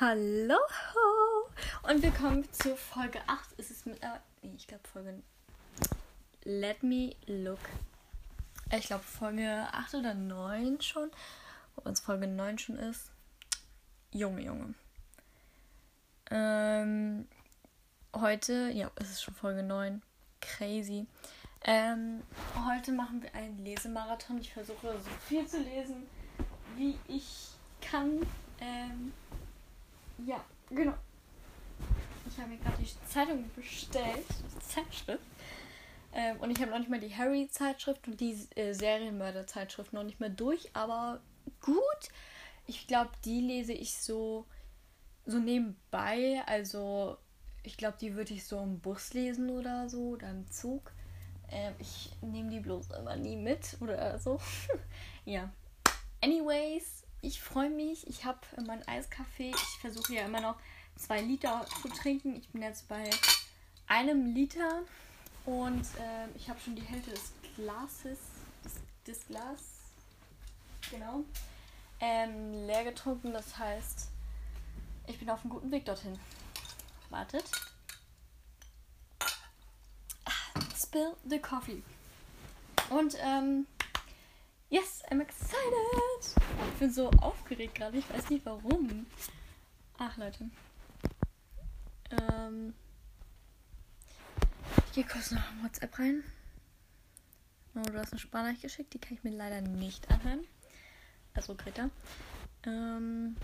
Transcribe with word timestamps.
Hallo 0.00 0.58
und 1.84 2.02
willkommen 2.02 2.52
zu 2.52 2.76
Folge 2.76 3.20
8. 3.28 3.52
Ist 3.58 3.70
es 3.70 3.86
mit. 3.86 4.02
Äh, 4.02 4.08
ich 4.42 4.66
glaube 4.66 4.82
Folge. 4.92 5.22
Let 6.42 6.82
me 6.82 7.14
look. 7.26 7.60
Ich 8.76 8.88
glaube 8.88 9.04
Folge 9.04 9.68
8 9.70 9.94
oder 9.94 10.14
9 10.14 10.80
schon. 10.80 11.12
Ob 11.76 11.86
es 11.86 12.00
Folge 12.00 12.26
9 12.26 12.58
schon 12.58 12.76
ist. 12.76 13.12
Junge, 14.10 14.42
Junge. 14.42 14.74
Ähm, 16.28 17.28
heute, 18.16 18.70
ja, 18.70 18.90
es 18.96 19.10
ist 19.12 19.22
schon 19.22 19.34
Folge 19.34 19.62
9. 19.62 20.02
Crazy. 20.40 21.06
Ähm, 21.62 22.24
heute 22.66 22.90
machen 22.90 23.22
wir 23.22 23.32
einen 23.32 23.64
Lesemarathon. 23.64 24.38
Ich 24.38 24.52
versuche 24.52 24.98
so 24.98 25.10
viel 25.28 25.46
zu 25.46 25.62
lesen, 25.62 26.08
wie 26.74 26.98
ich 27.06 27.50
kann. 27.80 28.26
Ähm, 28.58 29.12
ja, 30.26 30.44
genau. 30.70 30.94
Ich 32.26 32.38
habe 32.38 32.50
mir 32.50 32.58
gerade 32.58 32.82
die 32.82 33.08
Zeitung 33.08 33.50
bestellt, 33.54 34.26
Zeitschrift. 34.60 35.22
Ähm, 36.12 36.38
und 36.40 36.50
ich 36.50 36.60
habe 36.60 36.70
noch 36.70 36.78
nicht 36.78 36.90
mal 36.90 37.00
die 37.00 37.14
Harry-Zeitschrift 37.14 38.06
und 38.06 38.20
die 38.20 38.36
äh, 38.54 38.72
Serienmörder-Zeitschrift 38.72 39.92
noch 39.92 40.04
nicht 40.04 40.20
mal 40.20 40.30
durch, 40.30 40.70
aber 40.74 41.20
gut. 41.60 42.08
Ich 42.66 42.86
glaube, 42.86 43.10
die 43.24 43.40
lese 43.40 43.72
ich 43.72 43.96
so, 43.96 44.46
so 45.26 45.38
nebenbei. 45.38 46.42
Also, 46.46 47.18
ich 47.62 47.76
glaube, 47.76 47.96
die 48.00 48.14
würde 48.14 48.32
ich 48.32 48.44
so 48.46 48.58
im 48.60 48.78
Bus 48.80 49.12
lesen 49.12 49.50
oder 49.50 49.88
so 49.88 50.10
oder 50.10 50.30
im 50.30 50.50
Zug. 50.50 50.92
Ähm, 51.50 51.74
ich 51.78 52.10
nehme 52.22 52.50
die 52.50 52.60
bloß 52.60 52.90
immer 52.98 53.16
nie 53.16 53.36
mit 53.36 53.76
oder 53.80 54.18
so. 54.18 54.40
ja. 55.24 55.52
Anyways, 56.22 57.03
ich 57.24 57.40
freue 57.40 57.70
mich. 57.70 58.06
Ich 58.06 58.24
habe 58.24 58.38
meinen 58.66 58.86
Eiskaffee. 58.86 59.50
Ich 59.50 59.80
versuche 59.80 60.14
ja 60.14 60.26
immer 60.26 60.40
noch 60.40 60.56
zwei 60.96 61.20
Liter 61.20 61.66
zu 61.82 61.88
trinken. 61.88 62.36
Ich 62.36 62.48
bin 62.50 62.62
jetzt 62.62 62.86
bei 62.88 63.08
einem 63.86 64.34
Liter 64.34 64.82
und 65.46 65.82
äh, 65.98 66.28
ich 66.36 66.48
habe 66.48 66.60
schon 66.60 66.76
die 66.76 66.82
Hälfte 66.82 67.10
des 67.10 67.32
Glases, 67.56 68.18
des, 68.64 68.72
des 69.06 69.26
Glas, 69.26 69.60
genau, 70.90 71.24
ähm, 72.00 72.66
leer 72.66 72.84
getrunken. 72.84 73.32
Das 73.32 73.58
heißt, 73.58 74.08
ich 75.06 75.18
bin 75.18 75.30
auf 75.30 75.40
einem 75.42 75.50
guten 75.50 75.70
Weg 75.70 75.84
dorthin. 75.84 76.18
Wartet. 77.10 77.44
Ah, 80.24 80.60
spill 80.76 81.14
the 81.24 81.38
coffee. 81.38 81.82
Und 82.90 83.16
ähm, 83.20 83.66
Yes, 84.74 85.04
I'm 85.08 85.20
excited. 85.20 86.42
Ich 86.72 86.80
bin 86.80 86.90
so 86.90 87.08
aufgeregt 87.20 87.76
gerade. 87.76 87.96
Ich 87.96 88.10
weiß 88.10 88.30
nicht 88.30 88.44
warum. 88.44 89.06
Ach, 89.98 90.16
Leute. 90.16 90.50
Ähm, 92.10 92.74
ich 94.88 94.92
gehe 94.94 95.04
kurz 95.04 95.30
noch 95.30 95.48
in 95.52 95.62
WhatsApp 95.62 95.96
rein. 95.96 96.24
Oh, 97.76 97.82
du 97.82 97.96
hast 97.96 98.14
eine 98.14 98.18
Sprachnachricht 98.18 98.62
geschickt. 98.62 98.94
Die 98.94 98.98
kann 98.98 99.16
ich 99.16 99.22
mir 99.22 99.30
leider 99.30 99.60
nicht 99.60 100.10
anhören. 100.10 100.44
Also, 101.34 101.54
Greta. 101.54 101.90
Ähm, 102.66 103.36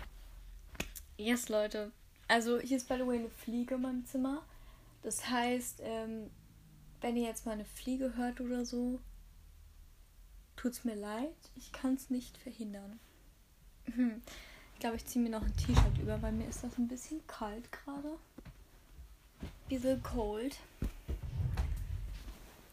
yes, 1.15 1.47
Leute. 1.47 1.93
Also, 2.27 2.59
hier 2.59 2.75
ist 2.75 2.89
by 2.89 2.95
the 2.97 3.07
way 3.07 3.19
eine 3.19 3.29
Fliege 3.29 3.75
in 3.75 3.81
meinem 3.83 4.05
Zimmer. 4.05 4.43
Das 5.01 5.29
heißt, 5.29 5.79
ähm, 5.81 6.29
wenn 6.99 7.15
ihr 7.15 7.23
jetzt 7.23 7.45
mal 7.45 7.53
eine 7.53 7.63
Fliege 7.63 8.17
hört 8.17 8.41
oder 8.41 8.65
so, 8.65 8.99
Tut's 10.61 10.83
mir 10.83 10.93
leid, 10.93 11.33
ich 11.55 11.71
kann 11.71 11.95
es 11.95 12.11
nicht 12.11 12.37
verhindern. 12.37 12.99
Hm. 13.95 14.21
Ich 14.75 14.79
glaube, 14.79 14.95
ich 14.95 15.05
ziehe 15.07 15.23
mir 15.23 15.31
noch 15.31 15.41
ein 15.41 15.57
T-Shirt 15.57 15.97
über, 15.97 16.21
weil 16.21 16.33
mir 16.33 16.47
ist 16.47 16.63
das 16.63 16.77
ein 16.77 16.87
bisschen 16.87 17.25
kalt 17.25 17.71
gerade. 17.71 18.19
Bisschen 19.69 20.03
cold. 20.03 20.55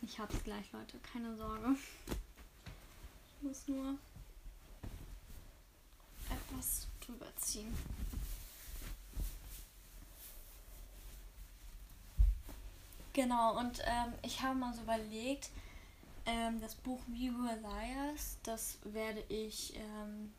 Ich 0.02 0.18
hab's 0.18 0.44
gleich, 0.44 0.70
Leute, 0.70 0.98
keine 0.98 1.34
Sorge. 1.34 1.76
Ich 2.06 3.42
muss 3.42 3.66
nur 3.68 3.94
etwas 6.28 6.88
drüber 7.00 7.34
ziehen. 7.36 7.74
Genau, 13.14 13.58
und 13.58 13.80
ähm, 13.86 14.12
ich 14.20 14.42
habe 14.42 14.58
mal 14.58 14.74
so 14.74 14.82
überlegt, 14.82 15.48
ähm, 16.28 16.60
das 16.60 16.74
Buch 16.74 17.00
We 17.06 17.32
Were 17.32 17.58
Liars, 17.60 18.38
das 18.42 18.78
werde 18.84 19.24
ich 19.28 19.74
ähm, 19.76 20.32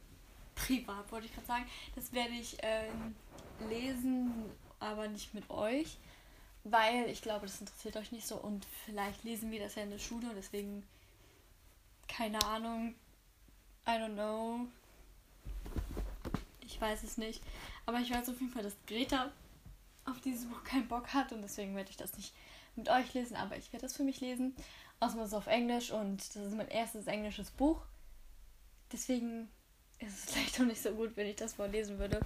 privat, 0.54 1.10
wollte 1.10 1.26
ich 1.26 1.34
gerade 1.34 1.46
sagen, 1.46 1.66
das 1.96 2.12
werde 2.12 2.32
ich 2.34 2.56
ähm, 2.62 3.14
lesen, 3.68 4.32
aber 4.78 5.08
nicht 5.08 5.34
mit 5.34 5.50
euch, 5.50 5.98
weil 6.64 7.08
ich 7.10 7.22
glaube, 7.22 7.46
das 7.46 7.60
interessiert 7.60 7.96
euch 7.96 8.12
nicht 8.12 8.26
so 8.26 8.36
und 8.36 8.64
vielleicht 8.84 9.24
lesen 9.24 9.50
wir 9.50 9.60
das 9.60 9.74
ja 9.74 9.82
in 9.82 9.90
der 9.90 9.98
Schule, 9.98 10.30
deswegen 10.36 10.84
keine 12.06 12.42
Ahnung, 12.44 12.94
I 13.86 13.90
don't 13.90 14.14
know, 14.14 14.66
ich 16.60 16.80
weiß 16.80 17.02
es 17.02 17.18
nicht, 17.18 17.42
aber 17.84 17.98
ich 17.98 18.10
weiß 18.10 18.28
auf 18.28 18.40
jeden 18.40 18.52
Fall, 18.52 18.62
dass 18.62 18.76
Greta 18.86 19.32
auf 20.04 20.20
dieses 20.20 20.46
Buch 20.46 20.62
keinen 20.62 20.88
Bock 20.88 21.12
hat 21.14 21.32
und 21.32 21.42
deswegen 21.42 21.74
werde 21.74 21.90
ich 21.90 21.96
das 21.96 22.16
nicht 22.16 22.32
mit 22.76 22.88
euch 22.88 23.12
lesen, 23.14 23.36
aber 23.36 23.56
ich 23.56 23.72
werde 23.72 23.86
das 23.86 23.96
für 23.96 24.04
mich 24.04 24.20
lesen. 24.20 24.54
Es 25.04 25.34
auf 25.34 25.48
Englisch 25.48 25.90
und 25.90 26.18
das 26.18 26.46
ist 26.46 26.56
mein 26.56 26.68
erstes 26.68 27.08
englisches 27.08 27.50
Buch. 27.50 27.82
Deswegen 28.92 29.48
ist 29.98 30.18
es 30.18 30.24
vielleicht 30.32 30.60
auch 30.60 30.64
nicht 30.64 30.80
so 30.80 30.92
gut, 30.92 31.16
wenn 31.16 31.26
ich 31.26 31.36
das 31.36 31.54
vorlesen 31.54 31.98
würde, 31.98 32.20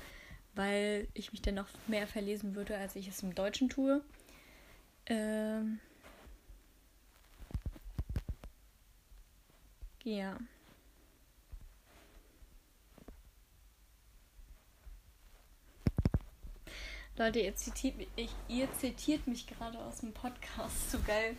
weil 0.54 1.08
ich 1.14 1.32
mich 1.32 1.40
dann 1.40 1.54
noch 1.54 1.68
mehr 1.86 2.06
verlesen 2.06 2.54
würde, 2.54 2.76
als 2.76 2.94
ich 2.94 3.08
es 3.08 3.22
im 3.22 3.34
Deutschen 3.34 3.70
tue. 3.70 4.02
Ähm 5.06 5.80
ja. 10.04 10.36
Leute, 17.16 17.40
ihr 17.40 17.56
zitiert, 17.56 17.96
mich, 17.96 18.08
ihr 18.48 18.70
zitiert 18.74 19.26
mich 19.26 19.46
gerade 19.46 19.78
aus 19.78 20.00
dem 20.00 20.12
Podcast. 20.12 20.90
So 20.90 20.98
geil. 21.00 21.34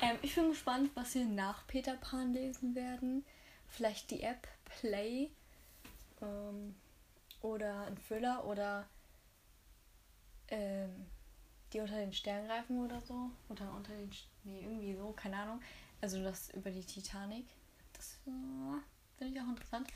Ähm, 0.00 0.18
ich 0.22 0.34
bin 0.34 0.50
gespannt, 0.50 0.90
was 0.94 1.14
wir 1.14 1.24
nach 1.24 1.66
Peter 1.66 1.96
Pan 1.96 2.32
lesen 2.32 2.74
werden. 2.74 3.24
Vielleicht 3.68 4.10
die 4.10 4.22
App 4.22 4.46
Play 4.64 5.30
ähm, 6.20 6.74
oder 7.40 7.86
ein 7.86 7.96
Thriller 7.96 8.44
oder 8.46 8.86
ähm, 10.48 11.06
die 11.72 11.80
unter 11.80 11.96
den 11.96 12.12
Sternreifen 12.12 12.84
oder 12.84 13.00
so. 13.02 13.30
Oder 13.48 13.72
unter 13.72 13.92
den. 13.92 14.10
Nee, 14.44 14.60
irgendwie 14.62 14.94
so, 14.94 15.12
keine 15.12 15.38
Ahnung. 15.38 15.60
Also 16.00 16.22
das 16.22 16.50
über 16.50 16.70
die 16.70 16.84
Titanic. 16.84 17.46
Das 17.94 18.18
äh, 18.26 18.80
finde 19.18 19.34
ich 19.34 19.40
auch 19.40 19.48
interessant. 19.48 19.88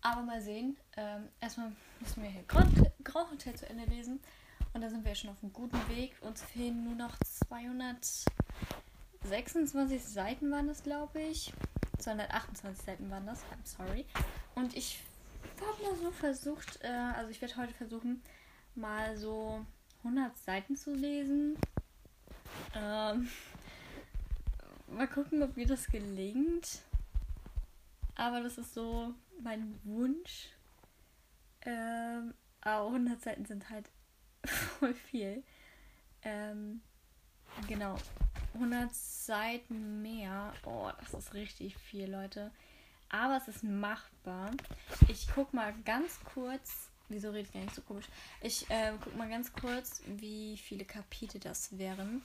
Aber 0.00 0.22
mal 0.22 0.40
sehen. 0.40 0.76
Ähm, 0.96 1.28
erstmal 1.40 1.72
müssen 2.00 2.22
wir 2.22 2.30
hier 2.30 2.44
Hotel 3.14 3.54
zu 3.54 3.68
Ende 3.68 3.84
lesen. 3.84 4.20
Und 4.72 4.80
da 4.80 4.90
sind 4.90 5.04
wir 5.04 5.14
schon 5.14 5.30
auf 5.30 5.42
einem 5.42 5.52
guten 5.52 5.88
Weg. 5.88 6.16
Uns 6.22 6.42
fehlen 6.42 6.84
nur 6.84 6.94
noch 6.94 7.16
200. 7.18 8.24
26 9.24 10.04
Seiten 10.04 10.50
waren 10.50 10.68
das, 10.68 10.82
glaube 10.82 11.20
ich. 11.20 11.52
228 11.98 12.84
Seiten 12.84 13.10
waren 13.10 13.26
das. 13.26 13.40
I'm 13.44 13.64
sorry. 13.64 14.04
Und 14.54 14.76
ich 14.76 15.00
habe 15.60 15.82
mal 15.82 15.96
so 15.96 16.10
versucht, 16.10 16.80
äh, 16.82 16.88
also 16.88 17.30
ich 17.30 17.40
werde 17.40 17.56
heute 17.56 17.74
versuchen, 17.74 18.22
mal 18.74 19.16
so 19.16 19.64
100 19.98 20.36
Seiten 20.36 20.76
zu 20.76 20.94
lesen. 20.94 21.56
Ähm, 22.74 23.28
mal 24.88 25.08
gucken, 25.08 25.42
ob 25.42 25.56
mir 25.56 25.66
das 25.66 25.86
gelingt. 25.86 26.82
Aber 28.16 28.40
das 28.42 28.58
ist 28.58 28.74
so 28.74 29.14
mein 29.40 29.78
Wunsch. 29.84 30.50
Ähm, 31.62 32.34
aber 32.60 32.86
100 32.86 33.22
Seiten 33.22 33.44
sind 33.46 33.70
halt 33.70 33.90
voll 34.78 34.94
viel. 34.94 35.42
Ähm, 36.22 36.80
genau. 37.66 37.96
100 38.54 38.94
Seiten 38.94 40.02
mehr. 40.02 40.52
Oh, 40.64 40.90
das 41.00 41.14
ist 41.14 41.34
richtig 41.34 41.76
viel, 41.76 42.10
Leute. 42.10 42.50
Aber 43.08 43.36
es 43.36 43.48
ist 43.48 43.62
machbar. 43.62 44.50
Ich 45.08 45.28
guck 45.34 45.52
mal 45.52 45.74
ganz 45.84 46.18
kurz. 46.24 46.90
Wieso 47.08 47.30
rede 47.30 47.46
ich 47.46 47.52
gar 47.52 47.60
nicht 47.60 47.74
so 47.74 47.82
komisch? 47.82 48.06
Ich 48.40 48.68
äh, 48.70 48.92
guck 49.02 49.14
mal 49.16 49.28
ganz 49.28 49.52
kurz, 49.52 50.02
wie 50.06 50.56
viele 50.56 50.84
Kapitel 50.84 51.38
das 51.38 51.76
wären. 51.78 52.22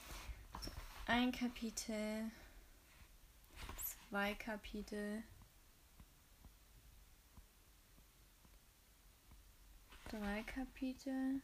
Also 0.52 0.70
ein 1.06 1.32
Kapitel. 1.32 2.30
Zwei 4.08 4.34
Kapitel. 4.34 5.22
Drei 10.08 10.42
Kapitel. 10.42 11.40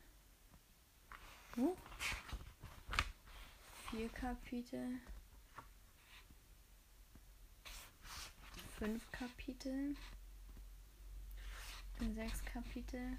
Uh 1.56 1.76
vier 3.90 4.08
Kapitel. 4.08 5.00
Fünf 8.78 9.10
Kapitel. 9.12 9.96
Dann 11.98 12.14
sechs 12.14 12.44
Kapitel. 12.44 13.16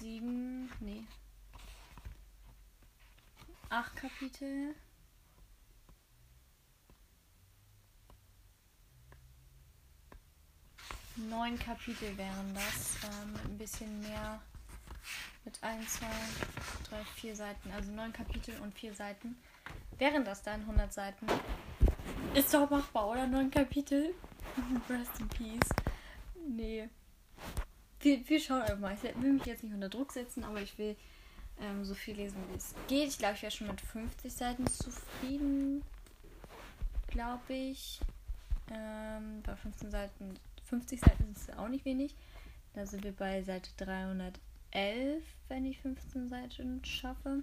Sieben. 0.00 0.70
Nee. 0.80 1.04
Acht 3.70 3.96
Kapitel. 3.96 4.74
Neun 11.16 11.58
Kapitel 11.58 12.16
wären 12.18 12.54
das. 12.54 12.96
Ähm, 13.04 13.34
ein 13.46 13.58
bisschen 13.58 14.00
mehr 14.00 14.42
mit 15.46 15.62
ein, 15.62 15.80
zwei, 15.86 16.06
drei, 16.90 17.04
vier 17.14 17.36
Seiten. 17.36 17.70
Also 17.70 17.92
neun 17.92 18.12
Kapitel 18.12 18.58
und 18.62 18.74
vier 18.74 18.92
Seiten. 18.92 19.36
Wären 19.96 20.24
das 20.24 20.42
dann 20.42 20.62
100 20.62 20.92
Seiten? 20.92 21.24
Ist 22.34 22.52
doch 22.52 22.68
machbar, 22.68 23.08
oder? 23.08 23.28
Neun 23.28 23.48
Kapitel. 23.48 24.12
Rest 24.90 25.20
in 25.20 25.28
Peace. 25.28 25.70
Nee. 26.48 26.88
Wir, 28.00 28.28
wir 28.28 28.40
schauen 28.40 28.62
einfach 28.62 28.78
mal. 28.80 28.94
Ich 29.00 29.22
will 29.22 29.34
mich 29.34 29.46
jetzt 29.46 29.62
nicht 29.62 29.72
unter 29.72 29.88
Druck 29.88 30.10
setzen, 30.10 30.42
aber 30.42 30.60
ich 30.60 30.76
will 30.78 30.96
ähm, 31.60 31.84
so 31.84 31.94
viel 31.94 32.16
lesen, 32.16 32.42
wie 32.50 32.56
es 32.56 32.74
geht. 32.88 33.08
Ich 33.10 33.18
glaube, 33.18 33.34
ich 33.36 33.42
wäre 33.42 33.52
schon 33.52 33.68
mit 33.68 33.80
50 33.80 34.32
Seiten 34.32 34.66
zufrieden. 34.66 35.84
Glaube 37.06 37.54
ich. 37.54 38.00
Ähm, 38.72 39.42
bei 39.44 39.54
15 39.54 39.92
Seiten, 39.92 40.34
50 40.64 40.98
Seiten 40.98 41.30
ist 41.30 41.50
es 41.50 41.56
auch 41.56 41.68
nicht 41.68 41.84
wenig. 41.84 42.16
Da 42.74 42.84
sind 42.84 43.04
wir 43.04 43.12
bei 43.12 43.44
Seite 43.44 43.70
311, 44.72 45.22
wenn 45.48 45.64
ich 45.64 45.78
15 45.80 46.28
Seiten 46.28 46.84
schaffe. 46.84 47.42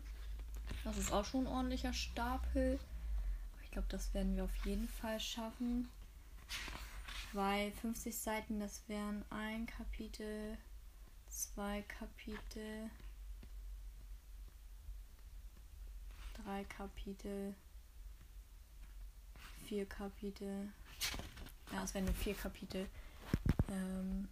Das 0.83 0.97
ist 0.97 1.11
auch 1.11 1.25
schon 1.25 1.47
ein 1.47 1.53
ordentlicher 1.53 1.93
Stapel. 1.93 2.79
Ich 3.63 3.71
glaube, 3.71 3.87
das 3.89 4.13
werden 4.13 4.35
wir 4.35 4.43
auf 4.43 4.65
jeden 4.65 4.87
Fall 4.87 5.19
schaffen. 5.19 5.89
Weil 7.31 7.71
50 7.71 8.15
Seiten, 8.15 8.59
das 8.59 8.83
wären 8.87 9.25
ein 9.31 9.65
Kapitel, 9.65 10.57
zwei 11.27 11.83
Kapitel, 11.87 12.91
drei 16.43 16.63
Kapitel, 16.65 17.55
vier 19.65 19.85
Kapitel. 19.87 20.69
Ja, 21.71 21.83
es 21.83 21.93
wären 21.95 22.05
nur 22.05 22.13
vier 22.13 22.35
Kapitel. 22.35 22.87
Ähm 23.69 24.27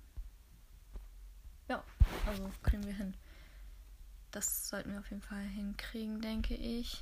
ja, 1.72 1.82
also 2.28 2.52
kriegen 2.64 2.86
wir 2.86 2.94
hin. 2.94 3.14
Das 4.32 4.68
sollten 4.68 4.92
wir 4.92 5.00
auf 5.00 5.10
jeden 5.10 5.22
Fall 5.22 5.44
hinkriegen, 5.44 6.22
denke 6.22 6.54
ich. 6.54 7.02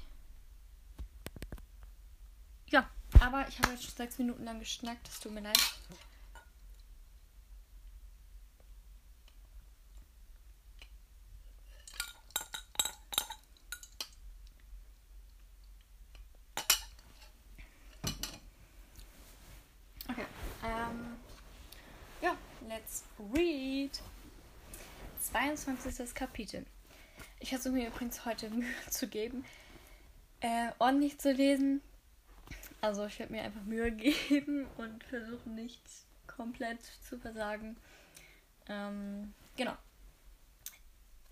Ja, 2.68 2.88
aber 3.20 3.48
ich 3.48 3.58
habe 3.60 3.72
jetzt 3.72 3.86
schon 3.86 3.96
sechs 3.96 4.20
Minuten 4.20 4.44
lang 4.44 4.60
geschnackt. 4.60 5.08
Es 5.08 5.20
tut 5.20 5.32
mir 5.32 5.42
leid. 5.42 5.58
Okay. 20.10 20.26
Ähm, 20.64 21.18
ja, 22.22 22.36
let's 22.68 23.04
read. 23.34 24.00
22. 25.78 26.16
Kapitel. 26.16 26.66
Ich 27.40 27.50
versuche 27.50 27.74
mir 27.74 27.88
übrigens 27.90 28.26
heute 28.26 28.50
Mühe 28.50 28.66
zu 28.90 29.08
geben, 29.08 29.46
äh, 30.40 30.72
ordentlich 30.80 31.20
zu 31.20 31.32
lesen. 31.32 31.82
Also 32.82 33.06
ich 33.06 33.20
werde 33.20 33.34
mir 33.34 33.44
einfach 33.44 33.62
Mühe 33.64 33.92
geben 34.30 34.66
und 34.78 35.04
versuchen 35.04 35.54
nicht 35.54 35.82
komplett 36.26 36.82
zu 37.08 37.20
versagen. 37.20 37.78
Ähm, 38.68 39.34
genau. 39.58 39.78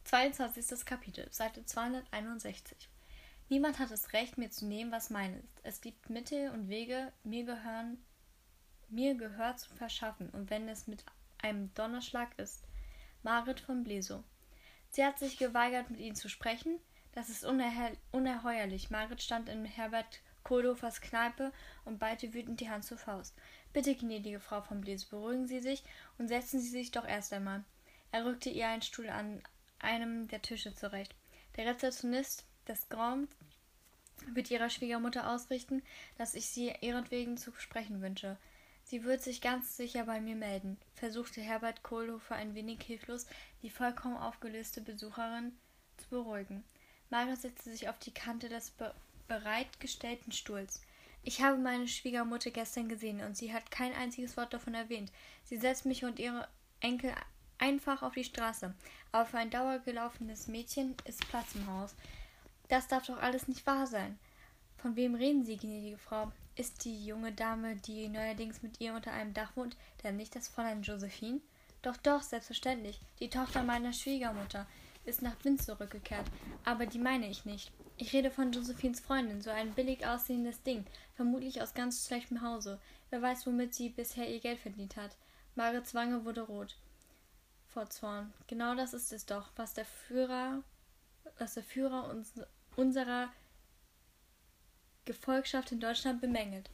22. 0.04 0.86
Kapitel, 0.86 1.28
Seite 1.32 1.66
261. 1.66 2.78
Niemand 3.50 3.80
hat 3.80 3.90
das 3.90 4.14
Recht, 4.14 4.38
mir 4.38 4.52
zu 4.52 4.68
nehmen, 4.68 4.92
was 4.92 5.10
mein 5.10 5.34
ist. 5.34 5.62
Es 5.64 5.82
gibt 5.82 6.12
Mittel 6.12 6.52
und 6.52 6.70
Wege, 6.70 7.12
mir 7.24 7.44
gehören, 7.44 7.98
mir 8.90 9.16
Gehör 9.16 9.58
zu 9.58 9.74
verschaffen, 9.74 10.30
und 10.30 10.52
wenn 10.52 10.70
es 10.70 10.86
mit 10.86 11.04
einem 11.42 11.74
Donnerschlag 11.74 12.38
ist. 12.38 12.68
Marit 13.24 13.60
von 13.60 13.84
Bleso. 13.84 14.24
Sie 14.90 15.06
hat 15.06 15.20
sich 15.20 15.38
geweigert, 15.38 15.90
mit 15.90 16.00
ihnen 16.00 16.16
zu 16.16 16.30
sprechen. 16.30 16.80
Das 17.14 17.30
ist 17.30 17.46
unerhe 17.46 17.98
unerheuerlich. 18.12 18.90
Marit 18.90 19.22
stand 19.22 19.50
in 19.50 19.66
Herbert 19.66 20.22
Kohlhofers 20.44 21.02
Kneipe 21.02 21.52
und 21.84 22.00
ballte 22.00 22.34
wütend 22.34 22.62
die 22.62 22.70
Hand 22.70 22.86
zur 22.86 22.98
Faust. 22.98 23.36
Bitte, 23.74 23.96
gnädige 23.96 24.40
Frau 24.40 24.62
von 24.62 24.82
Bleso, 24.82 25.08
beruhigen 25.10 25.48
Sie 25.48 25.60
sich 25.60 25.84
und 26.18 26.28
setzen 26.30 26.60
Sie 26.60 26.70
sich 26.70 26.92
doch 26.92 27.06
erst 27.06 27.34
einmal. 27.34 27.64
Er 28.12 28.26
rückte 28.26 28.50
ihr 28.50 28.68
einen 28.68 28.82
Stuhl 28.82 29.10
an 29.10 29.42
einem 29.80 30.28
der 30.28 30.42
Tische 30.42 30.74
zurecht. 30.74 31.16
Der 31.58 31.66
Rezeptionist 31.66 32.46
des 32.68 32.88
Grand 32.90 33.30
wird 34.34 34.50
ihrer 34.52 34.70
Schwiegermutter 34.70 35.30
ausrichten, 35.30 35.84
dass 36.18 36.34
ich 36.34 36.48
sie 36.48 36.74
ihretwegen 36.82 37.38
zu 37.38 37.52
sprechen 37.58 38.02
wünsche. 38.02 38.38
Sie 38.90 39.04
wird 39.04 39.22
sich 39.22 39.42
ganz 39.42 39.76
sicher 39.76 40.06
bei 40.06 40.22
mir 40.22 40.38
melden, 40.38 40.78
versuchte 40.96 41.42
Herbert 41.42 41.84
Kohlhofer 41.84 42.36
ein 42.36 42.56
wenig 42.56 42.82
hilflos, 42.82 43.28
die 43.62 43.70
vollkommen 43.70 44.16
aufgelöste 44.16 44.80
Besucherin 44.80 45.52
zu 45.98 46.08
beruhigen. 46.08 46.64
Margaret 47.10 47.38
setzte 47.38 47.70
sich 47.70 47.90
auf 47.90 48.00
die 48.00 48.14
Kante 48.14 48.48
des 48.48 48.72
be 48.72 48.94
bereitgestellten 49.28 50.32
Stuhls. 50.32 50.82
Ich 51.22 51.42
habe 51.42 51.58
meine 51.58 51.90
Schwiegermutter 51.90 52.50
gestern 52.50 52.88
gesehen 52.88 53.20
und 53.20 53.36
sie 53.36 53.52
hat 53.52 53.72
kein 53.72 53.92
einziges 53.92 54.38
Wort 54.38 54.54
davon 54.54 54.74
erwähnt. 54.74 55.12
Sie 55.44 55.58
setzt 55.58 55.86
mich 55.86 56.06
und 56.06 56.18
ihre 56.18 56.48
Enkel 56.80 57.14
einfach 57.58 58.04
auf 58.04 58.14
die 58.14 58.24
Straße. 58.24 58.74
Aber 59.12 59.26
für 59.26 59.38
ein 59.38 59.50
dauergelaufenes 59.50 60.48
Mädchen 60.48 60.96
ist 61.04 61.28
Platz 61.28 61.56
im 61.56 61.68
Haus. 61.68 61.94
Das 62.70 62.88
darf 62.88 63.06
doch 63.06 63.22
alles 63.22 63.50
nicht 63.50 63.68
wahr 63.68 63.86
sein. 63.86 64.18
Von 64.78 64.96
wem 64.96 65.16
reden 65.16 65.44
Sie, 65.44 65.58
gnädige 65.58 65.98
Frau? 65.98 66.32
Ist 66.58 66.86
die 66.86 67.06
junge 67.06 67.32
Dame, 67.32 67.76
die 67.76 68.10
neuerdings 68.10 68.64
mit 68.64 68.82
ihr 68.82 68.96
unter 68.96 69.14
einem 69.14 69.32
Dach 69.32 69.56
wohnt, 69.56 69.78
denn 70.02 70.18
nicht 70.18 70.36
das 70.36 70.48
Fräulein 70.48 70.82
Josephine? 70.82 71.40
Doch, 71.84 71.98
doch, 71.98 72.24
selbstverständlich. 72.24 73.00
Die 73.20 73.30
Tochter 73.30 73.62
meiner 73.62 73.94
Schwiegermutter 73.94 74.66
ist 75.06 75.22
nach 75.22 75.36
Blind 75.36 75.62
zurückgekehrt. 75.62 76.26
Aber 76.66 76.88
die 76.88 76.98
meine 76.98 77.30
ich 77.30 77.46
nicht. 77.46 77.72
Ich 77.96 78.12
rede 78.12 78.32
von 78.32 78.52
Josephines 78.52 79.00
Freundin, 79.00 79.40
so 79.40 79.52
ein 79.52 79.74
billig 79.74 80.08
aussehendes 80.08 80.64
Ding, 80.64 80.84
vermutlich 81.14 81.62
aus 81.62 81.76
ganz 81.76 82.08
schlechtem 82.08 82.42
Hause. 82.42 82.80
Wer 83.12 83.22
weiß, 83.22 83.46
womit 83.46 83.76
sie 83.76 83.90
bisher 83.90 84.28
ihr 84.28 84.40
Geld 84.40 84.60
verdient 84.60 84.96
hat. 84.96 85.16
Margarets 85.54 85.94
Wange 85.94 86.26
wurde 86.26 86.42
rot. 86.42 86.76
Vor 87.68 87.88
Zorn. 87.92 88.34
Genau 88.48 88.74
das 88.74 88.96
ist 88.96 89.14
es 89.14 89.28
doch, 89.28 89.52
was 89.56 89.76
der 89.76 89.86
Führer, 89.86 90.64
was 91.38 91.54
der 91.54 91.64
Führer 91.64 92.10
uns, 92.10 92.34
unserer 92.76 93.30
Gefolgschaft 95.08 95.72
in 95.72 95.80
Deutschland 95.80 96.22
bemängelt. 96.22 96.70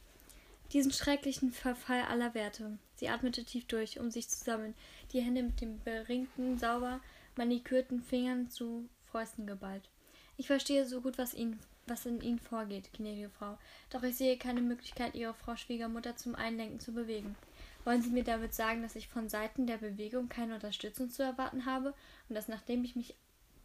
Diesen 0.72 0.92
schrecklichen 0.92 1.52
Verfall 1.52 2.02
aller 2.02 2.34
Werte. 2.34 2.78
Sie 2.96 3.08
atmete 3.08 3.44
tief 3.44 3.64
durch, 3.66 3.98
um 4.00 4.10
sich 4.10 4.28
zu 4.28 4.44
sammeln, 4.44 4.74
die 5.12 5.20
Hände 5.20 5.42
mit 5.42 5.60
den 5.60 5.80
beringten, 5.82 6.58
sauber 6.58 7.00
manikürten 7.36 8.02
Fingern 8.02 8.50
zu 8.50 8.88
Fäusten 9.10 9.46
geballt. 9.46 9.88
Ich 10.36 10.48
verstehe 10.48 10.84
so 10.84 11.00
gut, 11.00 11.16
was, 11.16 11.32
Ihnen, 11.32 11.60
was 11.86 12.06
in 12.06 12.20
Ihnen 12.20 12.40
vorgeht, 12.40 12.92
gnädige 12.92 13.30
Frau, 13.30 13.56
doch 13.90 14.02
ich 14.02 14.16
sehe 14.16 14.36
keine 14.36 14.60
Möglichkeit, 14.60 15.14
Ihre 15.14 15.34
Frau 15.34 15.54
Schwiegermutter 15.56 16.16
zum 16.16 16.34
Einlenken 16.34 16.80
zu 16.80 16.92
bewegen. 16.92 17.36
Wollen 17.84 18.02
Sie 18.02 18.10
mir 18.10 18.24
damit 18.24 18.54
sagen, 18.54 18.82
dass 18.82 18.96
ich 18.96 19.08
von 19.08 19.28
Seiten 19.28 19.66
der 19.66 19.76
Bewegung 19.76 20.28
keine 20.28 20.54
Unterstützung 20.54 21.10
zu 21.10 21.22
erwarten 21.22 21.66
habe 21.66 21.94
und 22.28 22.34
dass 22.34 22.48
nachdem 22.48 22.84
ich 22.84 22.96
mich 22.96 23.14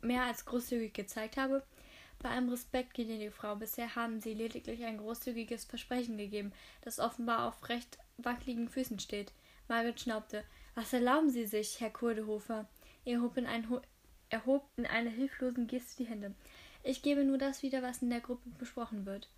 mehr 0.02 0.24
als 0.24 0.46
großzügig 0.46 0.94
gezeigt 0.94 1.38
habe, 1.38 1.64
bei 2.20 2.30
allem 2.30 2.50
Respekt, 2.50 2.94
gnädige 2.94 3.32
Frau, 3.32 3.56
bisher 3.56 3.96
haben 3.96 4.20
Sie 4.20 4.34
lediglich 4.34 4.84
ein 4.84 4.98
großzügiges 4.98 5.66
Versprechen 5.66 6.18
gegeben, 6.18 6.52
das 6.82 7.00
offenbar 7.00 7.48
auf 7.48 7.70
recht 7.70 7.98
wackeligen 8.18 8.70
Füßen 8.70 9.00
steht. 9.00 9.32
Margaret 9.68 10.00
schnaubte. 10.00 10.44
Was 10.76 10.94
erlauben 10.94 11.30
Sie 11.30 11.46
sich, 11.46 11.80
Herr 11.80 11.90
Kurdehofer? 11.90 12.68
Er 13.06 13.22
hob 13.22 13.38
in, 13.38 13.46
ein, 13.46 13.68
er 14.30 14.42
in 14.78 14.86
einer 14.86 15.10
hilflosen 15.10 15.68
Geste 15.68 16.04
die 16.04 16.10
Hände. 16.10 16.34
Ich 16.84 17.02
gebe 17.02 17.24
nur 17.24 17.38
das 17.38 17.64
wieder, 17.64 17.82
was 17.82 18.02
in 18.02 18.10
der 18.10 18.22
Gruppe 18.22 18.50
besprochen 18.58 19.06
wird. 19.06 19.30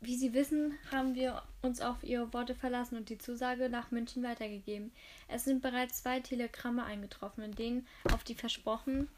Wie 0.00 0.16
Sie 0.16 0.32
wissen, 0.32 0.78
haben 0.90 1.14
wir 1.14 1.42
uns 1.60 1.82
auf 1.82 2.02
Ihre 2.02 2.32
Worte 2.32 2.54
verlassen 2.54 2.96
und 2.96 3.10
die 3.10 3.18
Zusage 3.18 3.68
nach 3.68 3.90
München 3.90 4.22
weitergegeben. 4.22 4.92
Es 5.28 5.44
sind 5.44 5.60
bereits 5.60 6.02
zwei 6.02 6.20
Telegramme 6.20 6.84
eingetroffen, 6.84 7.44
in 7.44 7.54
denen 7.54 7.86
auf 8.10 8.24
die 8.24 8.34
versprochenen 8.34 9.08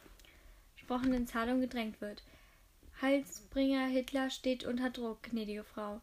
Zahlungen 1.26 1.60
gedrängt 1.60 2.00
wird. 2.00 2.24
Heilsbringer 3.02 3.86
Hitler 3.88 4.30
steht 4.30 4.64
unter 4.64 4.88
Druck, 4.88 5.24
gnädige 5.24 5.64
Frau. 5.64 6.00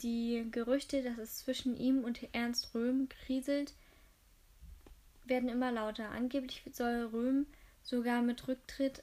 Die 0.00 0.46
Gerüchte, 0.52 1.02
dass 1.02 1.18
es 1.18 1.38
zwischen 1.38 1.76
ihm 1.76 2.04
und 2.04 2.32
Ernst 2.32 2.72
Röhm 2.72 3.08
kriselt, 3.08 3.74
werden 5.24 5.48
immer 5.48 5.72
lauter. 5.72 6.10
Angeblich 6.10 6.62
soll 6.72 7.10
Röhm 7.12 7.46
sogar 7.82 8.22
mit 8.22 8.46
Rücktritt 8.46 9.02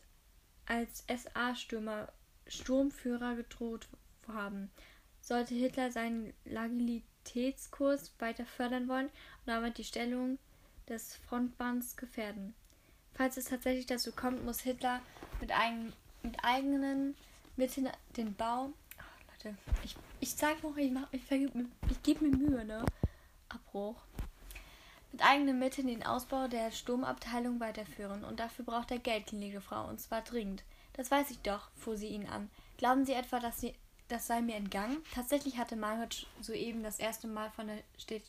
als 0.66 1.04
SA-Stürmer 1.14 2.08
Sturmführer 2.48 3.36
gedroht 3.36 3.90
haben. 4.30 4.72
Sollte 5.20 5.54
Hitler 5.54 5.92
seinen 5.92 6.34
Legalitätskurs 6.46 8.14
weiter 8.20 8.46
fördern 8.46 8.88
wollen 8.88 9.08
und 9.08 9.48
damit 9.48 9.78
die 9.78 9.84
Stellung 9.84 10.40
des 10.88 11.18
Frontbands 11.18 11.98
gefährden. 11.98 12.54
Falls 13.14 13.36
es 13.36 13.46
tatsächlich 13.46 13.86
dazu 13.86 14.14
kommt, 14.14 14.46
muss 14.46 14.62
Hitler 14.62 15.02
mit, 15.42 15.52
eigen, 15.52 15.92
mit 16.24 16.44
eigenen 16.44 17.16
Mitteln 17.56 17.90
den 18.18 18.36
Bau. 18.36 18.72
Oh, 18.98 19.32
Leute, 19.32 19.58
ich, 19.84 19.96
ich 20.20 20.36
zeig 20.36 20.64
noch, 20.64 20.78
ich, 20.78 20.92
mach, 20.92 21.08
ich, 21.12 21.22
ich 21.32 22.04
gebe 22.04 22.26
mir 22.26 22.38
Mühe, 22.38 22.66
ne? 22.66 22.86
Abbruch. 23.50 24.02
Mit 25.12 25.24
eigenen 25.24 25.60
Mitteln 25.60 25.88
den 25.88 26.06
Ausbau 26.06 26.48
der 26.48 26.72
Sturmabteilung 26.72 27.60
weiterführen. 27.60 28.24
Und 28.24 28.40
dafür 28.40 28.64
braucht 28.64 28.92
er 28.92 29.00
Geld, 29.00 29.28
gnädige 29.28 29.62
Frau, 29.62 29.88
und 29.88 30.00
zwar 30.00 30.22
dringend. 30.22 30.64
Das 30.94 31.12
weiß 31.12 31.32
ich 31.32 31.40
doch, 31.40 31.70
fuhr 31.76 31.98
sie 31.98 32.08
ihn 32.08 32.28
an. 32.28 32.50
Glauben 32.78 33.06
Sie 33.06 33.14
etwa, 33.14 33.40
dass 33.40 33.62
Sie, 33.62 33.76
das 34.08 34.28
sei 34.28 34.42
mir 34.42 34.56
entgangen? 34.56 34.98
Tatsächlich 35.14 35.58
hatte 35.58 35.76
Margaret 35.76 36.28
soeben 36.42 36.84
das 36.84 37.00
erste 37.00 37.28
Mal 37.28 37.52
von 37.52 37.68
der 37.68 37.78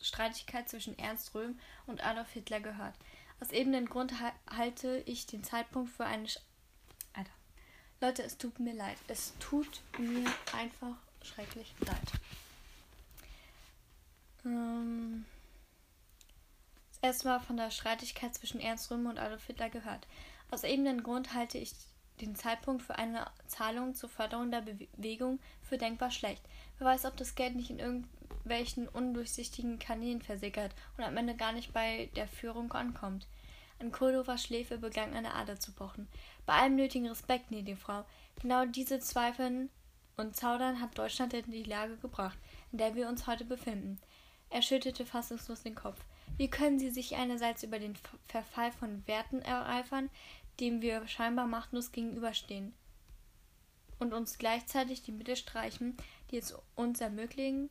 Streitigkeit 0.00 0.68
zwischen 0.68 0.98
Ernst 0.98 1.34
Röhm 1.34 1.58
und 1.86 2.04
Adolf 2.04 2.30
Hitler 2.30 2.60
gehört. 2.60 2.94
Aus 3.40 3.50
eben 3.50 3.72
dem 3.72 3.88
Grund 3.88 4.14
halte 4.48 5.02
ich 5.06 5.26
den 5.26 5.42
Zeitpunkt 5.42 5.90
für 5.90 6.04
eine. 6.04 6.28
Leute, 8.02 8.24
es 8.24 8.36
tut 8.36 8.58
mir 8.58 8.74
leid. 8.74 8.96
Es 9.06 9.32
tut 9.38 9.80
mir 9.96 10.28
einfach 10.52 10.96
schrecklich 11.22 11.72
leid. 11.78 12.12
Ähm, 14.44 15.24
das 16.90 16.98
erste 17.00 17.28
Mal 17.28 17.38
von 17.38 17.56
der 17.56 17.70
Streitigkeit 17.70 18.34
zwischen 18.34 18.60
Ernst 18.60 18.90
Röhm 18.90 19.06
und 19.06 19.20
Adolf 19.20 19.46
Hitler 19.46 19.70
gehört. 19.70 20.08
Aus 20.50 20.64
eben 20.64 20.84
dem 20.84 21.04
Grund 21.04 21.32
halte 21.32 21.58
ich 21.58 21.74
den 22.20 22.34
Zeitpunkt 22.34 22.82
für 22.82 22.96
eine 22.96 23.30
Zahlung 23.46 23.94
zur 23.94 24.08
Förderung 24.08 24.50
der 24.50 24.62
Bewegung 24.62 25.38
für 25.62 25.78
denkbar 25.78 26.10
schlecht. 26.10 26.42
Wer 26.78 26.88
weiß, 26.88 27.04
ob 27.04 27.16
das 27.16 27.36
Geld 27.36 27.54
nicht 27.54 27.70
in 27.70 27.78
irgendwelchen 27.78 28.88
undurchsichtigen 28.88 29.78
Kanälen 29.78 30.22
versickert 30.22 30.74
und 30.98 31.04
am 31.04 31.16
Ende 31.16 31.36
gar 31.36 31.52
nicht 31.52 31.72
bei 31.72 32.10
der 32.16 32.26
Führung 32.26 32.72
ankommt. 32.72 33.28
An 33.82 33.90
Kohlhofers 33.90 34.44
Schläfe 34.44 34.78
begann 34.78 35.12
eine 35.12 35.34
Ader 35.34 35.58
zu 35.58 35.72
pochen. 35.72 36.06
Bei 36.46 36.52
allem 36.52 36.76
nötigen 36.76 37.08
Respekt, 37.08 37.48
gnädige 37.48 37.76
Frau, 37.76 38.04
genau 38.40 38.64
diese 38.64 39.00
Zweifeln 39.00 39.70
und 40.16 40.36
Zaudern 40.36 40.80
hat 40.80 40.96
Deutschland 40.96 41.34
in 41.34 41.50
die 41.50 41.64
Lage 41.64 41.96
gebracht, 41.96 42.38
in 42.70 42.78
der 42.78 42.94
wir 42.94 43.08
uns 43.08 43.26
heute 43.26 43.44
befinden. 43.44 43.98
Er 44.50 44.62
schüttelte 44.62 45.04
fassungslos 45.04 45.64
den 45.64 45.74
Kopf. 45.74 45.98
Wie 46.36 46.48
können 46.48 46.78
Sie 46.78 46.90
sich 46.90 47.16
einerseits 47.16 47.64
über 47.64 47.80
den 47.80 47.96
Verfall 48.28 48.70
von 48.70 49.04
Werten 49.08 49.42
ereifern, 49.42 50.10
dem 50.60 50.80
wir 50.80 51.08
scheinbar 51.08 51.48
machtlos 51.48 51.90
gegenüberstehen, 51.90 52.74
und 53.98 54.12
uns 54.12 54.38
gleichzeitig 54.38 55.02
die 55.02 55.12
Mittel 55.12 55.34
streichen, 55.34 55.96
die 56.30 56.36
es 56.36 56.54
uns 56.76 57.00
ermöglichen, 57.00 57.68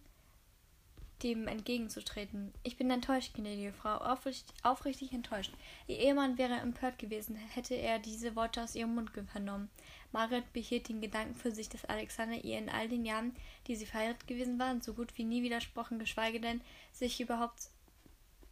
dem 1.24 1.48
entgegenzutreten. 1.48 2.54
Ich 2.64 2.78
bin 2.78 2.90
enttäuscht, 2.90 3.34
gnädige 3.34 3.74
Frau, 3.74 3.98
aufrichtig, 3.98 4.54
aufrichtig 4.64 5.14
enttäuscht. 5.14 5.54
Ihr 5.88 6.00
Ehemann 6.00 6.38
wäre 6.38 6.56
empört 6.56 6.98
gewesen, 7.00 7.36
hätte 7.36 7.76
er 7.76 8.00
diese 8.00 8.36
Worte 8.36 8.64
aus 8.64 8.76
ihrem 8.76 8.96
Mund 8.96 9.12
vernommen. 9.32 9.70
Margaret 10.12 10.52
behielt 10.54 10.90
den 10.90 11.02
Gedanken 11.02 11.36
für 11.36 11.52
sich, 11.52 11.70
dass 11.70 11.86
Alexander 11.86 12.44
ihr 12.44 12.58
in 12.58 12.70
all 12.70 12.90
den 12.90 13.06
Jahren, 13.06 13.36
die 13.68 13.76
sie 13.76 13.86
verheiratet 13.86 14.28
gewesen 14.28 14.60
waren, 14.60 14.82
so 14.82 14.94
gut 14.94 15.18
wie 15.18 15.24
nie 15.24 15.44
widersprochen, 15.44 16.00
geschweige 16.00 16.40
denn 16.40 16.62
sich 16.92 17.22
überhaupt 17.22 17.70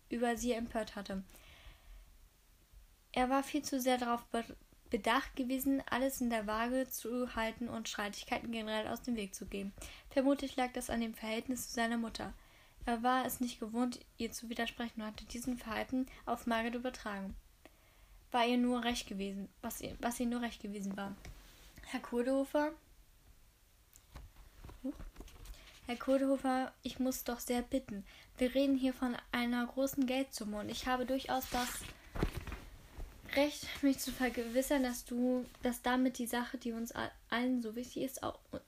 über 0.09 0.38
sie 0.38 0.53
empört 0.53 0.95
hatte. 0.95 1.23
Er 3.11 3.29
war 3.29 3.43
viel 3.43 3.63
zu 3.63 3.79
sehr 3.79 3.97
darauf 3.97 4.23
bedacht 4.89 5.35
gewesen, 5.35 5.83
alles 5.89 6.21
in 6.21 6.29
der 6.29 6.47
Waage 6.47 6.88
zu 6.89 7.35
halten 7.35 7.67
und 7.67 7.89
Streitigkeiten 7.89 8.51
generell 8.51 8.88
aus 8.88 9.01
dem 9.01 9.15
Weg 9.15 9.35
zu 9.35 9.45
gehen. 9.45 9.73
Vermutlich 10.09 10.55
lag 10.55 10.71
das 10.73 10.89
an 10.89 11.01
dem 11.01 11.13
Verhältnis 11.13 11.67
zu 11.67 11.75
seiner 11.75 11.97
Mutter. 11.97 12.33
Er 12.86 13.03
war 13.03 13.25
es 13.25 13.39
nicht 13.39 13.59
gewohnt, 13.59 14.00
ihr 14.17 14.31
zu 14.31 14.50
widersprechen 14.50 15.01
und 15.01 15.07
hatte 15.07 15.25
diesen 15.25 15.57
Verhalten 15.57 16.07
auf 16.25 16.48
Margaret 16.48 16.75
übertragen. 16.75 17.36
War 18.31 18.45
ihr 18.45 18.57
nur 18.57 18.83
recht 18.83 19.07
gewesen, 19.07 19.50
was 19.62 19.81
ihr, 19.81 19.95
was 20.00 20.19
ihr 20.19 20.27
nur 20.27 20.41
recht 20.41 20.62
gewesen 20.62 20.95
war. 20.95 21.15
Herr 21.88 22.00
Kurdehofer? 22.00 22.71
Herr 25.88 25.95
Kurdehofer, 25.95 26.71
ich 26.83 27.00
muss 27.00 27.24
doch 27.24 27.39
sehr 27.39 27.63
bitten. 27.63 28.05
Wir 28.38 28.53
reden 28.53 28.77
hier 28.77 28.93
von 28.93 29.17
einer 29.31 29.65
großen 29.65 30.05
Geldsumme 30.05 30.59
und 30.59 30.69
ich 30.69 30.86
habe 30.86 31.05
durchaus 31.05 31.50
das 31.50 31.67
Recht, 33.36 33.67
mich 33.83 34.00
zu 34.00 34.12
vergewissern, 34.12 34.83
dass 34.83 35.05
du, 35.05 35.45
dass 35.62 35.81
damit 35.81 36.17
die 36.17 36.27
Sache, 36.27 36.57
die 36.57 36.71
uns 36.71 36.93
allen 37.29 37.62
so 37.62 37.75
wichtig 37.75 38.03
ist, 38.03 38.24
auch, 38.24 38.39
oh, 38.51 38.59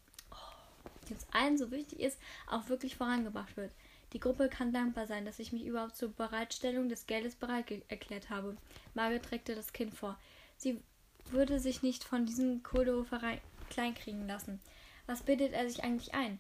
die 1.07 1.13
uns 1.13 1.25
allen 1.31 1.57
so 1.57 1.71
wichtig 1.71 1.99
ist, 1.99 2.19
auch 2.47 2.69
wirklich 2.69 2.95
vorangebracht 2.95 3.55
wird. 3.57 3.71
Die 4.13 4.19
Gruppe 4.19 4.49
kann 4.49 4.73
dankbar 4.73 5.07
sein, 5.07 5.25
dass 5.25 5.39
ich 5.39 5.53
mich 5.53 5.65
überhaupt 5.65 5.95
zur 5.95 6.09
Bereitstellung 6.09 6.89
des 6.89 7.07
Geldes 7.07 7.35
bereit 7.35 7.71
erklärt 7.87 8.29
habe. 8.29 8.57
Margaret 8.93 9.23
trägte 9.23 9.55
das 9.55 9.71
Kind 9.71 9.93
vor. 9.93 10.19
Sie 10.57 10.81
würde 11.29 11.59
sich 11.59 11.81
nicht 11.81 12.03
von 12.03 12.25
diesem 12.25 12.61
Kohlehofer 12.61 13.21
kleinkriegen 13.69 14.27
lassen. 14.27 14.59
Was 15.05 15.23
bildet 15.23 15.53
er 15.53 15.67
sich 15.69 15.83
eigentlich 15.83 16.13
ein? 16.13 16.39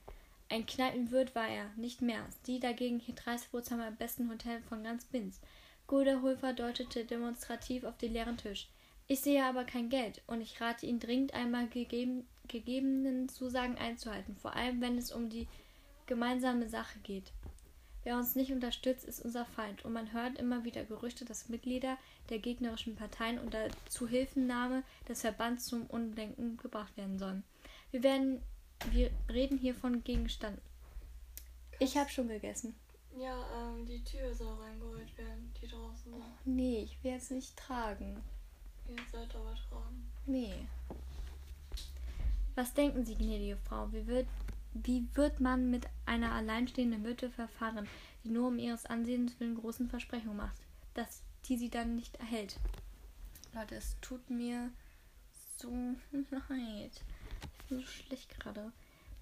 Ein 0.49 0.65
Kneipenwirt 0.65 1.33
war 1.33 1.47
er, 1.47 1.69
nicht 1.77 2.01
mehr. 2.01 2.25
Sie 2.43 2.59
dagegen 2.59 2.99
hier 2.99 3.15
30 3.15 3.53
Wohnzimmer 3.53 3.87
im 3.87 3.95
besten 3.95 4.29
Hotel 4.29 4.61
von 4.63 4.83
ganz 4.83 5.05
Binz. 5.05 5.39
Gulderhofer 5.87 6.51
deutete 6.51 7.05
demonstrativ 7.05 7.85
auf 7.85 7.97
den 7.97 8.11
leeren 8.11 8.37
Tisch. 8.37 8.67
Ich 9.07 9.21
sehe 9.21 9.43
aber 9.45 9.63
kein 9.63 9.89
Geld, 9.89 10.21
und 10.27 10.41
ich 10.41 10.59
rate 10.59 10.85
Ihnen 10.85 10.99
dringend 10.99 11.33
einmal 11.33 11.67
gegeben, 11.67 12.27
gegebenen 12.47 13.29
Zusagen 13.29 13.77
einzuhalten, 13.77 14.35
vor 14.35 14.55
allem 14.55 14.81
wenn 14.81 14.97
es 14.97 15.11
um 15.11 15.29
die 15.29 15.47
gemeinsame 16.05 16.67
Sache 16.67 16.99
geht. 16.99 17.31
Wer 18.03 18.17
uns 18.17 18.35
nicht 18.35 18.51
unterstützt, 18.51 19.05
ist 19.05 19.23
unser 19.23 19.45
Feind, 19.45 19.85
und 19.85 19.93
man 19.93 20.11
hört 20.11 20.39
immer 20.39 20.63
wieder 20.63 20.83
Gerüchte, 20.83 21.23
dass 21.23 21.49
Mitglieder 21.49 21.97
der 22.29 22.39
gegnerischen 22.39 22.95
Parteien 22.95 23.37
unter 23.37 23.67
Zuhilfenahme 23.89 24.83
des 25.07 25.21
Verbands 25.21 25.65
zum 25.65 25.85
Undenken 25.85 26.57
gebracht 26.57 26.97
werden 26.97 27.19
sollen. 27.19 27.43
Wir 27.91 28.01
werden, 28.01 28.41
wir 28.89 29.11
reden 29.29 29.57
hier 29.57 29.75
von 29.75 30.03
Gegenständen. 30.03 30.61
Ich 31.79 31.97
habe 31.97 32.09
schon 32.09 32.27
gegessen. 32.27 32.75
Ja, 33.17 33.45
ähm, 33.55 33.85
die 33.85 34.03
Tür 34.03 34.33
soll 34.33 34.53
reingeholt 34.53 35.17
werden, 35.17 35.53
die 35.61 35.67
draußen. 35.67 36.13
Oh, 36.13 36.21
nee, 36.45 36.83
ich 36.83 37.03
will 37.03 37.13
es 37.13 37.29
nicht 37.29 37.57
tragen. 37.57 38.21
Ihr 38.87 38.97
sollt 39.11 39.35
aber 39.35 39.53
tragen. 39.69 40.11
Nee. 40.25 40.53
Was 42.55 42.73
denken 42.73 43.05
Sie, 43.05 43.15
gnädige 43.15 43.57
Frau? 43.57 43.91
Wie 43.91 44.05
wird, 44.07 44.27
wie 44.73 45.07
wird 45.13 45.39
man 45.39 45.69
mit 45.69 45.87
einer 46.05 46.31
alleinstehenden 46.31 47.03
Witwe 47.03 47.29
verfahren, 47.29 47.87
die 48.23 48.29
nur 48.29 48.47
um 48.47 48.59
ihres 48.59 48.85
Ansehens 48.85 49.39
willen 49.39 49.55
großen 49.55 49.89
Versprechungen 49.89 50.37
macht, 50.37 50.57
dass 50.93 51.23
die 51.45 51.57
sie 51.57 51.69
dann 51.69 51.95
nicht 51.95 52.15
erhält? 52.17 52.57
Leute, 53.53 53.75
es 53.75 53.97
tut 54.01 54.29
mir 54.29 54.71
so 55.57 55.69
leid. 56.29 57.03
Ich 57.59 57.65
bin 57.67 57.79
so 57.79 57.85
schlecht 57.85 58.39
gerade. 58.39 58.71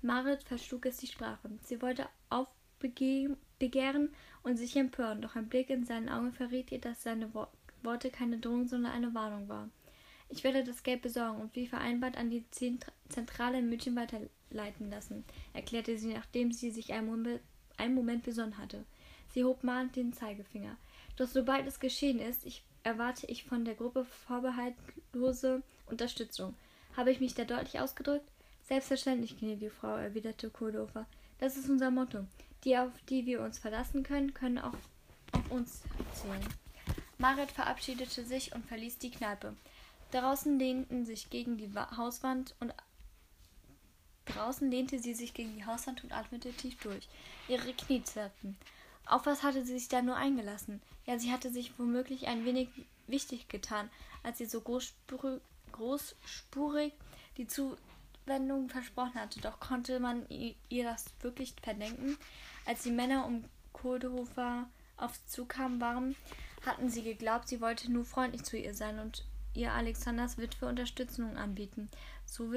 Marit 0.01 0.43
verschlug 0.43 0.85
es 0.85 0.97
die 0.97 1.07
Sprache. 1.07 1.49
Sie 1.63 1.81
wollte 1.81 2.07
aufbegeben 2.29 3.37
begehren 3.59 4.09
und 4.41 4.57
sich 4.57 4.75
empören, 4.77 5.21
doch 5.21 5.35
ein 5.35 5.49
Blick 5.49 5.69
in 5.69 5.85
seinen 5.85 6.09
Augen 6.09 6.31
verriet 6.31 6.71
ihr, 6.71 6.79
dass 6.79 7.03
seine 7.03 7.29
Worte 7.83 8.09
keine 8.09 8.39
Drohung, 8.39 8.67
sondern 8.67 8.93
eine 8.93 9.13
Warnung 9.13 9.49
war. 9.49 9.69
Ich 10.29 10.43
werde 10.43 10.63
das 10.63 10.83
Geld 10.83 11.01
besorgen 11.01 11.41
und 11.41 11.55
wie 11.55 11.67
vereinbart 11.67 12.15
an 12.17 12.29
die 12.29 12.45
Zentrale 13.09 13.59
in 13.59 13.69
München 13.69 13.95
weiterleiten 13.95 14.38
lassen, 14.51 15.23
erklärte 15.53 15.97
sie, 15.97 16.13
nachdem 16.13 16.51
sie 16.51 16.71
sich 16.71 16.93
einen 16.93 17.07
Moment, 17.07 17.41
einen 17.77 17.95
Moment 17.95 18.23
besonnen 18.23 18.57
hatte. 18.57 18.83
Sie 19.33 19.43
hob 19.43 19.63
mahnend 19.63 19.95
den 19.95 20.13
Zeigefinger. 20.13 20.75
Doch 21.15 21.27
sobald 21.27 21.67
es 21.67 21.79
geschehen 21.79 22.19
ist, 22.19 22.45
ich, 22.45 22.63
erwarte 22.83 23.27
ich 23.27 23.43
von 23.43 23.65
der 23.65 23.75
Gruppe 23.75 24.05
vorbehaltlose 24.05 25.61
Unterstützung. 25.85 26.55
Habe 26.95 27.11
ich 27.11 27.19
mich 27.19 27.35
da 27.35 27.45
deutlich 27.45 27.79
ausgedrückt? 27.79 28.27
Selbstverständlich, 28.63 29.37
gnädige 29.37 29.69
Frau, 29.71 29.95
erwiderte 29.95 30.49
Kurdofer. 30.49 31.05
Das 31.39 31.57
ist 31.57 31.69
unser 31.69 31.91
Motto. 31.91 32.25
Die, 32.63 32.77
auf 32.77 32.91
die 33.09 33.25
wir 33.25 33.41
uns 33.41 33.57
verlassen 33.57 34.03
können, 34.03 34.33
können 34.33 34.59
auch 34.59 34.73
auf 35.31 35.51
uns 35.51 35.83
zählen. 36.13 36.45
Marit 37.17 37.51
verabschiedete 37.51 38.23
sich 38.23 38.53
und 38.53 38.65
verließ 38.65 38.97
die 38.97 39.11
Kneipe. 39.11 39.55
Draußen 40.11 40.57
lehnten 40.57 41.05
sich 41.05 41.29
gegen 41.29 41.57
die 41.57 41.69
Hauswand 41.75 42.55
und 42.59 42.73
draußen 44.29 44.69
lehnte 44.69 44.99
sie 44.99 45.13
sich 45.13 45.33
gegen 45.33 45.55
die 45.55 45.65
Hauswand 45.65 46.03
und 46.03 46.11
atmete 46.11 46.51
tief 46.53 46.77
durch. 46.81 47.07
Ihre 47.47 47.73
Knie 47.73 48.03
zerrten. 48.03 48.57
Auf 49.05 49.25
was 49.25 49.43
hatte 49.43 49.65
sie 49.65 49.73
sich 49.77 49.89
da 49.89 50.01
nur 50.01 50.15
eingelassen? 50.15 50.81
Ja, 51.05 51.17
sie 51.17 51.31
hatte 51.31 51.51
sich 51.51 51.77
womöglich 51.79 52.27
ein 52.27 52.45
wenig 52.45 52.69
wichtig 53.07 53.49
getan, 53.49 53.89
als 54.23 54.37
sie 54.37 54.45
so 54.45 54.61
großspurig, 54.61 55.41
die 57.37 57.47
Zuwendung 57.47 58.69
versprochen 58.69 59.15
hatte. 59.15 59.41
Doch 59.41 59.59
konnte 59.59 59.99
man 59.99 60.25
ihr 60.29 60.83
das 60.83 61.05
wirklich 61.21 61.55
verdenken? 61.61 62.17
Als 62.65 62.83
die 62.83 62.91
Männer 62.91 63.25
um 63.25 63.43
Kohlehofer 63.73 64.69
auf 64.97 65.15
sie 65.15 65.25
zukamen 65.27 65.81
waren, 65.81 66.15
hatten 66.65 66.89
sie 66.89 67.01
geglaubt, 67.01 67.47
sie 67.47 67.61
wollte 67.61 67.91
nur 67.91 68.05
freundlich 68.05 68.43
zu 68.43 68.57
ihr 68.57 68.75
sein 68.75 68.99
und 68.99 69.25
ihr 69.55 69.71
Alexanders 69.71 70.37
Witwe 70.37 70.67
Unterstützung 70.67 71.37
anbieten. 71.37 71.89
So, 72.25 72.51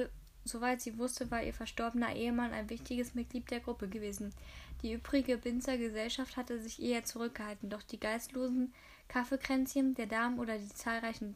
soweit 0.45 0.81
sie 0.81 0.97
wusste, 0.97 1.29
war 1.31 1.43
ihr 1.43 1.53
verstorbener 1.53 2.15
Ehemann 2.15 2.51
ein 2.51 2.69
wichtiges 2.69 3.15
Mitglied 3.15 3.49
der 3.51 3.59
Gruppe 3.59 3.87
gewesen. 3.87 4.33
Die 4.81 4.93
übrige 4.93 5.37
Binzer 5.37 5.77
Gesellschaft 5.77 6.37
hatte 6.37 6.59
sich 6.59 6.81
eher 6.81 7.03
zurückgehalten, 7.03 7.69
doch 7.69 7.83
die 7.83 7.99
geistlosen 7.99 8.73
Kaffeekränzchen 9.07 9.95
der 9.95 10.07
Damen 10.07 10.39
oder 10.39 10.57
die 10.57 10.69
zahlreichen 10.69 11.35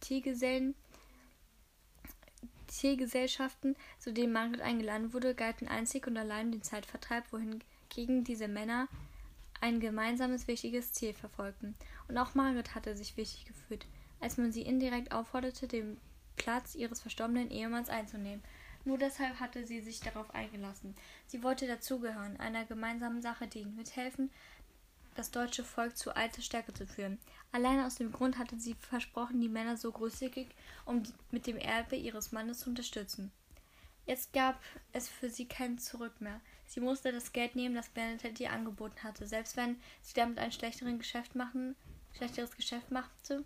Teegesellen 0.00 0.74
Teegesellschaften, 2.66 3.76
zu 3.98 4.12
denen 4.12 4.32
Margaret 4.32 4.60
eingeladen 4.60 5.12
wurde, 5.12 5.34
galten 5.34 5.68
einzig 5.68 6.06
und 6.06 6.16
allein 6.16 6.52
den 6.52 6.62
Zeitvertreib, 6.62 7.32
wohingegen 7.32 8.24
diese 8.24 8.48
Männer 8.48 8.88
ein 9.60 9.80
gemeinsames 9.80 10.46
wichtiges 10.46 10.92
Ziel 10.92 11.14
verfolgten. 11.14 11.74
Und 12.08 12.18
auch 12.18 12.34
Margaret 12.34 12.74
hatte 12.74 12.96
sich 12.96 13.16
wichtig 13.16 13.46
gefühlt, 13.46 13.86
als 14.20 14.36
man 14.36 14.52
sie 14.52 14.62
indirekt 14.62 15.12
aufforderte, 15.12 15.66
den 15.66 15.96
Platz 16.46 16.76
ihres 16.76 17.00
verstorbenen 17.00 17.50
Ehemanns 17.50 17.88
einzunehmen. 17.88 18.40
Nur 18.84 18.98
deshalb 18.98 19.40
hatte 19.40 19.66
sie 19.66 19.80
sich 19.80 19.98
darauf 19.98 20.32
eingelassen. 20.32 20.94
Sie 21.26 21.42
wollte 21.42 21.66
dazugehören, 21.66 22.38
einer 22.38 22.64
gemeinsamen 22.64 23.20
Sache 23.20 23.48
dienen, 23.48 23.74
mithelfen, 23.74 24.30
das 25.16 25.32
deutsche 25.32 25.64
Volk 25.64 25.96
zu 25.96 26.14
alter 26.14 26.42
Stärke 26.42 26.72
zu 26.72 26.86
führen. 26.86 27.18
Allein 27.50 27.80
aus 27.80 27.96
dem 27.96 28.12
Grund 28.12 28.38
hatte 28.38 28.60
sie 28.60 28.74
versprochen, 28.74 29.40
die 29.40 29.48
Männer 29.48 29.76
so 29.76 29.90
großzügig, 29.90 30.46
um 30.84 31.02
mit 31.32 31.48
dem 31.48 31.56
Erbe 31.56 31.96
ihres 31.96 32.30
Mannes 32.30 32.60
zu 32.60 32.70
unterstützen. 32.70 33.32
Jetzt 34.06 34.32
gab 34.32 34.62
es 34.92 35.08
für 35.08 35.30
sie 35.30 35.48
kein 35.48 35.78
Zurück 35.78 36.20
mehr. 36.20 36.40
Sie 36.68 36.78
musste 36.78 37.10
das 37.10 37.32
Geld 37.32 37.56
nehmen, 37.56 37.74
das 37.74 37.88
Bernadette 37.88 38.44
ihr 38.44 38.52
angeboten 38.52 39.02
hatte, 39.02 39.26
selbst 39.26 39.56
wenn 39.56 39.80
sie 40.00 40.14
damit 40.14 40.38
ein 40.38 40.52
schlechteres 40.52 40.96
Geschäft 40.96 41.34
machen, 41.34 41.74
schlechteres 42.14 42.54
Geschäft 42.54 42.92
machte 42.92 43.44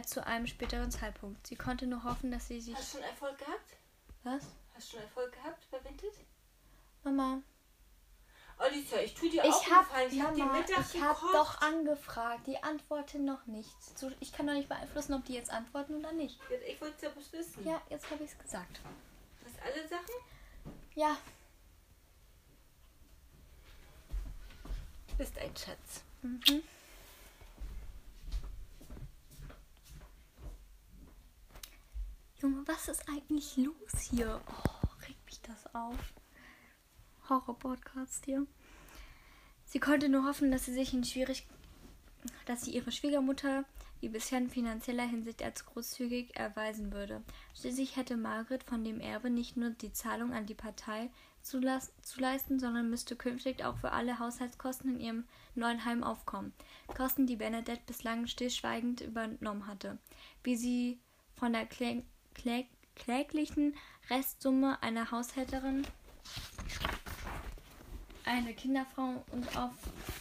zu 0.00 0.24
einem 0.26 0.46
späteren 0.46 0.90
Zeitpunkt. 0.90 1.46
Sie 1.46 1.56
konnte 1.56 1.86
nur 1.86 2.02
hoffen, 2.04 2.30
dass 2.30 2.48
sie 2.48 2.60
sich. 2.60 2.74
Hast 2.74 2.94
du 2.94 2.98
schon 2.98 3.06
Erfolg 3.06 3.38
gehabt? 3.38 3.76
Was? 4.24 4.44
Hast 4.74 4.88
du 4.88 4.96
schon 4.96 5.02
Erfolg 5.02 5.32
gehabt 5.32 5.66
bei 5.70 5.84
Vinted? 5.84 6.12
Mama, 7.04 7.42
Alicia, 8.58 8.98
ich 9.00 9.12
tue 9.14 9.28
dir 9.28 9.42
Ich 9.44 9.50
auch 9.50 9.70
hab, 9.70 9.88
gefallen. 9.88 10.08
Ich 10.12 10.22
habe 10.22 10.36
dir 10.36 10.44
Mama, 10.44 10.58
Mittag 10.60 10.84
ich 10.94 11.02
hab 11.02 11.16
gekocht. 11.16 11.34
doch 11.34 11.60
angefragt. 11.62 12.46
Die 12.46 12.62
antworten 12.62 13.24
noch 13.24 13.44
nicht. 13.46 13.74
Ich 14.20 14.32
kann 14.32 14.46
doch 14.46 14.54
nicht 14.54 14.68
beeinflussen, 14.68 15.14
ob 15.14 15.24
die 15.24 15.34
jetzt 15.34 15.50
antworten 15.50 15.96
oder 15.96 16.12
nicht. 16.12 16.38
Ich 16.68 16.80
wollte 16.80 16.94
es 16.96 17.02
ja 17.02 17.38
wissen. 17.38 17.64
Ja, 17.66 17.82
jetzt 17.90 18.08
habe 18.10 18.22
ich 18.22 18.30
es 18.30 18.38
gesagt. 18.38 18.80
Was 19.42 19.52
alle 19.66 19.88
Sachen? 19.88 20.14
Ja, 20.94 21.16
Du 25.08 25.16
bist 25.18 25.36
ein 25.38 25.54
Schatz. 25.56 26.02
Mhm. 26.22 26.62
Junge, 32.42 32.66
was 32.66 32.88
ist 32.88 33.08
eigentlich 33.08 33.56
los 33.56 34.00
hier? 34.10 34.40
Oh, 34.48 35.02
regt 35.06 35.24
mich 35.26 35.40
das 35.42 35.72
auf. 35.76 36.12
Horror-Podcast 37.28 38.24
hier. 38.24 38.48
Sie 39.64 39.78
konnte 39.78 40.08
nur 40.08 40.24
hoffen, 40.24 40.50
dass 40.50 40.64
sie 40.64 40.72
sich 40.72 40.92
in 40.92 41.04
schwierig, 41.04 41.46
dass 42.46 42.62
sie 42.62 42.72
ihre 42.72 42.90
Schwiegermutter 42.90 43.64
wie 44.00 44.08
bisher 44.08 44.38
in 44.38 44.50
finanzieller 44.50 45.06
Hinsicht 45.06 45.40
als 45.40 45.64
großzügig 45.66 46.34
erweisen 46.34 46.92
würde. 46.92 47.22
Schließlich 47.54 47.94
hätte 47.94 48.16
Margaret 48.16 48.64
von 48.64 48.82
dem 48.82 48.98
Erbe 48.98 49.30
nicht 49.30 49.56
nur 49.56 49.70
die 49.70 49.92
Zahlung 49.92 50.32
an 50.32 50.46
die 50.46 50.54
Partei 50.54 51.10
zu, 51.42 51.60
zu 51.60 52.20
leisten, 52.20 52.58
sondern 52.58 52.90
müsste 52.90 53.14
künftig 53.14 53.64
auch 53.64 53.76
für 53.76 53.92
alle 53.92 54.18
Haushaltskosten 54.18 54.96
in 54.96 55.00
ihrem 55.00 55.24
neuen 55.54 55.84
Heim 55.84 56.02
aufkommen. 56.02 56.52
Kosten, 56.88 57.28
die 57.28 57.36
Bernadette 57.36 57.82
bislang 57.86 58.26
stillschweigend 58.26 59.00
übernommen 59.00 59.68
hatte. 59.68 59.98
Wie 60.42 60.56
sie 60.56 60.98
von 61.36 61.52
der 61.52 61.66
klä 61.66 62.02
klä 62.34 62.66
kläglichen 62.94 63.74
Restsumme 64.10 64.82
einer 64.82 65.10
Haushälterin 65.10 65.86
eine 68.24 68.54
Kinderfrau 68.54 69.24
und 69.32 69.56
auf 69.56 69.72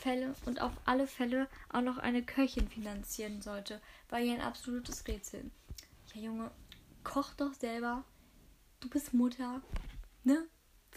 Fälle 0.01 0.35
und 0.45 0.61
auf 0.61 0.71
alle 0.85 1.07
Fälle 1.07 1.47
auch 1.69 1.81
noch 1.81 1.97
eine 1.97 2.23
Köchin 2.23 2.67
finanzieren 2.67 3.41
sollte, 3.41 3.81
war 4.09 4.19
ihr 4.19 4.33
ein 4.33 4.41
absolutes 4.41 5.07
Rätsel. 5.07 5.51
Ja, 6.13 6.21
Junge, 6.21 6.51
koch 7.03 7.33
doch 7.35 7.53
selber. 7.53 8.03
Du 8.79 8.89
bist 8.89 9.13
Mutter, 9.13 9.61
ne? 10.23 10.47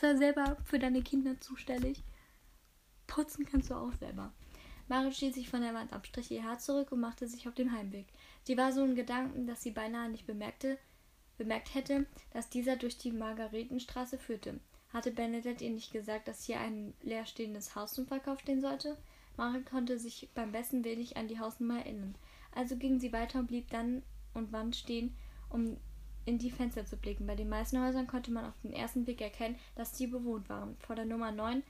Sei 0.01 0.17
selber 0.17 0.57
für 0.65 0.79
deine 0.79 1.03
Kinder 1.03 1.41
zuständig. 1.41 2.03
Putzen 3.07 3.45
kannst 3.45 3.71
du 3.71 3.75
auch 3.75 3.93
selber. 3.93 4.33
Marit 4.89 5.15
stieß 5.15 5.35
sich 5.35 5.49
von 5.49 5.61
der 5.61 5.75
Wand 5.75 5.93
ab, 5.93 6.07
strich 6.07 6.31
ihr 6.31 6.45
Haar 6.45 6.59
zurück 6.59 6.91
und 6.93 7.01
machte 7.01 7.29
sich 7.29 7.47
auf 7.47 7.55
den 7.55 7.73
Heimweg. 7.73 8.07
Sie 8.43 8.57
war 8.57 8.73
so 8.73 8.85
in 8.85 8.97
Gedanken, 8.97 9.47
dass 9.47 9.63
sie 9.63 9.71
beinahe 9.71 10.11
nicht 10.11 10.27
bemerkte, 10.27 10.79
bemerkt 11.37 11.75
hätte, 11.75 12.07
dass 12.33 12.49
dieser 12.49 12.77
durch 12.77 12.99
die 12.99 13.13
Margaretenstraße 13.13 14.19
führte. 14.19 14.61
Hatte 14.93 15.11
Bernadette 15.11 15.65
ihr 15.65 15.71
nicht 15.71 15.93
gesagt, 15.93 16.29
dass 16.29 16.45
hier 16.45 16.61
ein 16.61 16.95
leerstehendes 17.03 17.75
Haus 17.75 17.95
zum 17.95 18.07
Verkauf 18.07 18.41
stehen 18.41 18.61
sollte? 18.61 18.97
Marit 19.37 19.67
konnte 19.67 19.99
sich 19.99 20.29
beim 20.35 20.53
besten 20.53 20.83
nicht 20.83 21.17
an 21.17 21.27
die 21.27 21.41
Hausnummer 21.41 21.79
erinnern. 21.79 22.15
Also 22.55 22.77
ging 22.77 23.01
sie 23.01 23.13
weiter 23.13 23.41
und 23.41 23.49
blieb 23.49 23.69
dann 23.71 24.03
und 24.33 24.53
wann 24.53 24.73
stehen, 24.73 25.17
um 25.51 25.77
in 26.25 26.39
die 26.39 26.51
Fenster 26.51 26.87
zu 26.87 26.97
blicken. 26.97 27.27
Bei 27.27 27.35
den 27.35 27.49
meisten 27.49 27.83
Häusern 27.83 28.07
konnte 28.07 28.31
man 28.31 28.47
auf 28.47 28.55
den 28.63 28.73
ersten 28.73 29.05
Blick 29.05 29.21
erkennen, 29.21 29.59
dass 29.75 29.97
sie 29.97 30.07
bewohnt 30.07 30.49
waren. 30.49 30.77
Vor 30.79 30.97
der 30.97 31.05
Nummer 31.05 31.33
9 31.33 31.63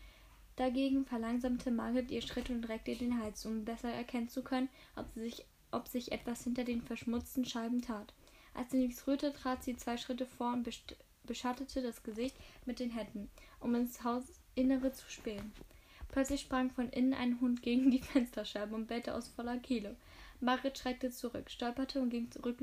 dagegen 0.56 1.04
verlangsamte 1.04 1.70
Margaret 1.70 2.10
ihr 2.10 2.22
Schritt 2.22 2.50
und 2.50 2.68
reckte 2.68 2.94
den 2.94 3.20
Hals, 3.20 3.44
um 3.46 3.64
besser 3.64 3.92
erkennen 3.92 4.28
zu 4.28 4.42
können, 4.42 4.68
ob, 4.96 5.12
sich, 5.14 5.44
ob 5.70 5.88
sich 5.88 6.12
etwas 6.12 6.44
hinter 6.44 6.64
den 6.64 6.82
verschmutzten 6.82 7.44
Scheiben 7.44 7.82
tat. 7.82 8.12
Als 8.54 8.70
sie 8.70 8.78
nichts 8.78 9.06
rührte, 9.06 9.32
trat 9.32 9.64
sie 9.64 9.76
zwei 9.76 9.96
Schritte 9.96 10.26
vor 10.26 10.52
und 10.52 10.68
beschattete 11.24 11.82
das 11.82 12.02
Gesicht 12.02 12.36
mit 12.64 12.78
den 12.80 12.90
Händen, 12.90 13.30
um 13.60 13.74
ins 13.74 14.04
Hausinnere 14.04 14.92
zu 14.92 15.10
spähen. 15.10 15.52
Plötzlich 16.08 16.42
sprang 16.42 16.70
von 16.70 16.88
innen 16.90 17.14
ein 17.14 17.40
Hund 17.40 17.62
gegen 17.62 17.90
die 17.90 17.98
Fensterscheibe 18.02 18.74
und 18.74 18.86
bellte 18.86 19.14
aus 19.14 19.28
voller 19.28 19.58
Kehle. 19.58 19.96
Margaret 20.40 20.78
schreckte 20.78 21.10
zurück, 21.10 21.50
stolperte 21.50 22.00
und 22.00 22.10
ging 22.10 22.30
zurück, 22.30 22.58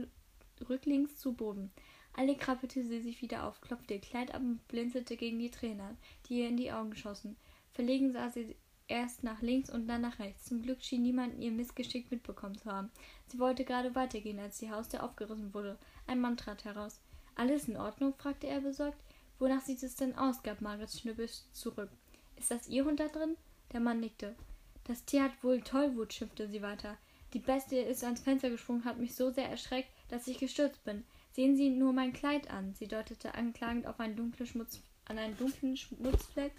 rücklings 0.69 1.17
zu 1.17 1.33
Boden. 1.33 1.71
Alle 2.13 2.35
krabbelte 2.35 2.83
sie 2.83 3.01
sich 3.01 3.21
wieder 3.21 3.45
auf, 3.45 3.61
klopfte 3.61 3.95
ihr 3.95 4.01
Kleid 4.01 4.33
ab 4.33 4.41
und 4.41 4.65
blinzelte 4.67 5.17
gegen 5.17 5.39
die 5.39 5.51
Tränen, 5.51 5.97
die 6.27 6.39
ihr 6.39 6.47
in 6.47 6.57
die 6.57 6.71
Augen 6.71 6.95
schossen. 6.95 7.37
Verlegen 7.73 8.11
sah 8.11 8.29
sie 8.29 8.55
erst 8.91 9.23
nach 9.23 9.41
links 9.41 9.69
und 9.69 9.87
dann 9.87 10.01
nach 10.01 10.19
rechts. 10.19 10.45
Zum 10.45 10.61
Glück 10.61 10.83
schien 10.83 11.01
niemand 11.01 11.39
ihr 11.39 11.51
Missgeschick 11.51 12.11
mitbekommen 12.11 12.57
zu 12.57 12.71
haben. 12.71 12.91
Sie 13.27 13.39
wollte 13.39 13.65
gerade 13.65 13.95
weitergehen, 13.95 14.39
als 14.39 14.59
die 14.59 14.69
Haustür 14.69 15.03
aufgerissen 15.03 15.53
wurde. 15.53 15.77
Ein 16.07 16.19
Mann 16.19 16.37
trat 16.37 16.65
heraus. 16.65 16.99
Alles 17.35 17.67
in 17.67 17.77
Ordnung? 17.77 18.13
fragte 18.13 18.47
er 18.47 18.61
besorgt. 18.61 19.01
Wonach 19.39 19.61
sieht 19.61 19.81
es 19.81 19.95
denn 19.95 20.15
aus? 20.17 20.43
gab 20.43 20.61
Margaret 20.61 20.91
schnüppig 20.91 21.31
zurück. 21.53 21.89
Ist 22.35 22.51
das 22.51 22.67
Ihr 22.67 22.85
Hund 22.85 22.99
da 22.99 23.07
drin? 23.07 23.37
Der 23.71 23.79
Mann 23.79 24.01
nickte. 24.01 24.35
Das 24.83 25.05
Tier 25.05 25.23
hat 25.23 25.43
wohl 25.43 25.61
Tollwut, 25.61 26.13
schimpfte 26.13 26.47
sie 26.49 26.61
weiter. 26.61 26.97
Die 27.33 27.39
Bestie 27.39 27.79
ist 27.79 28.03
ans 28.03 28.19
Fenster 28.19 28.49
gesprungen, 28.49 28.83
hat 28.83 28.99
mich 28.99 29.15
so 29.15 29.31
sehr 29.31 29.49
erschreckt, 29.49 29.89
dass 30.09 30.27
ich 30.27 30.37
gestürzt 30.37 30.83
bin. 30.83 31.05
Sehen 31.33 31.55
Sie 31.55 31.69
nur 31.69 31.93
mein 31.93 32.11
Kleid 32.11 32.49
an. 32.51 32.73
Sie 32.73 32.87
deutete 32.87 33.35
anklagend 33.35 33.87
auf 33.87 33.99
einen 34.01 34.17
dunklen 34.17 34.47
Schmutz, 34.47 34.81
an 35.05 35.17
einen 35.17 35.37
dunklen 35.37 35.77
Schmutzfleck 35.77 36.51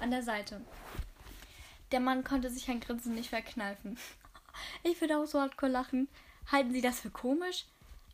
an 0.00 0.10
der 0.10 0.22
Seite. 0.22 0.62
Der 1.94 2.00
Mann 2.00 2.24
konnte 2.24 2.50
sich 2.50 2.68
ein 2.68 2.80
Grinsen 2.80 3.14
nicht 3.14 3.30
verkneifen. 3.30 3.96
Ich 4.82 5.00
würde 5.00 5.16
auch 5.16 5.26
so 5.26 5.40
hardcore 5.40 5.70
lachen. 5.70 6.08
Halten 6.50 6.72
Sie 6.72 6.80
das 6.80 6.98
für 6.98 7.10
komisch? 7.10 7.66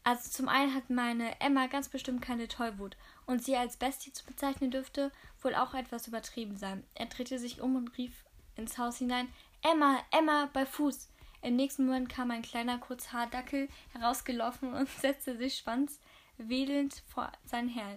Also 0.04 0.28
zum 0.28 0.50
einen 0.50 0.74
hat 0.74 0.90
meine 0.90 1.40
Emma 1.40 1.66
ganz 1.66 1.88
bestimmt 1.88 2.20
keine 2.20 2.46
Tollwut 2.46 2.98
und 3.24 3.42
sie 3.42 3.56
als 3.56 3.78
Bestie 3.78 4.12
zu 4.12 4.26
bezeichnen 4.26 4.70
dürfte 4.70 5.12
wohl 5.40 5.54
auch 5.54 5.72
etwas 5.72 6.06
übertrieben 6.06 6.58
sein. 6.58 6.84
Er 6.94 7.06
drehte 7.06 7.38
sich 7.38 7.62
um 7.62 7.74
und 7.74 7.96
rief 7.96 8.24
ins 8.54 8.76
Haus 8.76 8.98
hinein 8.98 9.28
Emma, 9.62 9.98
Emma, 10.10 10.50
bei 10.52 10.66
Fuß. 10.66 11.08
Im 11.40 11.56
nächsten 11.56 11.86
Moment 11.86 12.10
kam 12.10 12.30
ein 12.30 12.42
kleiner 12.42 12.76
Kurzhaardackel 12.76 13.68
herausgelaufen 13.94 14.74
und 14.74 14.90
setzte 14.90 15.38
sich 15.38 15.56
schwanzwedelnd 15.56 17.02
vor 17.08 17.32
sein 17.46 17.68
Herr 17.68 17.96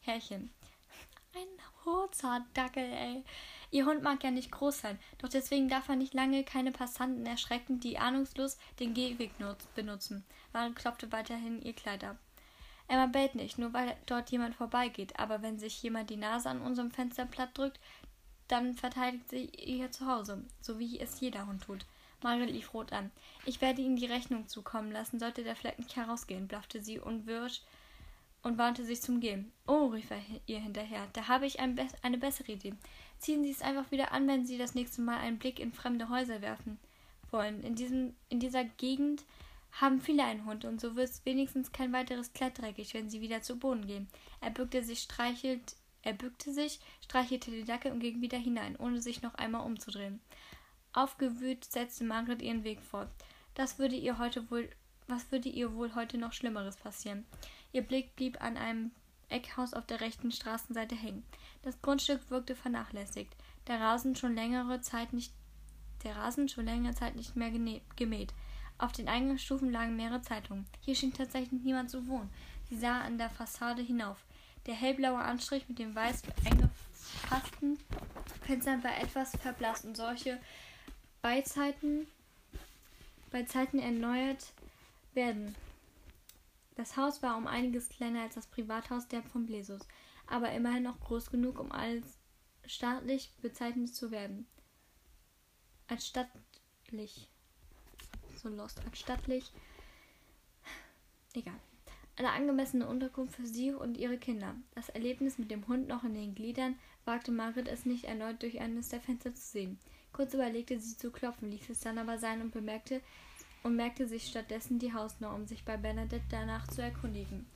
Herrchen. 0.00 0.52
Ein 1.34 1.48
Kurzhaardackel, 1.82 2.84
ey. 2.84 3.24
Ihr 3.70 3.84
Hund 3.84 4.02
mag 4.02 4.24
ja 4.24 4.30
nicht 4.30 4.50
groß 4.50 4.80
sein, 4.80 4.98
doch 5.18 5.28
deswegen 5.28 5.68
darf 5.68 5.88
er 5.88 5.96
nicht 5.96 6.14
lange 6.14 6.42
keine 6.44 6.72
Passanten 6.72 7.26
erschrecken, 7.26 7.80
die 7.80 7.98
ahnungslos 7.98 8.56
den 8.80 8.94
Gehweg 8.94 9.38
nutz- 9.38 9.66
benutzen. 9.74 10.24
Maren 10.52 10.74
klopfte 10.74 11.12
weiterhin 11.12 11.60
ihr 11.60 11.74
Kleid 11.74 12.04
ab. 12.04 12.16
Emma 12.88 13.06
bellt 13.06 13.34
nicht, 13.34 13.58
nur 13.58 13.74
weil 13.74 13.94
dort 14.06 14.30
jemand 14.30 14.54
vorbeigeht, 14.54 15.18
aber 15.18 15.42
wenn 15.42 15.58
sich 15.58 15.82
jemand 15.82 16.08
die 16.08 16.16
Nase 16.16 16.48
an 16.48 16.62
unserem 16.62 16.90
Fenster 16.90 17.26
platt 17.26 17.50
drückt, 17.52 17.78
dann 18.48 18.74
verteidigt 18.74 19.28
sie 19.28 19.44
ihr 19.44 19.92
Zuhause, 19.92 20.42
so 20.62 20.78
wie 20.78 20.98
es 20.98 21.20
jeder 21.20 21.46
Hund 21.46 21.62
tut. 21.64 21.84
Margaret 22.22 22.50
lief 22.50 22.72
rot 22.72 22.92
an. 22.92 23.10
Ich 23.44 23.60
werde 23.60 23.82
Ihnen 23.82 23.96
die 23.96 24.06
Rechnung 24.06 24.48
zukommen 24.48 24.90
lassen, 24.90 25.20
sollte 25.20 25.44
der 25.44 25.54
Fleck 25.54 25.78
nicht 25.78 25.94
herausgehen, 25.94 26.48
blaffte 26.48 26.82
sie 26.82 26.98
unwirsch 26.98 27.60
und 28.42 28.58
wandte 28.58 28.84
sich 28.84 29.02
zum 29.02 29.20
Gehen. 29.20 29.52
Oh, 29.66 29.86
rief 29.86 30.10
er 30.10 30.20
ihr 30.46 30.60
hinterher, 30.60 31.06
da 31.12 31.28
habe 31.28 31.46
ich 31.46 31.60
ein 31.60 31.74
be 31.74 31.86
eine 32.02 32.18
bessere 32.18 32.52
Idee. 32.52 32.74
Ziehen 33.18 33.42
Sie 33.42 33.50
es 33.50 33.62
einfach 33.62 33.90
wieder 33.90 34.12
an, 34.12 34.28
wenn 34.28 34.46
Sie 34.46 34.58
das 34.58 34.74
nächste 34.74 35.02
Mal 35.02 35.18
einen 35.18 35.38
Blick 35.38 35.58
in 35.58 35.72
fremde 35.72 36.08
Häuser 36.08 36.40
werfen 36.40 36.78
wollen. 37.30 37.62
In, 37.62 37.74
diesem, 37.74 38.14
in 38.28 38.40
dieser 38.40 38.64
Gegend 38.64 39.24
haben 39.72 40.00
viele 40.00 40.24
einen 40.24 40.44
Hund 40.44 40.64
und 40.64 40.80
so 40.80 40.96
wird 40.96 41.10
wenigstens 41.24 41.72
kein 41.72 41.92
weiteres 41.92 42.32
Kleid 42.32 42.58
dreckig, 42.58 42.94
wenn 42.94 43.10
sie 43.10 43.20
wieder 43.20 43.42
zu 43.42 43.58
Boden 43.58 43.86
gehen. 43.86 44.08
Er 44.40 44.50
bückte 44.50 44.82
sich, 44.82 45.00
streichelt, 45.00 45.76
er 46.02 46.14
bückte 46.14 46.52
sich, 46.52 46.80
streichelte 47.04 47.50
die 47.50 47.64
Dackel 47.64 47.92
und 47.92 48.00
ging 48.00 48.22
wieder 48.22 48.38
hinein, 48.38 48.76
ohne 48.76 49.02
sich 49.02 49.20
noch 49.20 49.34
einmal 49.34 49.66
umzudrehen. 49.66 50.20
Aufgewühlt 50.92 51.64
setzte 51.64 52.04
Margaret 52.04 52.40
ihren 52.40 52.64
Weg 52.64 52.80
fort. 52.80 53.10
Das 53.54 53.78
würde 53.78 53.96
ihr 53.96 54.18
heute 54.18 54.50
wohl 54.50 54.70
was 55.08 55.32
würde 55.32 55.48
ihr 55.48 55.74
wohl 55.74 55.94
heute 55.94 56.18
noch 56.18 56.34
Schlimmeres 56.34 56.76
passieren? 56.76 57.24
Ihr 57.72 57.82
Blick 57.82 58.16
blieb 58.16 58.40
an 58.42 58.56
einem 58.56 58.90
Eckhaus 59.28 59.74
auf 59.74 59.86
der 59.86 60.00
rechten 60.00 60.32
Straßenseite 60.32 60.94
hängen. 60.94 61.24
Das 61.62 61.80
Grundstück 61.82 62.30
wirkte 62.30 62.54
vernachlässigt. 62.54 63.34
Der 63.66 63.80
Rasen 63.80 64.16
schon 64.16 64.34
längere 64.34 64.80
Zeit 64.80 65.12
nicht 65.12 65.32
der 66.04 66.16
Rasen 66.16 66.48
schon 66.48 66.64
längere 66.64 66.94
Zeit 66.94 67.16
nicht 67.16 67.36
mehr 67.36 67.50
gemäht. 67.96 68.32
Auf 68.78 68.92
den 68.92 69.08
Eingangsstufen 69.08 69.72
lagen 69.72 69.96
mehrere 69.96 70.22
Zeitungen. 70.22 70.66
Hier 70.80 70.94
schien 70.94 71.12
tatsächlich 71.12 71.60
niemand 71.62 71.90
zu 71.90 72.06
wohnen. 72.06 72.30
Sie 72.68 72.78
sah 72.78 73.00
an 73.00 73.18
der 73.18 73.30
Fassade 73.30 73.82
hinauf. 73.82 74.18
Der 74.66 74.74
hellblaue 74.74 75.18
Anstrich 75.18 75.68
mit 75.68 75.78
den 75.78 75.94
weiß 75.94 76.22
eingefassten 76.44 77.78
Fenstern 78.42 78.84
war 78.84 78.96
etwas 78.98 79.32
verblasst 79.36 79.84
und 79.84 79.96
solche 79.96 80.38
Beizeiten, 81.22 82.06
Beizeiten 83.30 83.78
erneuert 83.78 84.52
werden. 85.14 85.54
Das 86.78 86.96
Haus 86.96 87.24
war 87.24 87.36
um 87.36 87.48
einiges 87.48 87.88
kleiner 87.88 88.22
als 88.22 88.36
das 88.36 88.46
Privathaus 88.46 89.08
der 89.08 89.24
von 89.24 89.46
Blesus, 89.46 89.80
aber 90.28 90.52
immerhin 90.52 90.84
noch 90.84 91.00
groß 91.00 91.28
genug, 91.28 91.58
um 91.58 91.72
als 91.72 92.20
staatlich 92.66 93.34
bezeichnet 93.42 93.92
zu 93.92 94.12
werden. 94.12 94.46
Als 95.88 96.06
stattlich. 96.06 97.28
So 98.36 98.48
lost. 98.48 98.80
Als 98.84 98.96
stattlich. 98.96 99.50
Egal. 101.34 101.58
Eine 102.14 102.30
angemessene 102.30 102.86
Unterkunft 102.86 103.34
für 103.34 103.46
sie 103.46 103.72
und 103.72 103.96
ihre 103.96 104.18
Kinder. 104.18 104.54
Das 104.76 104.88
Erlebnis 104.88 105.36
mit 105.36 105.50
dem 105.50 105.66
Hund 105.66 105.88
noch 105.88 106.04
in 106.04 106.14
den 106.14 106.36
Gliedern 106.36 106.78
wagte 107.04 107.32
Margaret 107.32 107.66
es 107.66 107.86
nicht 107.86 108.04
erneut 108.04 108.40
durch 108.40 108.60
eines 108.60 108.90
der 108.90 109.00
Fenster 109.00 109.34
zu 109.34 109.42
sehen. 109.42 109.80
Kurz 110.12 110.32
überlegte 110.32 110.78
sie 110.78 110.96
zu 110.96 111.10
klopfen, 111.10 111.50
ließ 111.50 111.70
es 111.70 111.80
dann 111.80 111.98
aber 111.98 112.18
sein 112.18 112.40
und 112.40 112.52
bemerkte, 112.52 113.02
und 113.62 113.76
merkte 113.76 114.06
sich 114.06 114.26
stattdessen 114.26 114.78
die 114.78 114.92
Hausnummer, 114.92 115.34
um 115.34 115.46
sich 115.46 115.64
bei 115.64 115.76
Bernadette 115.76 116.24
danach 116.30 116.66
zu 116.68 116.82
erkundigen. 116.82 117.46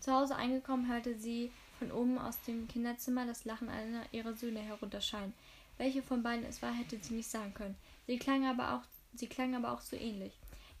Zu 0.00 0.12
Hause 0.12 0.36
angekommen, 0.36 0.88
hörte 0.88 1.14
sie 1.14 1.50
von 1.78 1.92
oben 1.92 2.18
aus 2.18 2.40
dem 2.42 2.68
Kinderzimmer 2.68 3.26
das 3.26 3.44
Lachen 3.44 3.68
einer 3.68 4.02
ihrer 4.12 4.34
Söhne 4.34 4.60
herunterscheinen. 4.60 5.34
Welche 5.78 6.02
von 6.02 6.22
beiden 6.22 6.44
es 6.44 6.62
war, 6.62 6.72
hätte 6.72 6.98
sie 7.00 7.14
nicht 7.14 7.30
sagen 7.30 7.54
können. 7.54 7.76
Sie 8.06 8.18
klang 8.18 8.46
aber 8.46 8.74
auch, 8.74 8.82
sie 9.14 9.26
klang 9.26 9.54
aber 9.54 9.72
auch 9.72 9.80
so 9.80 9.96
ähnlich. 9.96 10.32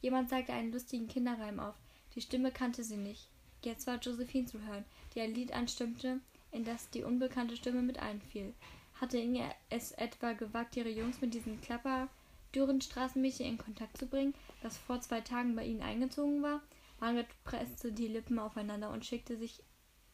Jemand 0.02 0.28
sagte 0.28 0.52
einen 0.52 0.72
lustigen 0.72 1.08
Kinderreim 1.08 1.60
auf. 1.60 1.74
Die 2.14 2.20
Stimme 2.20 2.50
kannte 2.50 2.84
sie 2.84 2.96
nicht. 2.96 3.28
Jetzt 3.62 3.86
war 3.86 3.98
Josephine 3.98 4.46
zu 4.46 4.60
hören, 4.62 4.84
die 5.14 5.20
ein 5.20 5.34
Lied 5.34 5.52
anstimmte, 5.52 6.20
in 6.50 6.64
das 6.64 6.90
die 6.90 7.04
unbekannte 7.04 7.56
Stimme 7.56 7.82
mit 7.82 7.98
einfiel. 7.98 8.54
Hatte 9.00 9.18
Inge 9.18 9.50
es 9.68 9.92
etwa 9.92 10.32
gewagt, 10.32 10.76
ihre 10.76 10.90
Jungs 10.90 11.20
mit 11.20 11.34
diesen 11.34 11.60
Klapper 11.60 12.08
dürren 12.54 12.80
Straßenmädchen 12.80 13.46
in 13.46 13.58
Kontakt 13.58 13.96
zu 13.96 14.06
bringen, 14.06 14.34
das 14.62 14.76
vor 14.76 15.00
zwei 15.00 15.20
Tagen 15.20 15.54
bei 15.56 15.64
ihnen 15.64 15.82
eingezogen 15.82 16.42
war. 16.42 16.60
Margaret 17.00 17.28
presste 17.44 17.92
die 17.92 18.08
Lippen 18.08 18.38
aufeinander 18.38 18.90
und 18.90 19.04
schickte 19.06 19.36
sich 19.36 19.62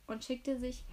und 0.06 0.24
schickte 0.24 0.58
sich 0.58 0.84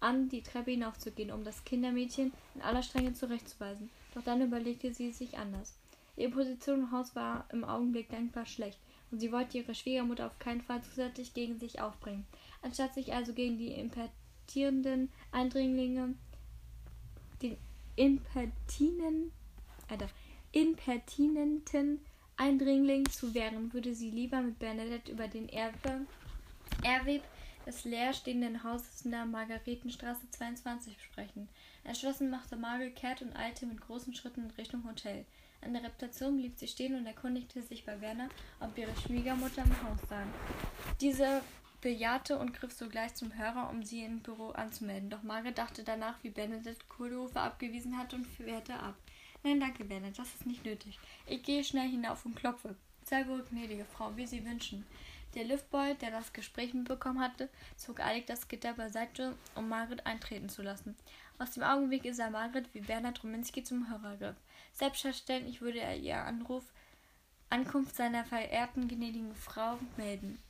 an, 0.00 0.28
die 0.28 0.42
Treppe 0.42 0.72
hinaufzugehen, 0.72 1.30
um 1.30 1.44
das 1.44 1.64
Kindermädchen 1.64 2.32
in 2.54 2.62
aller 2.62 2.82
Strenge 2.82 3.14
zurechtzuweisen. 3.14 3.90
Doch 4.14 4.22
dann 4.22 4.42
überlegte 4.42 4.92
sie 4.92 5.12
sich 5.12 5.38
anders. 5.38 5.78
Ihre 6.16 6.30
Position 6.30 6.80
im 6.80 6.90
Haus 6.92 7.14
war 7.14 7.46
im 7.52 7.64
Augenblick 7.64 8.08
denkbar 8.08 8.46
schlecht, 8.46 8.78
und 9.10 9.20
sie 9.20 9.30
wollte 9.30 9.58
ihre 9.58 9.74
Schwiegermutter 9.74 10.26
auf 10.26 10.38
keinen 10.38 10.62
Fall 10.62 10.82
zusätzlich 10.82 11.32
gegen 11.34 11.58
sich 11.58 11.80
aufbringen. 11.80 12.26
Anstatt 12.62 12.94
sich 12.94 13.12
also 13.12 13.32
gegen 13.32 13.58
die 13.58 13.72
impertierenden 13.72 15.12
Eindringlinge, 15.30 16.14
den 17.42 17.56
impertinen, 17.94 19.32
Alter, 19.88 20.08
impertinenten 20.56 22.00
Eindringling 22.38 23.06
zu 23.10 23.34
wehren, 23.34 23.74
würde 23.74 23.94
sie 23.94 24.10
lieber 24.10 24.40
mit 24.40 24.58
Bernadette 24.58 25.12
über 25.12 25.28
den 25.28 25.50
Erbe, 25.50 26.06
Erwerb 26.82 27.22
des 27.66 27.84
leerstehenden 27.84 28.64
Hauses 28.64 29.02
in 29.04 29.10
der 29.10 29.26
Margaretenstraße 29.26 30.30
22 30.30 30.96
sprechen. 31.02 31.48
Entschlossen 31.84 32.30
machte 32.30 32.56
Margaret 32.56 32.96
kehrt 32.96 33.20
und 33.20 33.36
eilte 33.36 33.66
mit 33.66 33.82
großen 33.82 34.14
Schritten 34.14 34.44
in 34.44 34.50
Richtung 34.52 34.82
Hotel. 34.88 35.26
An 35.60 35.74
der 35.74 35.82
Reputation 35.82 36.38
blieb 36.38 36.56
sie 36.56 36.68
stehen 36.68 36.94
und 36.94 37.04
erkundigte 37.04 37.60
sich 37.60 37.84
bei 37.84 38.00
Werner, 38.00 38.30
ob 38.58 38.78
ihre 38.78 38.96
Schwiegermutter 38.96 39.62
im 39.62 39.82
Haus 39.82 39.98
sei. 40.08 40.22
Diese 41.02 41.42
bejahte 41.82 42.38
und 42.38 42.54
griff 42.54 42.72
sogleich 42.72 43.14
zum 43.14 43.36
Hörer, 43.36 43.68
um 43.68 43.82
sie 43.82 44.04
im 44.04 44.20
Büro 44.20 44.50
anzumelden. 44.52 45.10
Doch 45.10 45.22
Margaret 45.22 45.58
dachte 45.58 45.84
danach, 45.84 46.16
wie 46.22 46.30
Bernadette 46.30 46.84
Kohlhofer 46.88 47.42
abgewiesen 47.42 47.98
hatte 47.98 48.16
und 48.16 48.38
wehrte 48.38 48.74
ab. 48.74 48.94
Nein, 49.46 49.60
danke, 49.60 49.84
Bernard, 49.84 50.18
das 50.18 50.34
ist 50.34 50.44
nicht 50.44 50.64
nötig. 50.64 50.98
Ich 51.24 51.40
gehe 51.44 51.62
schnell 51.62 51.88
hinauf 51.88 52.26
und 52.26 52.34
klopfe. 52.34 52.74
Sehr 53.04 53.28
wohl, 53.28 53.44
gnädige 53.44 53.84
Frau, 53.84 54.16
wie 54.16 54.26
Sie 54.26 54.44
wünschen. 54.44 54.84
Der 55.36 55.44
Liftboy, 55.44 55.94
der 55.94 56.10
das 56.10 56.32
Gespräch 56.32 56.74
mitbekommen 56.74 57.20
hatte, 57.20 57.48
zog 57.76 58.00
eilig 58.00 58.26
das 58.26 58.48
Gitter 58.48 58.74
beiseite, 58.74 59.36
um 59.54 59.68
Margaret 59.68 60.04
eintreten 60.04 60.48
zu 60.48 60.62
lassen. 60.62 60.96
Aus 61.38 61.52
dem 61.52 61.62
Augenblick 61.62 62.12
sah 62.12 62.28
Margaret, 62.28 62.74
wie 62.74 62.80
Bernhard 62.80 63.22
Rominski 63.22 63.62
zum 63.62 63.88
Hörer 63.88 64.16
griff. 64.16 64.36
Selbstverständlich 64.72 65.60
würde 65.60 65.78
er 65.78 65.96
ihr 65.96 66.16
Anruf 66.16 66.64
Ankunft 67.48 67.94
seiner 67.94 68.24
verehrten 68.24 68.88
gnädigen 68.88 69.36
Frau 69.36 69.78
melden. 69.96 70.42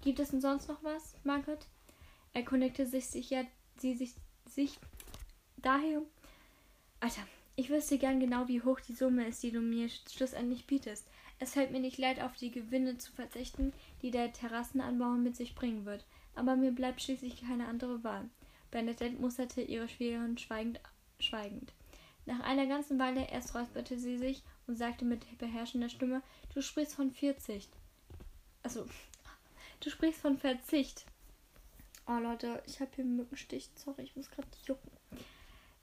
Gibt 0.03 0.20
es 0.20 0.31
denn 0.31 0.40
sonst 0.40 0.68
noch 0.68 0.83
was, 0.83 1.14
Margaret? 1.25 1.66
Erkundigte 2.33 2.87
sich 2.87 3.07
sicher, 3.07 3.44
sie 3.79 3.94
sich, 3.94 4.14
sich 4.47 4.79
daher. 5.57 6.03
Alter, 7.01 7.23
ich 7.57 7.70
wüsste 7.70 7.99
gern 7.99 8.20
genau, 8.20 8.49
wie 8.49 8.62
hoch 8.62 8.81
die 8.81 8.94
Summe 8.94 9.27
ist, 9.29 9.42
die 9.42 9.53
du 9.53 9.61
mir 9.61 9.88
schlussendlich 9.88 10.66
bietest. 10.66 11.07
Es 11.38 11.53
fällt 11.53 11.70
mir 11.70 11.81
nicht 11.81 11.99
leid, 11.99 12.20
auf 12.20 12.37
die 12.37 12.51
Gewinne 12.51 12.99
zu 12.99 13.12
verzichten, 13.12 13.73
die 14.03 14.11
der 14.11 14.33
Terrassenanbau 14.33 15.11
mit 15.11 15.37
sich 15.37 15.55
bringen 15.55 15.85
wird. 15.85 16.05
Aber 16.35 16.57
mir 16.57 16.73
bleibt 16.73 17.03
schließlich 17.03 17.42
keine 17.42 17.66
andere 17.68 18.03
Wahl. 18.03 18.29
Bernadette 18.70 19.20
musterte 19.20 19.62
ihre 19.62 19.88
Schwägerin 19.88 20.37
schweigend, 20.37 20.81
schweigend. 21.20 21.73
Nach 22.27 22.40
einer 22.40 22.66
ganzen 22.66 22.99
Weile 22.99 23.29
erst 23.31 23.55
räusperte 23.55 23.99
sie 23.99 24.18
sich 24.18 24.42
und 24.66 24.77
sagte 24.77 25.05
mit 25.05 25.38
beherrschender 25.38 25.88
Stimme, 25.88 26.22
du 26.55 26.62
sprichst 26.62 26.94
von 26.94 27.11
Verzicht. 27.11 27.70
Also, 28.62 28.87
du 29.81 29.90
sprichst 29.90 30.20
von 30.20 30.38
Verzicht. 30.38 31.05
Oh 32.07 32.18
Leute, 32.18 32.62
ich 32.66 32.81
habe 32.81 32.90
hier 32.94 33.05
einen 33.05 33.16
Mückenstich. 33.16 33.70
Sorry, 33.77 34.03
ich 34.03 34.16
muss 34.16 34.31
gerade 34.31 34.48
jucken. 34.66 34.90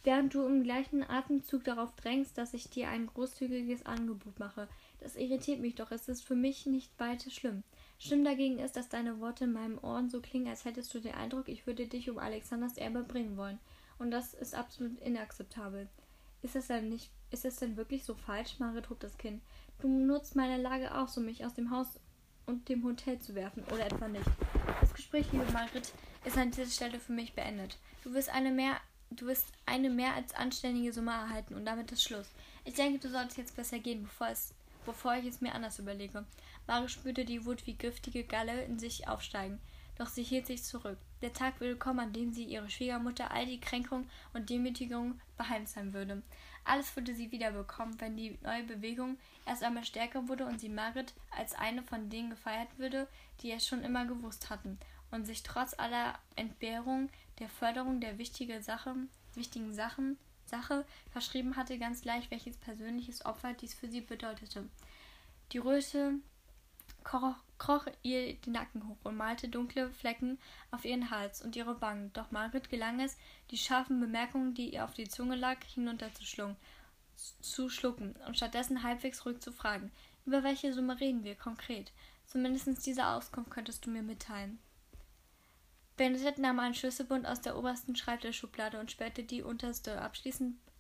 Während 0.04 0.34
du 0.34 0.46
im 0.46 0.64
gleichen 0.64 1.08
Atemzug 1.08 1.64
darauf 1.64 1.96
drängst, 1.96 2.36
dass 2.38 2.56
ich 2.56 2.70
dir 2.70 2.90
ein 2.90 3.06
großzügiges 3.06 3.86
Angebot 3.86 4.40
mache. 4.40 4.68
Das 5.00 5.16
irritiert 5.16 5.60
mich 5.60 5.76
doch. 5.76 5.92
Es 5.92 6.08
ist 6.08 6.24
für 6.24 6.36
mich 6.36 6.66
nicht 6.66 6.92
weiter 7.00 7.30
schlimm. 7.30 7.64
Schlimm 8.00 8.24
dagegen 8.24 8.58
ist, 8.58 8.76
dass 8.76 8.90
deine 8.90 9.20
Worte 9.20 9.44
in 9.44 9.54
meinem 9.54 9.78
Ohren 9.84 10.10
so 10.10 10.20
klingen, 10.20 10.48
als 10.48 10.66
hättest 10.66 10.92
du 10.94 11.00
den 11.00 11.14
Eindruck, 11.14 11.48
ich 11.48 11.68
würde 11.68 11.86
dich 11.86 12.10
um 12.10 12.18
Alexanders 12.18 12.78
Erbe 12.78 13.04
bringen 13.04 13.38
wollen. 13.38 13.60
Und 14.00 14.10
das 14.10 14.34
ist 14.34 14.56
absolut 14.56 15.00
inakzeptabel. 15.02 15.88
Ist 16.42 16.56
das 16.56 16.68
denn 16.68 16.90
nicht, 16.90 17.12
ist 17.30 17.46
das 17.46 17.58
denn 17.58 17.78
wirklich 17.78 18.04
so 18.04 18.16
falsch? 18.16 18.60
Marit 18.60 18.90
hob 18.90 19.00
das 19.00 19.18
Kind. 19.18 19.42
Du 19.80 19.88
nutzt 19.88 20.36
meine 20.36 20.62
Lage 20.62 20.96
aus, 20.96 21.18
um 21.18 21.26
mich 21.26 21.46
aus 21.46 21.54
dem 21.54 21.70
Haus 21.70 22.00
und 22.46 22.68
dem 22.68 22.84
Hotel 22.84 23.20
zu 23.20 23.36
werfen, 23.36 23.64
oder 23.66 23.86
etwa 23.86 24.08
nicht? 24.08 24.30
Das 24.80 24.94
Gespräch, 24.94 25.32
liebe 25.32 25.52
Margret, 25.52 25.94
ist 26.26 26.38
an 26.38 26.52
dieser 26.52 26.66
Stelle 26.66 27.00
für 27.00 27.14
mich 27.14 27.34
beendet. 27.34 27.78
Du 28.04 28.14
wirst 28.14 28.30
eine 28.30 28.52
mehr, 28.52 28.78
du 29.12 29.28
wirst 29.28 29.48
eine 29.66 29.90
mehr 29.90 30.16
als 30.16 30.34
anständige 30.34 30.94
Summe 30.94 31.12
erhalten 31.12 31.54
und 31.54 31.66
damit 31.66 31.92
ist 31.92 32.04
Schluss. 32.04 32.30
Ich 32.66 32.74
denke, 32.74 33.00
du 33.00 33.10
solltest 33.10 33.38
jetzt 33.38 33.56
besser 33.56 33.80
gehen, 33.80 34.04
bevor 34.04 34.28
es, 34.28 34.54
bevor 34.86 35.16
ich 35.16 35.26
es 35.28 35.42
mir 35.42 35.54
anders 35.54 35.80
überlege. 35.80 36.26
Mare 36.68 36.90
spürte 36.90 37.26
die 37.26 37.46
Wut 37.46 37.68
wie 37.68 37.74
giftige 37.74 38.24
Galle 38.24 38.64
in 38.64 38.80
sich 38.80 39.08
aufsteigen. 39.08 39.60
Doch 40.02 40.10
sie 40.10 40.24
hielt 40.24 40.48
sich 40.48 40.64
zurück. 40.64 40.98
Der 41.22 41.32
Tag 41.32 41.60
würde 41.60 41.76
kommen, 41.76 42.00
an 42.00 42.12
dem 42.12 42.34
sie 42.34 42.46
ihre 42.46 42.72
Schwiegermutter 42.72 43.30
all 43.30 43.46
die 43.46 43.62
Kränkung 43.62 44.10
und 44.34 44.50
Demütigung 44.50 45.22
beheimsen 45.38 45.94
würde. 45.94 46.24
Alles 46.64 46.96
würde 46.96 47.14
sie 47.14 47.32
wiederbekommen, 47.32 48.02
wenn 48.02 48.18
die 48.18 48.40
neue 48.42 48.64
Bewegung 48.64 49.20
erst 49.46 49.64
einmal 49.64 49.86
stärker 49.86 50.28
wurde 50.28 50.48
und 50.48 50.60
sie 50.60 50.70
Margaret 50.70 51.14
als 51.38 51.54
eine 51.54 51.84
von 51.84 52.10
denen 52.10 52.32
gefeiert 52.32 52.80
würde, 52.80 53.08
die 53.44 53.52
es 53.52 53.68
schon 53.68 53.84
immer 53.84 54.06
gewusst 54.06 54.50
hatten 54.50 54.80
und 55.12 55.28
sich 55.28 55.44
trotz 55.44 55.76
aller 55.78 56.18
Entbehrung 56.36 57.10
der 57.38 57.50
Förderung 57.50 58.00
der 58.02 58.18
wichtige 58.18 58.64
Sache, 58.64 58.96
wichtigen 59.36 59.72
Sachen, 59.72 60.18
Sache 60.48 60.84
verschrieben 61.12 61.58
hatte, 61.58 61.78
ganz 61.78 62.02
gleich 62.02 62.32
welches 62.32 62.58
persönliches 62.58 63.24
Opfer 63.24 63.54
dies 63.54 63.76
für 63.76 63.88
sie 63.88 64.02
bedeutete. 64.02 64.68
Die 65.52 65.60
Röte 65.60 66.16
kroch, 67.62 67.86
ihr 68.02 68.34
den 68.34 68.54
Nacken 68.54 68.88
hoch 68.88 68.98
und 69.04 69.16
malte 69.16 69.48
dunkle 69.48 69.92
Flecken 69.92 70.40
auf 70.72 70.84
ihren 70.84 71.12
Hals 71.12 71.44
und 71.44 71.56
ihre 71.56 71.80
Wangen. 71.80 72.12
Doch 72.14 72.32
Margaret 72.32 72.70
gelang 72.72 73.00
es, 73.00 73.18
die 73.52 73.58
scharfen 73.58 74.00
Bemerkungen, 74.00 74.56
die 74.56 74.74
ihr 74.74 74.84
auf 74.84 74.96
die 74.96 75.08
Zunge 75.08 75.36
lag, 75.36 75.58
hinunterzuschlucken 75.74 76.58
zu 77.42 77.70
schlucken 77.70 78.16
und 78.26 78.36
stattdessen 78.36 78.82
halbwegs 78.82 79.26
ruhig 79.26 79.40
zu 79.42 79.52
fragen. 79.52 79.92
Über 80.26 80.44
welche 80.44 80.74
Summe 80.74 81.00
reden 81.00 81.24
wir 81.24 81.36
konkret? 81.36 81.92
Zumindest 82.26 82.84
diese 82.88 83.06
Auskunft 83.06 83.52
könntest 83.52 83.86
du 83.86 83.92
mir 83.92 84.02
mitteilen. 84.02 84.58
Benedette 85.98 86.42
nahm 86.42 86.60
einen 86.60 86.74
Schlüsselbund 86.74 87.28
aus 87.28 87.42
der 87.42 87.58
obersten 87.58 87.96
Schreibtischschublade 87.96 88.80
und 88.80 88.90
sperrte 88.90 89.24
die 89.24 89.44
unterste 89.44 90.02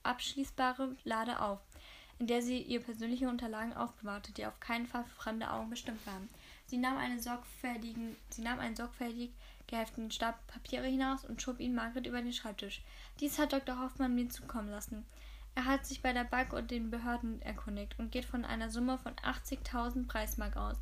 abschließbare 0.03 0.95
Lade 1.03 1.41
auf 1.41 1.59
in 2.21 2.27
der 2.27 2.43
sie 2.43 2.61
ihre 2.61 2.83
persönlichen 2.83 3.27
Unterlagen 3.27 3.73
aufbewahrte, 3.73 4.31
die 4.31 4.45
auf 4.45 4.59
keinen 4.59 4.85
Fall 4.85 5.03
für 5.03 5.15
fremde 5.15 5.49
Augen 5.49 5.71
bestimmt 5.71 6.05
waren. 6.05 6.29
Sie 6.71 6.77
nahm, 6.77 6.97
eine 6.97 7.19
sorgfältigen, 7.19 8.15
sie 8.29 8.43
nahm 8.43 8.59
einen 8.59 8.77
sorgfältig 8.77 9.31
gehefteten 9.67 10.09
Stab 10.09 10.47
Papiere 10.47 10.87
hinaus 10.87 11.25
und 11.25 11.41
schob 11.41 11.59
ihn 11.59 11.75
Margret 11.75 12.07
über 12.07 12.21
den 12.21 12.31
Schreibtisch. 12.31 12.81
Dies 13.19 13.37
hat 13.37 13.51
Dr. 13.51 13.77
Hoffmann 13.77 14.15
mir 14.15 14.29
zukommen 14.29 14.69
lassen. 14.69 15.05
Er 15.53 15.65
hat 15.65 15.85
sich 15.85 16.01
bei 16.01 16.13
der 16.13 16.23
Bank 16.23 16.53
und 16.53 16.71
den 16.71 16.89
Behörden 16.89 17.41
erkundigt 17.41 17.99
und 17.99 18.13
geht 18.13 18.23
von 18.23 18.45
einer 18.45 18.69
Summe 18.69 18.97
von 18.97 19.11
80.000 19.15 20.07
Preismark 20.07 20.55
aus. 20.55 20.77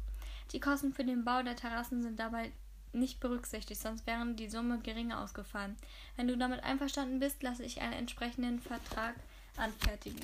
Die 0.51 0.59
Kosten 0.59 0.93
für 0.93 1.03
den 1.03 1.25
Bau 1.25 1.41
der 1.41 1.55
Terrassen 1.55 2.03
sind 2.03 2.19
dabei 2.19 2.51
nicht 2.93 3.19
berücksichtigt, 3.19 3.81
sonst 3.81 4.05
wären 4.05 4.35
die 4.35 4.47
Summe 4.47 4.77
geringer 4.81 5.19
ausgefallen. 5.23 5.75
Wenn 6.17 6.27
du 6.27 6.37
damit 6.37 6.63
einverstanden 6.63 7.19
bist, 7.19 7.41
lasse 7.41 7.63
ich 7.63 7.81
einen 7.81 7.93
entsprechenden 7.93 8.59
Vertrag 8.59 9.15
anfertigen. 9.57 10.21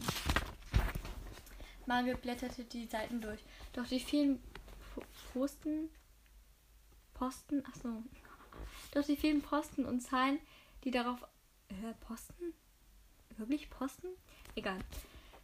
Margit 1.88 2.22
blätterte 2.22 2.66
die 2.66 2.86
Seiten 2.86 3.20
durch. 3.20 3.40
Doch 3.74 3.88
die 3.88 4.00
vielen 4.00 4.40
Posten. 5.36 5.90
Posten? 7.14 7.62
Achso. 7.66 8.04
Doch 8.94 9.04
die 9.04 9.18
vielen 9.18 9.42
Posten 9.42 9.84
und 9.84 10.00
Zahlen, 10.00 10.40
die 10.86 10.92
darauf. 10.92 11.28
Äh, 11.68 11.94
Posten? 12.00 12.54
Wirklich 13.36 13.70
Posten? 13.70 14.08
Egal. 14.56 14.80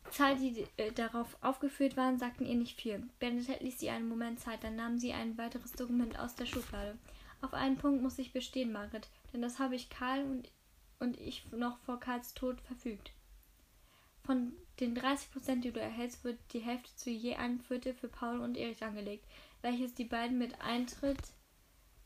Zahlen, 0.09 0.39
die 0.39 0.65
äh, 0.77 0.93
darauf 0.93 1.37
aufgeführt 1.41 1.97
waren, 1.97 2.17
sagten 2.17 2.45
ihr 2.45 2.55
nicht 2.55 2.79
viel. 2.79 3.03
Bernadette 3.19 3.61
ließ 3.61 3.81
ihr 3.81 3.91
einen 3.91 4.07
Moment 4.07 4.39
Zeit, 4.39 4.63
dann 4.63 4.77
nahm 4.77 4.97
sie 4.97 5.11
ein 5.11 5.37
weiteres 5.37 5.73
Dokument 5.73 6.17
aus 6.17 6.35
der 6.35 6.45
Schublade. 6.45 6.97
Auf 7.41 7.53
einen 7.53 7.75
Punkt 7.75 8.01
muss 8.01 8.17
ich 8.17 8.31
bestehen, 8.31 8.71
Margret, 8.71 9.09
denn 9.33 9.41
das 9.41 9.59
habe 9.59 9.75
ich 9.75 9.89
Karl 9.89 10.23
und, 10.23 10.49
und 10.99 11.19
ich 11.19 11.51
noch 11.51 11.79
vor 11.79 11.99
Karls 11.99 12.33
Tod 12.33 12.61
verfügt. 12.61 13.11
Von 14.23 14.53
den 14.79 14.95
30 14.95 15.31
Prozent, 15.31 15.65
die 15.65 15.71
du 15.73 15.81
erhältst, 15.81 16.23
wird 16.23 16.39
die 16.53 16.59
Hälfte 16.59 16.95
zu 16.95 17.09
je 17.09 17.35
ein 17.35 17.59
Viertel 17.59 17.93
für 17.93 18.07
Paul 18.07 18.39
und 18.39 18.55
Erich 18.55 18.81
angelegt, 18.83 19.25
welches 19.61 19.93
die 19.93 20.05
beiden 20.05 20.37
mit 20.37 20.59
Eintritt 20.61 21.19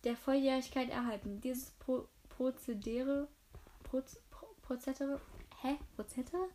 der 0.03 0.15
Volljährigkeit 0.15 0.89
erhalten. 0.89 1.41
Dieses 1.41 1.71
Pro 1.71 2.07
Prozedere, 2.29 3.27
Proz 3.83 4.19
Pro 4.29 4.47
Prozedere, 4.61 5.21
hä? 5.61 5.77
Prozedere? 5.95 6.49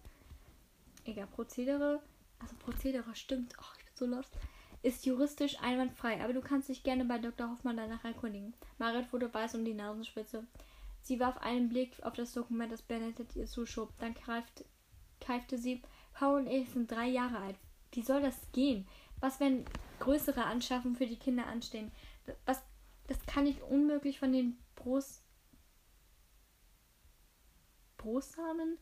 Egal, 1.04 1.26
Prozedere, 1.28 2.02
also 2.38 2.54
Prozedere 2.56 3.14
stimmt, 3.14 3.54
ach, 3.58 3.74
ich 3.78 3.84
bin 3.84 3.94
so 3.96 4.06
lost, 4.06 4.36
ist 4.82 5.06
juristisch 5.06 5.58
einwandfrei, 5.60 6.22
aber 6.22 6.32
du 6.32 6.40
kannst 6.40 6.68
dich 6.68 6.82
gerne 6.82 7.04
bei 7.04 7.18
Dr. 7.18 7.50
Hoffmann 7.50 7.76
danach 7.76 8.04
erkundigen. 8.04 8.54
Marit 8.78 9.12
wurde 9.12 9.32
weiß 9.32 9.54
um 9.54 9.64
die 9.64 9.74
Nasenspitze. 9.74 10.46
Sie 11.02 11.18
warf 11.18 11.38
einen 11.38 11.68
Blick 11.68 12.02
auf 12.02 12.12
das 12.12 12.32
Dokument, 12.32 12.70
das 12.70 12.82
Benedikt 12.82 13.36
ihr 13.36 13.46
zuschob. 13.46 13.90
Dann 13.98 14.14
greifte 14.14 14.64
keifte 15.20 15.58
sie. 15.58 15.82
Paul 16.14 16.40
und 16.40 16.46
ich 16.46 16.68
sind 16.70 16.90
drei 16.90 17.08
Jahre 17.08 17.38
alt. 17.38 17.56
Wie 17.92 18.02
soll 18.02 18.22
das 18.22 18.36
gehen? 18.52 18.86
Was, 19.20 19.38
wenn 19.40 19.64
größere 20.00 20.44
Anschaffungen 20.44 20.96
für 20.96 21.06
die 21.06 21.18
Kinder 21.18 21.46
anstehen? 21.46 21.92
Was, 22.46 22.62
das 23.06 23.24
kann 23.26 23.46
ich 23.46 23.62
unmöglich 23.62 24.18
von 24.18 24.32
den 24.32 24.58
Brust, 24.74 25.22
Brustsamen 27.96 28.78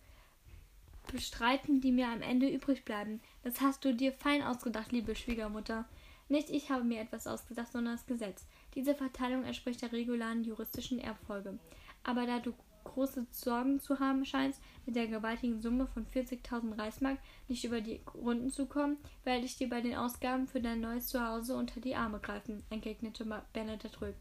bestreiten, 1.11 1.81
die 1.81 1.93
mir 1.93 2.09
am 2.09 2.23
Ende 2.23 2.49
übrig 2.49 2.85
bleiben. 2.85 3.21
Das 3.43 3.61
hast 3.61 3.85
du 3.85 3.95
dir 3.95 4.13
fein 4.13 4.43
ausgedacht, 4.43 4.93
liebe 4.93 5.15
Schwiegermutter. 5.15 5.89
Nicht 6.29 6.51
ich 6.51 6.71
habe 6.71 6.85
mir 6.85 7.01
etwas 7.01 7.27
ausgedacht, 7.27 7.73
sondern 7.73 7.95
das 7.95 8.07
Gesetz. 8.07 8.47
Diese 8.75 8.95
Verteilung 8.95 9.45
entspricht 9.45 9.81
der 9.81 9.93
regularen 9.93 10.45
juristischen 10.45 10.99
Erbfolge. 10.99 11.59
Aber 12.05 12.27
da 12.27 12.39
du 12.39 12.53
große 12.89 13.27
Sorgen 13.31 13.81
zu 13.81 13.99
haben 14.01 14.25
scheinst, 14.25 14.61
mit 14.87 14.97
der 14.97 15.07
gewaltigen 15.07 15.61
Summe 15.61 15.87
von 15.87 16.07
40.000 16.07 16.79
Reichsmark 16.79 17.19
nicht 17.49 17.65
über 17.65 17.81
die 17.81 18.01
Runden 18.15 18.51
zu 18.51 18.67
kommen, 18.67 18.97
werde 19.25 19.45
ich 19.45 19.57
dir 19.57 19.69
bei 19.69 19.81
den 19.81 19.95
Ausgaben 19.95 20.47
für 20.47 20.61
dein 20.61 20.81
neues 20.81 21.09
Zuhause 21.09 21.55
unter 21.57 21.81
die 21.81 21.95
Arme 21.95 22.19
greifen, 22.19 22.63
entgegnete 22.71 23.25
Bernadette 23.53 23.99
ruhig. 24.01 24.15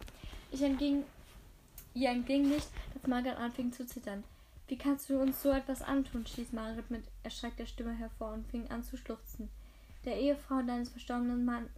Ich 0.51 0.61
entging, 0.61 1.03
ihr 1.93 2.09
entging 2.09 2.49
nicht, 2.49 2.67
dass 2.93 3.07
Margaret 3.07 3.37
anfing 3.37 3.71
zu 3.71 3.85
zittern. 3.85 4.23
Wie 4.67 4.77
kannst 4.77 5.09
du 5.09 5.19
uns 5.19 5.41
so 5.41 5.51
etwas 5.51 5.81
antun? 5.81 6.25
stieß 6.25 6.51
Margaret 6.51 6.91
mit 6.91 7.03
erschreckter 7.23 7.65
Stimme 7.65 7.93
hervor 7.93 8.33
und 8.33 8.47
fing 8.47 8.69
an 8.69 8.83
zu 8.83 8.97
schluchzen. 8.97 9.49
Der 10.03 10.19
Ehefrau 10.19 10.61
deines 10.61 10.89
verstorbenen 10.89 11.45
Mann, 11.45 11.69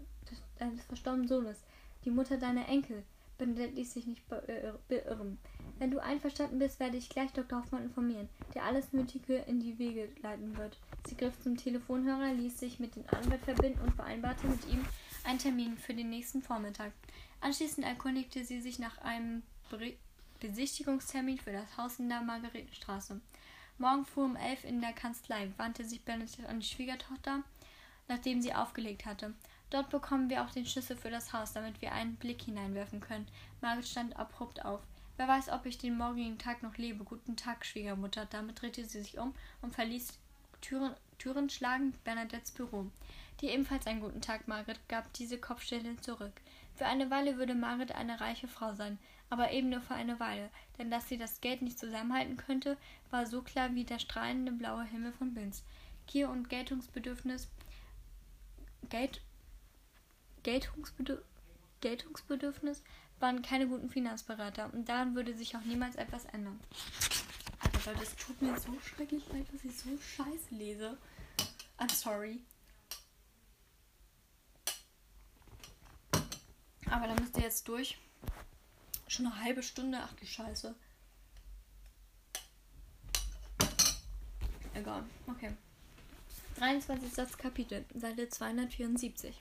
deines 0.57 0.83
verstorbenen 0.85 1.27
Sohnes, 1.27 1.57
die 2.05 2.09
Mutter 2.09 2.37
deiner 2.37 2.67
Enkel. 2.67 3.03
Bernadette 3.39 3.73
ließ 3.73 3.93
sich 3.93 4.05
nicht 4.05 4.21
beirren. 4.27 5.39
Wenn 5.79 5.91
du 5.91 5.99
einverstanden 5.99 6.59
bist, 6.59 6.79
werde 6.79 6.97
ich 6.97 7.09
gleich 7.09 7.31
Dr. 7.31 7.59
Hoffmann 7.59 7.85
informieren, 7.85 8.29
der 8.53 8.65
alles 8.65 8.91
Nötige 8.93 9.37
in 9.37 9.61
die 9.61 9.79
Wege 9.79 10.09
leiten 10.21 10.57
wird. 10.57 10.77
Sie 11.07 11.15
griff 11.15 11.39
zum 11.39 11.57
Telefonhörer, 11.57 12.33
ließ 12.33 12.59
sich 12.59 12.79
mit 12.79 12.95
dem 12.95 13.05
Anwalt 13.07 13.41
verbinden 13.41 13.79
und 13.79 13.95
vereinbarte 13.95 14.45
mit 14.45 14.67
ihm 14.67 14.85
einen 15.23 15.39
Termin 15.39 15.77
für 15.77 15.93
den 15.93 16.09
nächsten 16.09 16.41
Vormittag. 16.41 16.91
Anschließend 17.39 17.87
erkundigte 17.87 18.43
sie 18.43 18.61
sich 18.61 18.77
nach 18.77 18.97
einem 18.99 19.41
Besichtigungstermin 20.41 21.37
für 21.37 21.53
das 21.53 21.77
Haus 21.77 21.97
in 21.97 22.09
der 22.09 22.21
Margaretenstraße. 22.21 23.21
Morgen 23.77 24.05
früh 24.05 24.25
um 24.25 24.35
elf 24.35 24.65
in 24.65 24.81
der 24.81 24.91
Kanzlei 24.91 25.49
wandte 25.55 25.85
sich 25.85 26.03
Bernadette 26.03 26.49
an 26.49 26.59
die 26.59 26.65
Schwiegertochter, 26.65 27.43
nachdem 28.09 28.41
sie 28.41 28.53
aufgelegt 28.53 29.05
hatte. 29.05 29.33
Dort 29.69 29.89
bekommen 29.89 30.29
wir 30.29 30.43
auch 30.43 30.49
den 30.49 30.65
Schlüssel 30.65 30.95
für 30.95 31.11
das 31.11 31.31
Haus, 31.33 31.53
damit 31.53 31.81
wir 31.81 31.91
einen 31.91 32.15
Blick 32.15 32.41
hineinwerfen 32.41 33.01
können. 33.01 33.27
Margaret 33.61 33.87
stand 33.87 34.17
abrupt 34.17 34.65
auf. 34.65 34.81
Wer 35.17 35.27
weiß, 35.27 35.49
ob 35.49 35.65
ich 35.65 35.77
den 35.77 35.97
morgigen 35.97 36.37
Tag 36.37 36.63
noch 36.63 36.77
lebe. 36.77 37.03
Guten 37.03 37.35
Tag, 37.35 37.65
Schwiegermutter. 37.65 38.25
Damit 38.25 38.61
drehte 38.61 38.85
sie 38.85 39.01
sich 39.01 39.19
um 39.19 39.35
und 39.61 39.75
verließ 39.75 40.17
Türen, 40.61 40.93
Türen 41.17 41.49
schlagend 41.49 42.03
Bernadettes 42.03 42.51
Büro. 42.51 42.89
Dir 43.41 43.51
ebenfalls 43.51 43.85
einen 43.85 44.01
guten 44.01 44.21
Tag, 44.21 44.47
Margaret, 44.47 44.79
gab 44.87 45.11
diese 45.13 45.37
Kopfstelle 45.37 45.97
zurück. 45.97 46.33
Für 46.75 46.85
eine 46.85 47.11
Weile 47.11 47.37
würde 47.37 47.55
Margaret 47.55 47.93
eine 47.93 48.19
reiche 48.19 48.47
Frau 48.47 48.73
sein, 48.73 48.97
aber 49.29 49.51
eben 49.51 49.69
nur 49.69 49.81
für 49.81 49.93
eine 49.93 50.19
Weile, 50.19 50.49
denn 50.77 50.89
dass 50.89 51.07
sie 51.07 51.17
das 51.17 51.41
Geld 51.41 51.61
nicht 51.61 51.77
zusammenhalten 51.77 52.37
könnte, 52.37 52.77
war 53.11 53.25
so 53.25 53.41
klar 53.41 53.75
wie 53.75 53.83
der 53.83 53.99
strahlende 53.99 54.51
blaue 54.51 54.85
Himmel 54.85 55.11
von 55.11 55.33
Binz. 55.33 55.63
Gier 56.07 56.29
und 56.29 56.49
Geltungsbedürfnis 56.49 57.49
Geld 58.89 59.21
Geltungsbedürfnis 60.43 61.25
Geltungsbedürfnis, 61.81 62.83
waren 63.19 63.41
keine 63.41 63.67
guten 63.67 63.89
Finanzberater 63.89 64.73
und 64.73 64.87
daran 64.87 65.15
würde 65.15 65.35
sich 65.35 65.55
auch 65.55 65.63
niemals 65.63 65.95
etwas 65.95 66.25
ändern. 66.25 66.59
Aber 67.59 67.91
Leute, 67.91 68.03
es 68.03 68.15
tut 68.15 68.41
mir 68.41 68.57
so 68.57 68.77
schrecklich 68.81 69.23
leid, 69.29 69.45
dass 69.51 69.63
ich 69.63 69.77
so 69.77 69.89
scheiße 69.97 70.55
lese. 70.55 70.97
I'm 71.77 71.93
sorry. 71.93 72.39
Aber 76.89 77.07
da 77.07 77.15
müsst 77.15 77.37
ihr 77.37 77.43
jetzt 77.43 77.67
durch. 77.67 77.97
Schon 79.07 79.27
eine 79.27 79.41
halbe 79.41 79.63
Stunde, 79.63 79.99
ach 80.01 80.13
du 80.13 80.25
Scheiße. 80.25 80.75
Egal, 84.73 85.03
okay. 85.27 85.51
23. 86.57 87.37
Kapitel, 87.37 87.85
Seite 87.95 88.29
274. 88.29 89.35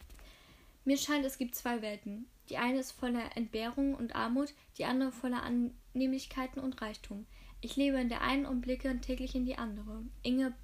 Mir 0.88 0.96
scheint, 0.96 1.26
es 1.26 1.36
gibt 1.36 1.54
zwei 1.54 1.82
Welten. 1.82 2.24
Die 2.48 2.56
eine 2.56 2.78
ist 2.78 2.92
voller 2.92 3.36
Entbehrung 3.36 3.94
und 3.94 4.16
Armut, 4.16 4.54
die 4.78 4.86
andere 4.86 5.12
voller 5.12 5.42
Annehmlichkeiten 5.42 6.62
und 6.62 6.80
Reichtum. 6.80 7.26
Ich 7.60 7.76
lebe 7.76 8.00
in 8.00 8.08
der 8.08 8.22
einen 8.22 8.46
und 8.46 8.62
blicke 8.62 8.98
täglich 9.02 9.34
in 9.34 9.44
die 9.44 9.58
andere. 9.58 10.02
Inge 10.22 10.54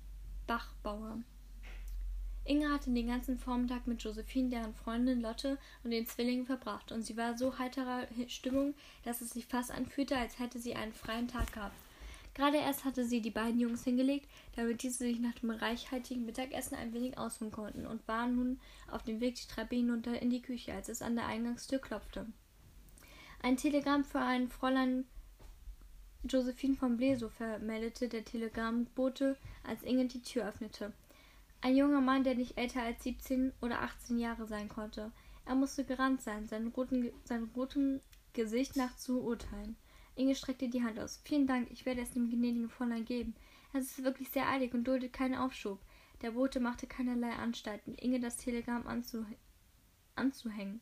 Bachbauer. 0.46 1.18
Inge 2.46 2.72
hatte 2.72 2.90
den 2.90 3.08
ganzen 3.08 3.38
Vormittag 3.38 3.86
mit 3.86 4.02
Josephine, 4.02 4.48
deren 4.48 4.72
Freundin 4.72 5.20
Lotte 5.20 5.58
und 5.82 5.90
den 5.90 6.06
Zwillingen 6.06 6.46
verbracht, 6.46 6.90
und 6.90 7.02
sie 7.02 7.18
war 7.18 7.36
so 7.36 7.58
heiterer 7.58 8.06
Stimmung, 8.26 8.72
dass 9.02 9.20
es 9.20 9.28
sich 9.28 9.44
fast 9.44 9.70
anfühlte, 9.70 10.16
als 10.16 10.38
hätte 10.38 10.58
sie 10.58 10.74
einen 10.74 10.94
freien 10.94 11.28
Tag 11.28 11.52
gehabt. 11.52 11.76
Gerade 12.34 12.56
erst 12.58 12.84
hatte 12.84 13.04
sie 13.04 13.22
die 13.22 13.30
beiden 13.30 13.60
Jungs 13.60 13.84
hingelegt, 13.84 14.28
damit 14.56 14.82
diese 14.82 14.98
sich 14.98 15.20
nach 15.20 15.34
dem 15.34 15.50
reichhaltigen 15.50 16.26
Mittagessen 16.26 16.74
ein 16.74 16.92
wenig 16.92 17.16
ausruhen 17.16 17.52
konnten, 17.52 17.86
und 17.86 18.06
war 18.08 18.26
nun 18.26 18.60
auf 18.90 19.02
dem 19.04 19.20
Weg 19.20 19.36
die 19.36 19.46
Treppe 19.46 19.76
hinunter 19.76 20.20
in 20.20 20.30
die 20.30 20.42
Küche, 20.42 20.74
als 20.74 20.88
es 20.88 21.00
an 21.00 21.14
der 21.14 21.26
Eingangstür 21.26 21.78
klopfte. 21.78 22.26
Ein 23.42 23.56
Telegramm 23.56 24.04
für 24.04 24.20
ein 24.20 24.48
Fräulein 24.48 25.04
Josephine 26.24 26.74
von 26.74 26.96
Blesow 26.96 27.30
vermeldete 27.30 28.08
der 28.08 28.24
Telegrammbote, 28.24 29.36
als 29.62 29.82
Inge 29.82 30.06
die 30.06 30.22
Tür 30.22 30.48
öffnete. 30.48 30.92
Ein 31.60 31.76
junger 31.76 32.00
Mann, 32.00 32.24
der 32.24 32.34
nicht 32.34 32.58
älter 32.58 32.82
als 32.82 33.02
17 33.04 33.52
oder 33.60 33.82
18 33.82 34.18
Jahre 34.18 34.46
sein 34.46 34.68
konnte. 34.68 35.12
Er 35.46 35.54
musste 35.54 35.84
gerannt 35.84 36.22
sein, 36.22 36.46
sein, 36.46 36.68
roten, 36.68 37.10
sein 37.24 37.50
rotem 37.54 38.00
Gesicht 38.32 38.76
nach 38.76 38.96
zu 38.96 39.20
urteilen. 39.20 39.76
Inge 40.16 40.34
streckte 40.34 40.68
die 40.68 40.82
Hand 40.82 40.98
aus. 40.98 41.20
Vielen 41.24 41.46
Dank, 41.46 41.70
ich 41.70 41.86
werde 41.86 42.00
es 42.00 42.12
dem 42.12 42.30
gnädigen 42.30 42.68
Fräulein 42.68 43.04
geben. 43.04 43.34
Es 43.72 43.90
ist 43.90 44.04
wirklich 44.04 44.28
sehr 44.30 44.48
eilig 44.48 44.72
und 44.72 44.84
duldet 44.84 45.12
keinen 45.12 45.34
Aufschub. 45.34 45.80
Der 46.22 46.30
Bote 46.30 46.60
machte 46.60 46.86
keinerlei 46.86 47.32
Anstalten, 47.32 47.94
Inge 47.94 48.20
das 48.20 48.36
Telegramm 48.36 48.86
anzuh 48.86 49.24
anzuhängen. 50.16 50.80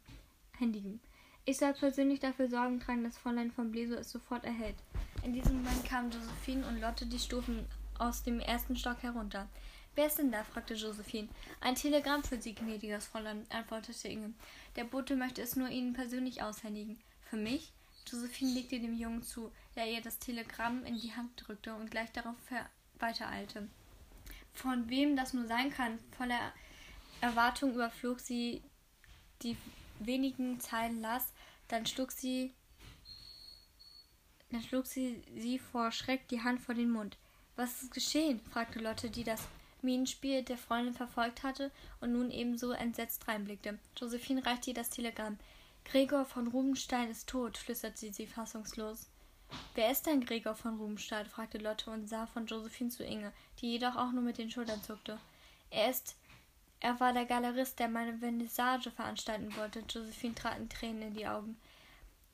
Händigen. 0.58 1.00
Ich 1.44 1.56
soll 1.56 1.72
persönlich 1.72 2.20
dafür 2.20 2.48
Sorgen 2.48 2.78
tragen, 2.78 3.02
dass 3.02 3.18
Fräulein 3.18 3.50
von 3.50 3.72
Bleso 3.72 3.94
es 3.94 4.10
sofort 4.10 4.44
erhält. 4.44 4.76
In 5.24 5.32
diesem 5.32 5.56
Moment 5.56 5.84
kamen 5.84 6.10
Josephine 6.10 6.66
und 6.66 6.80
Lotte 6.80 7.06
die 7.06 7.18
Stufen 7.18 7.66
aus 7.98 8.22
dem 8.22 8.38
ersten 8.38 8.76
Stock 8.76 9.02
herunter. 9.02 9.48
Wer 9.94 10.06
ist 10.06 10.18
denn 10.18 10.30
da? 10.30 10.44
fragte 10.44 10.74
Josephine. 10.74 11.28
Ein 11.60 11.74
Telegramm 11.74 12.22
für 12.22 12.40
Sie, 12.40 12.54
gnädiges 12.54 13.06
Fräulein, 13.06 13.44
antwortete 13.50 14.08
Inge. 14.08 14.34
Der 14.76 14.84
Bote 14.84 15.16
möchte 15.16 15.42
es 15.42 15.56
nur 15.56 15.68
Ihnen 15.68 15.92
persönlich 15.92 16.42
aushändigen. 16.42 16.98
Für 17.22 17.36
mich? 17.36 17.72
Josephine 18.06 18.52
legte 18.52 18.80
dem 18.80 18.98
Jungen 18.98 19.22
zu, 19.22 19.52
der 19.76 19.90
ihr 19.90 20.00
das 20.00 20.18
Telegramm 20.18 20.84
in 20.84 20.98
die 20.98 21.14
Hand 21.14 21.30
drückte 21.36 21.74
und 21.74 21.90
gleich 21.90 22.10
darauf 22.12 22.36
weitereilte. 22.98 23.68
Von 24.52 24.88
wem 24.88 25.16
das 25.16 25.32
nur 25.32 25.46
sein 25.46 25.70
kann, 25.70 25.98
voller 26.16 26.52
Erwartung 27.20 27.74
überflog 27.74 28.20
sie 28.20 28.62
die 29.42 29.56
wenigen 29.98 30.60
Zeilen 30.60 31.00
las, 31.00 31.32
dann 31.68 31.86
schlug 31.86 32.12
sie 32.12 32.52
dann 34.50 34.62
schlug 34.62 34.86
sie 34.86 35.22
sie 35.34 35.58
vor 35.58 35.90
Schreck 35.92 36.28
die 36.28 36.42
Hand 36.42 36.60
vor 36.60 36.74
den 36.74 36.90
Mund. 36.90 37.16
Was 37.56 37.82
ist 37.82 37.94
geschehen? 37.94 38.40
fragte 38.52 38.80
Lotte, 38.80 39.08
die 39.08 39.24
das 39.24 39.48
Minenspiel 39.80 40.42
der 40.42 40.58
Freundin 40.58 40.94
verfolgt 40.94 41.42
hatte 41.42 41.70
und 42.00 42.12
nun 42.12 42.30
ebenso 42.30 42.72
entsetzt 42.72 43.26
reinblickte. 43.26 43.78
Josephine 43.96 44.44
reichte 44.44 44.70
ihr 44.70 44.74
das 44.74 44.90
Telegramm. 44.90 45.38
Gregor 45.84 46.24
von 46.24 46.48
Rubenstein 46.48 47.10
ist 47.10 47.28
tot, 47.28 47.58
flüsterte 47.58 48.12
sie 48.12 48.26
fassungslos. 48.26 49.08
Wer 49.74 49.90
ist 49.90 50.06
denn 50.06 50.24
Gregor 50.24 50.54
von 50.54 50.78
Rubenstein? 50.78 51.26
fragte 51.26 51.58
Lotte 51.58 51.90
und 51.90 52.08
sah 52.08 52.26
von 52.26 52.46
Josephine 52.46 52.90
zu 52.90 53.04
Inge, 53.04 53.32
die 53.60 53.72
jedoch 53.72 53.96
auch 53.96 54.12
nur 54.12 54.22
mit 54.22 54.38
den 54.38 54.50
Schultern 54.50 54.82
zuckte. 54.82 55.18
Er 55.70 55.90
ist. 55.90 56.16
Er 56.80 56.98
war 56.98 57.12
der 57.12 57.26
Galerist, 57.26 57.78
der 57.78 57.88
meine 57.88 58.18
Vernissage 58.18 58.90
veranstalten 58.90 59.54
wollte. 59.56 59.80
Josephine 59.80 60.34
traten 60.34 60.68
Tränen 60.68 61.02
in 61.02 61.14
die 61.14 61.28
Augen. 61.28 61.56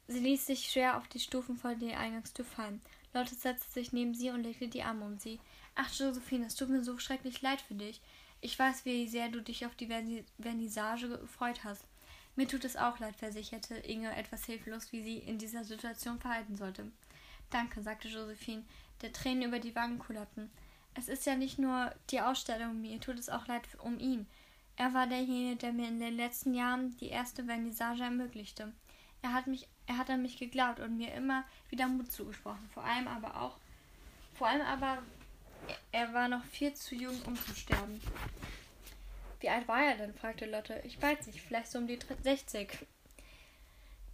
Sie 0.07 0.21
ließ 0.21 0.47
sich 0.47 0.71
schwer 0.71 0.97
auf 0.97 1.07
die 1.09 1.21
Stufen 1.21 1.57
vor 1.57 1.75
der 1.75 1.99
Eingangstür 1.99 2.45
fallen. 2.45 2.81
Lotte 3.13 3.35
setzte 3.35 3.71
sich 3.73 3.93
neben 3.93 4.15
sie 4.15 4.31
und 4.31 4.43
legte 4.43 4.69
die 4.69 4.83
Arme 4.83 5.05
um 5.05 5.19
sie. 5.19 5.41
Ach, 5.75 5.93
Josephine, 5.93 6.47
es 6.47 6.55
tut 6.55 6.69
mir 6.71 6.83
so 6.83 6.99
schrecklich 6.99 7.43
leid 7.43 7.61
für 7.61 7.75
dich. 7.75 8.01
Ich 8.41 8.59
weiß, 8.59 8.85
wie 8.85 9.09
sehr 9.09 9.29
du 9.29 9.43
dich 9.43 9.67
auf 9.67 9.75
die 9.75 10.25
Vernissage 10.41 11.09
gefreut 11.09 11.65
hast. 11.65 11.85
Mir 12.39 12.47
tut 12.47 12.65
es 12.65 12.77
auch 12.77 13.01
leid, 13.01 13.17
versicherte 13.17 13.75
Inge 13.75 14.15
etwas 14.15 14.45
hilflos, 14.45 14.93
wie 14.93 15.03
sie 15.03 15.19
in 15.19 15.39
dieser 15.39 15.65
Situation 15.65 16.21
verhalten 16.21 16.57
sollte. 16.57 16.89
Danke, 17.51 17.83
sagte 17.83 18.07
Josephine, 18.07 18.63
der 19.03 19.13
Tränen 19.13 19.43
über 19.43 19.59
die 19.59 19.75
Wangen 19.75 19.99
kullerten. 19.99 20.49
Es 20.95 21.09
ist 21.09 21.27
ja 21.27 21.35
nicht 21.35 21.59
nur 21.59 21.93
die 22.11 22.21
Ausstellung, 22.21 22.81
mir 22.81 23.01
tut 23.01 23.19
es 23.19 23.29
auch 23.29 23.49
leid 23.49 23.67
um 23.83 23.99
ihn. 23.99 24.29
Er 24.77 24.95
war 24.95 25.09
derjenige, 25.09 25.57
der 25.57 25.73
mir 25.73 25.89
in 25.89 25.99
den 25.99 26.15
letzten 26.15 26.55
Jahren 26.55 26.97
die 26.99 27.09
erste 27.09 27.43
Vernissage 27.43 28.05
ermöglichte. 28.05 28.73
Er 29.21 29.33
hat 29.33 29.49
mich, 29.49 29.67
er 29.89 29.99
hat 29.99 30.09
an 30.09 30.23
mich 30.23 30.39
geglaubt 30.39 30.79
und 30.79 30.97
mir 30.97 31.13
immer 31.15 31.43
wieder 31.71 31.89
Mut 31.89 32.13
zugesprochen. 32.13 32.71
Vor 32.73 32.85
allem 32.85 33.09
aber 33.09 33.41
auch, 33.41 33.57
vor 34.35 34.47
allem 34.47 34.65
aber 34.65 35.03
er 35.91 36.15
war 36.15 36.29
noch 36.29 36.45
viel 36.45 36.73
zu 36.73 36.95
jung, 36.95 37.21
um 37.23 37.35
zu 37.35 37.53
sterben. 37.57 38.01
Wie 39.41 39.49
alt 39.49 39.69
war 39.69 39.83
er 39.83 39.97
denn? 39.97 40.15
fragte 40.15 40.47
Lotte. 40.47 40.81
Ich 40.85 41.01
weiß 41.01 41.27
nicht, 41.27 41.41
vielleicht 41.41 41.71
so 41.71 41.79
um 41.79 41.87
die 41.87 41.99
60. 42.23 42.71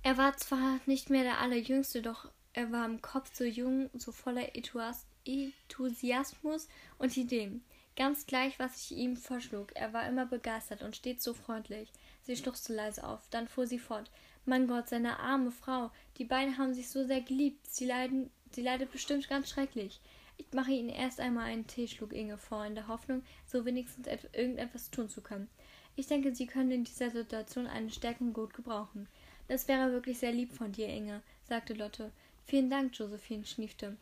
Er 0.02 0.18
war 0.18 0.36
zwar 0.36 0.80
nicht 0.86 1.08
mehr 1.08 1.22
der 1.22 1.40
Allerjüngste, 1.40 2.02
doch 2.02 2.30
er 2.52 2.70
war 2.70 2.84
im 2.84 3.00
Kopf 3.00 3.34
so 3.34 3.44
jung, 3.44 3.88
so 3.94 4.12
voller 4.12 4.54
Enthusiasmus 4.54 6.68
und 6.98 7.16
Ideen. 7.16 7.64
Ganz 7.96 8.26
gleich, 8.26 8.58
was 8.58 8.76
ich 8.76 8.98
ihm 8.98 9.16
vorschlug. 9.16 9.74
Er 9.74 9.92
war 9.92 10.06
immer 10.06 10.26
begeistert 10.26 10.82
und 10.82 10.96
stets 10.96 11.24
so 11.24 11.32
freundlich. 11.32 11.90
Sie 12.22 12.36
schluchzte 12.36 12.74
leise 12.74 13.04
auf. 13.04 13.20
Dann 13.30 13.48
fuhr 13.48 13.66
sie 13.66 13.78
fort. 13.78 14.10
Mein 14.44 14.66
Gott, 14.66 14.88
seine 14.88 15.20
arme 15.20 15.52
Frau. 15.52 15.90
Die 16.18 16.24
beiden 16.24 16.58
haben 16.58 16.74
sich 16.74 16.90
so 16.90 17.06
sehr 17.06 17.20
geliebt. 17.20 17.66
Sie 17.70 17.86
leiden, 17.86 18.30
sie 18.52 18.62
leidet 18.62 18.92
bestimmt 18.92 19.28
ganz 19.28 19.48
schrecklich. 19.48 20.00
Ich 20.36 20.46
mache 20.52 20.72
Ihnen 20.72 20.88
erst 20.88 21.20
einmal 21.20 21.46
einen 21.46 21.66
Tee, 21.66 21.86
schlug 21.86 22.12
Inge 22.12 22.38
vor, 22.38 22.64
in 22.64 22.74
der 22.74 22.88
Hoffnung, 22.88 23.22
so 23.46 23.64
wenigstens 23.64 24.06
irgendetwas 24.06 24.90
tun 24.90 25.08
zu 25.08 25.20
können. 25.20 25.48
Ich 25.96 26.06
denke, 26.06 26.34
Sie 26.34 26.46
können 26.46 26.70
in 26.70 26.84
dieser 26.84 27.10
Situation 27.10 27.66
eine 27.66 27.90
Stärkung 27.90 28.32
gut 28.32 28.54
gebrauchen. 28.54 29.08
Das 29.48 29.68
wäre 29.68 29.92
wirklich 29.92 30.18
sehr 30.18 30.32
lieb 30.32 30.52
von 30.52 30.72
dir, 30.72 30.88
Inge, 30.88 31.22
sagte 31.48 31.74
Lotte. 31.74 32.10
Vielen 32.46 32.70
Dank, 32.70 32.96
Josephine 32.98 33.44
schniefte. 33.44 33.96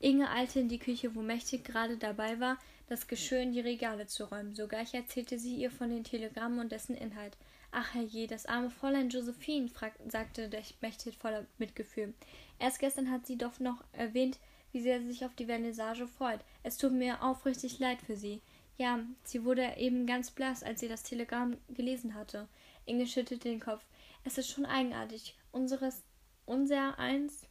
Inge 0.00 0.30
eilte 0.30 0.60
in 0.60 0.68
die 0.68 0.78
Küche, 0.78 1.14
wo 1.14 1.22
Mächtig 1.22 1.64
gerade 1.64 1.96
dabei 1.96 2.38
war, 2.38 2.58
das 2.88 3.08
Geschirr 3.08 3.40
in 3.40 3.52
die 3.52 3.60
Regale 3.60 4.06
zu 4.06 4.24
räumen. 4.24 4.54
Sogleich 4.54 4.94
erzählte 4.94 5.38
sie 5.38 5.56
ihr 5.56 5.70
von 5.70 5.90
den 5.90 6.04
Telegrammen 6.04 6.60
und 6.60 6.70
dessen 6.70 6.96
Inhalt. 6.96 7.36
Ach 7.72 7.94
herrje, 7.94 8.26
das 8.26 8.46
arme 8.46 8.70
Fräulein 8.70 9.10
Josephine, 9.10 9.68
sagte 10.08 10.48
der 10.48 10.62
Mächtig 10.80 11.18
voller 11.18 11.46
Mitgefühl. 11.58 12.14
Erst 12.58 12.78
gestern 12.78 13.10
hat 13.10 13.26
sie 13.26 13.36
doch 13.36 13.58
noch 13.60 13.84
erwähnt, 13.92 14.38
wie 14.72 14.80
sehr 14.80 15.00
sie 15.00 15.08
sich 15.08 15.24
auf 15.24 15.34
die 15.34 15.46
Vernissage 15.46 16.06
freut. 16.06 16.40
Es 16.62 16.76
tut 16.76 16.92
mir 16.92 17.22
aufrichtig 17.22 17.78
leid 17.78 18.00
für 18.02 18.16
sie. 18.16 18.40
Ja, 18.76 19.00
sie 19.24 19.44
wurde 19.44 19.76
eben 19.76 20.06
ganz 20.06 20.30
blass, 20.30 20.62
als 20.62 20.80
sie 20.80 20.88
das 20.88 21.02
Telegramm 21.02 21.56
gelesen 21.68 22.14
hatte. 22.14 22.48
Inge 22.86 23.06
schüttelte 23.06 23.48
den 23.48 23.60
Kopf. 23.60 23.84
Es 24.24 24.38
ist 24.38 24.50
schon 24.50 24.66
eigenartig. 24.66 25.36
Unseres, 25.50 26.02
unser 26.46 26.98
eins, 26.98 27.46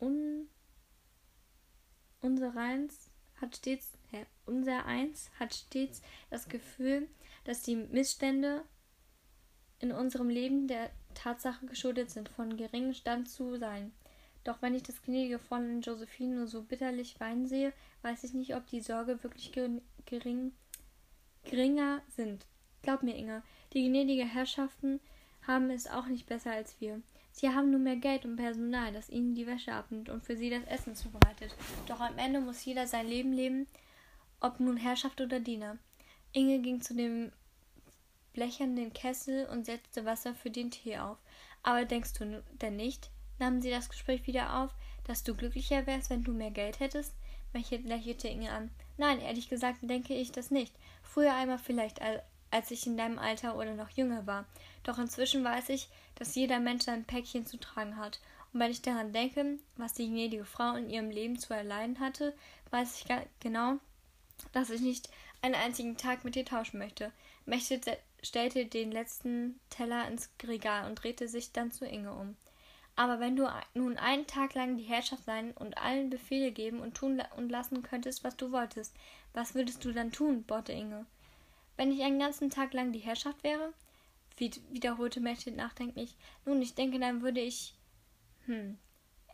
un, 0.00 0.48
unser 2.20 2.54
eins 2.56 3.10
hat 3.40 3.56
stets, 3.56 3.96
hä, 4.10 4.26
unser 4.46 4.84
eins 4.84 5.30
hat 5.38 5.54
stets 5.54 6.02
das 6.30 6.48
Gefühl, 6.48 7.08
dass 7.44 7.62
die 7.62 7.76
Missstände 7.76 8.64
in 9.78 9.92
unserem 9.92 10.28
Leben 10.28 10.66
der 10.66 10.90
Tatsache 11.14 11.66
geschuldet 11.66 12.10
sind, 12.10 12.28
von 12.28 12.56
geringem 12.56 12.94
Stand 12.94 13.28
zu 13.28 13.56
sein. 13.56 13.92
Doch 14.48 14.62
wenn 14.62 14.74
ich 14.74 14.82
das 14.82 15.02
gnädige 15.02 15.38
Fräulein 15.38 15.82
Josephine 15.82 16.36
nur 16.36 16.46
so 16.46 16.62
bitterlich 16.62 17.20
weinen 17.20 17.46
sehe, 17.46 17.74
weiß 18.00 18.24
ich 18.24 18.32
nicht, 18.32 18.56
ob 18.56 18.66
die 18.66 18.80
Sorge 18.80 19.22
wirklich 19.22 19.52
gering, 19.52 20.52
geringer 21.44 22.00
sind. 22.16 22.46
Glaub 22.80 23.02
mir, 23.02 23.14
Inge, 23.14 23.42
die 23.74 23.86
gnädige 23.86 24.24
Herrschaften 24.24 25.00
haben 25.46 25.68
es 25.68 25.86
auch 25.86 26.06
nicht 26.06 26.24
besser 26.24 26.52
als 26.52 26.80
wir. 26.80 27.02
Sie 27.30 27.50
haben 27.50 27.70
nur 27.70 27.78
mehr 27.78 27.96
Geld 27.96 28.24
und 28.24 28.36
Personal, 28.36 28.90
das 28.90 29.10
ihnen 29.10 29.34
die 29.34 29.46
Wäsche 29.46 29.74
abnimmt 29.74 30.08
und 30.08 30.24
für 30.24 30.38
sie 30.38 30.48
das 30.48 30.64
Essen 30.64 30.94
zubereitet. 30.94 31.54
Doch 31.86 32.00
am 32.00 32.16
Ende 32.16 32.40
muss 32.40 32.64
jeder 32.64 32.86
sein 32.86 33.06
Leben 33.06 33.34
leben, 33.34 33.66
ob 34.40 34.60
nun 34.60 34.78
Herrschaft 34.78 35.20
oder 35.20 35.40
Diener. 35.40 35.76
Inge 36.32 36.60
ging 36.60 36.80
zu 36.80 36.94
dem 36.94 37.32
blechernen 38.32 38.94
Kessel 38.94 39.46
und 39.52 39.66
setzte 39.66 40.06
Wasser 40.06 40.34
für 40.34 40.50
den 40.50 40.70
Tee 40.70 40.96
auf. 40.96 41.18
Aber 41.62 41.84
denkst 41.84 42.14
du 42.14 42.42
denn 42.62 42.76
nicht, 42.76 43.10
nahmen 43.38 43.62
sie 43.62 43.70
das 43.70 43.88
Gespräch 43.88 44.26
wieder 44.26 44.62
auf, 44.62 44.70
dass 45.04 45.22
du 45.22 45.34
glücklicher 45.34 45.86
wärst, 45.86 46.10
wenn 46.10 46.24
du 46.24 46.32
mehr 46.32 46.50
Geld 46.50 46.80
hättest? 46.80 47.14
lächelte 47.52 48.28
Inge 48.28 48.50
an. 48.52 48.70
Nein, 48.96 49.20
ehrlich 49.20 49.48
gesagt 49.48 49.78
denke 49.82 50.14
ich 50.14 50.32
das 50.32 50.50
nicht. 50.50 50.74
Früher 51.02 51.34
einmal 51.34 51.58
vielleicht, 51.58 52.00
als 52.50 52.70
ich 52.70 52.86
in 52.86 52.96
deinem 52.96 53.18
Alter 53.18 53.56
oder 53.56 53.74
noch 53.74 53.90
jünger 53.90 54.26
war. 54.26 54.44
Doch 54.84 54.98
inzwischen 54.98 55.44
weiß 55.44 55.70
ich, 55.70 55.88
dass 56.14 56.34
jeder 56.34 56.60
Mensch 56.60 56.88
ein 56.88 57.04
Päckchen 57.04 57.46
zu 57.46 57.58
tragen 57.58 57.96
hat. 57.96 58.20
Und 58.52 58.60
wenn 58.60 58.70
ich 58.70 58.82
daran 58.82 59.12
denke, 59.12 59.58
was 59.76 59.94
die 59.94 60.08
gnädige 60.08 60.44
Frau 60.44 60.74
in 60.74 60.90
ihrem 60.90 61.10
Leben 61.10 61.38
zu 61.38 61.54
erleiden 61.54 62.00
hatte, 62.00 62.34
weiß 62.70 63.00
ich 63.00 63.16
genau, 63.40 63.78
dass 64.52 64.70
ich 64.70 64.80
nicht 64.80 65.08
einen 65.42 65.54
einzigen 65.54 65.96
Tag 65.96 66.24
mit 66.24 66.34
dir 66.34 66.44
tauschen 66.44 66.78
möchte. 66.78 67.12
Mächte 67.46 67.80
stellte 68.22 68.66
den 68.66 68.90
letzten 68.90 69.60
Teller 69.70 70.08
ins 70.08 70.30
Regal 70.42 70.88
und 70.88 70.96
drehte 70.96 71.28
sich 71.28 71.52
dann 71.52 71.72
zu 71.72 71.86
Inge 71.86 72.12
um. 72.12 72.36
Aber 72.98 73.20
wenn 73.20 73.36
du 73.36 73.48
nun 73.74 73.96
einen 73.96 74.26
Tag 74.26 74.54
lang 74.54 74.76
die 74.76 74.82
Herrschaft 74.82 75.22
sein 75.22 75.52
und 75.52 75.78
allen 75.78 76.10
Befehle 76.10 76.50
geben 76.50 76.80
und 76.80 76.96
tun 76.96 77.22
und 77.36 77.48
lassen 77.48 77.84
könntest, 77.84 78.24
was 78.24 78.36
du 78.36 78.50
wolltest, 78.50 78.92
was 79.32 79.54
würdest 79.54 79.84
du 79.84 79.92
dann 79.92 80.10
tun? 80.10 80.42
bohrte 80.42 80.72
Inge. 80.72 81.06
Wenn 81.76 81.92
ich 81.92 82.02
einen 82.02 82.18
ganzen 82.18 82.50
Tag 82.50 82.72
lang 82.72 82.90
die 82.90 82.98
Herrschaft 82.98 83.44
wäre? 83.44 83.72
wiederholte 84.36 85.20
Mechthild 85.20 85.54
nachdenklich. 85.54 86.16
Nun, 86.44 86.60
ich 86.60 86.74
denke, 86.74 86.98
dann 86.98 87.22
würde 87.22 87.40
ich. 87.40 87.76
Hm. 88.46 88.76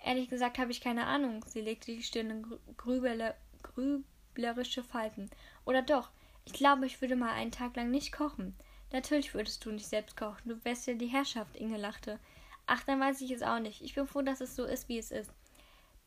Ehrlich 0.04 0.28
gesagt 0.28 0.58
habe 0.58 0.70
ich 0.70 0.82
keine 0.82 1.06
Ahnung. 1.06 1.42
Sie 1.48 1.62
legte 1.62 1.90
die 1.90 2.02
Stirn 2.02 2.28
in 2.28 2.76
grübele, 2.76 3.34
grüblerische 3.62 4.82
Falten. 4.82 5.30
Oder 5.64 5.80
doch, 5.80 6.10
ich 6.44 6.52
glaube, 6.52 6.84
ich 6.84 7.00
würde 7.00 7.16
mal 7.16 7.32
einen 7.32 7.50
Tag 7.50 7.76
lang 7.76 7.90
nicht 7.90 8.12
kochen. 8.12 8.54
Natürlich 8.92 9.32
würdest 9.32 9.64
du 9.64 9.70
nicht 9.70 9.86
selbst 9.86 10.18
kochen. 10.18 10.50
Du 10.50 10.62
wärst 10.66 10.86
ja 10.86 10.92
die 10.92 11.06
Herrschaft, 11.06 11.56
Inge 11.56 11.78
lachte. 11.78 12.18
Ach, 12.66 12.82
dann 12.84 13.00
weiß 13.00 13.20
ich 13.20 13.30
es 13.30 13.42
auch 13.42 13.58
nicht. 13.58 13.82
Ich 13.82 13.94
bin 13.94 14.06
froh, 14.06 14.22
dass 14.22 14.40
es 14.40 14.56
so 14.56 14.64
ist, 14.64 14.88
wie 14.88 14.98
es 14.98 15.10
ist. 15.10 15.30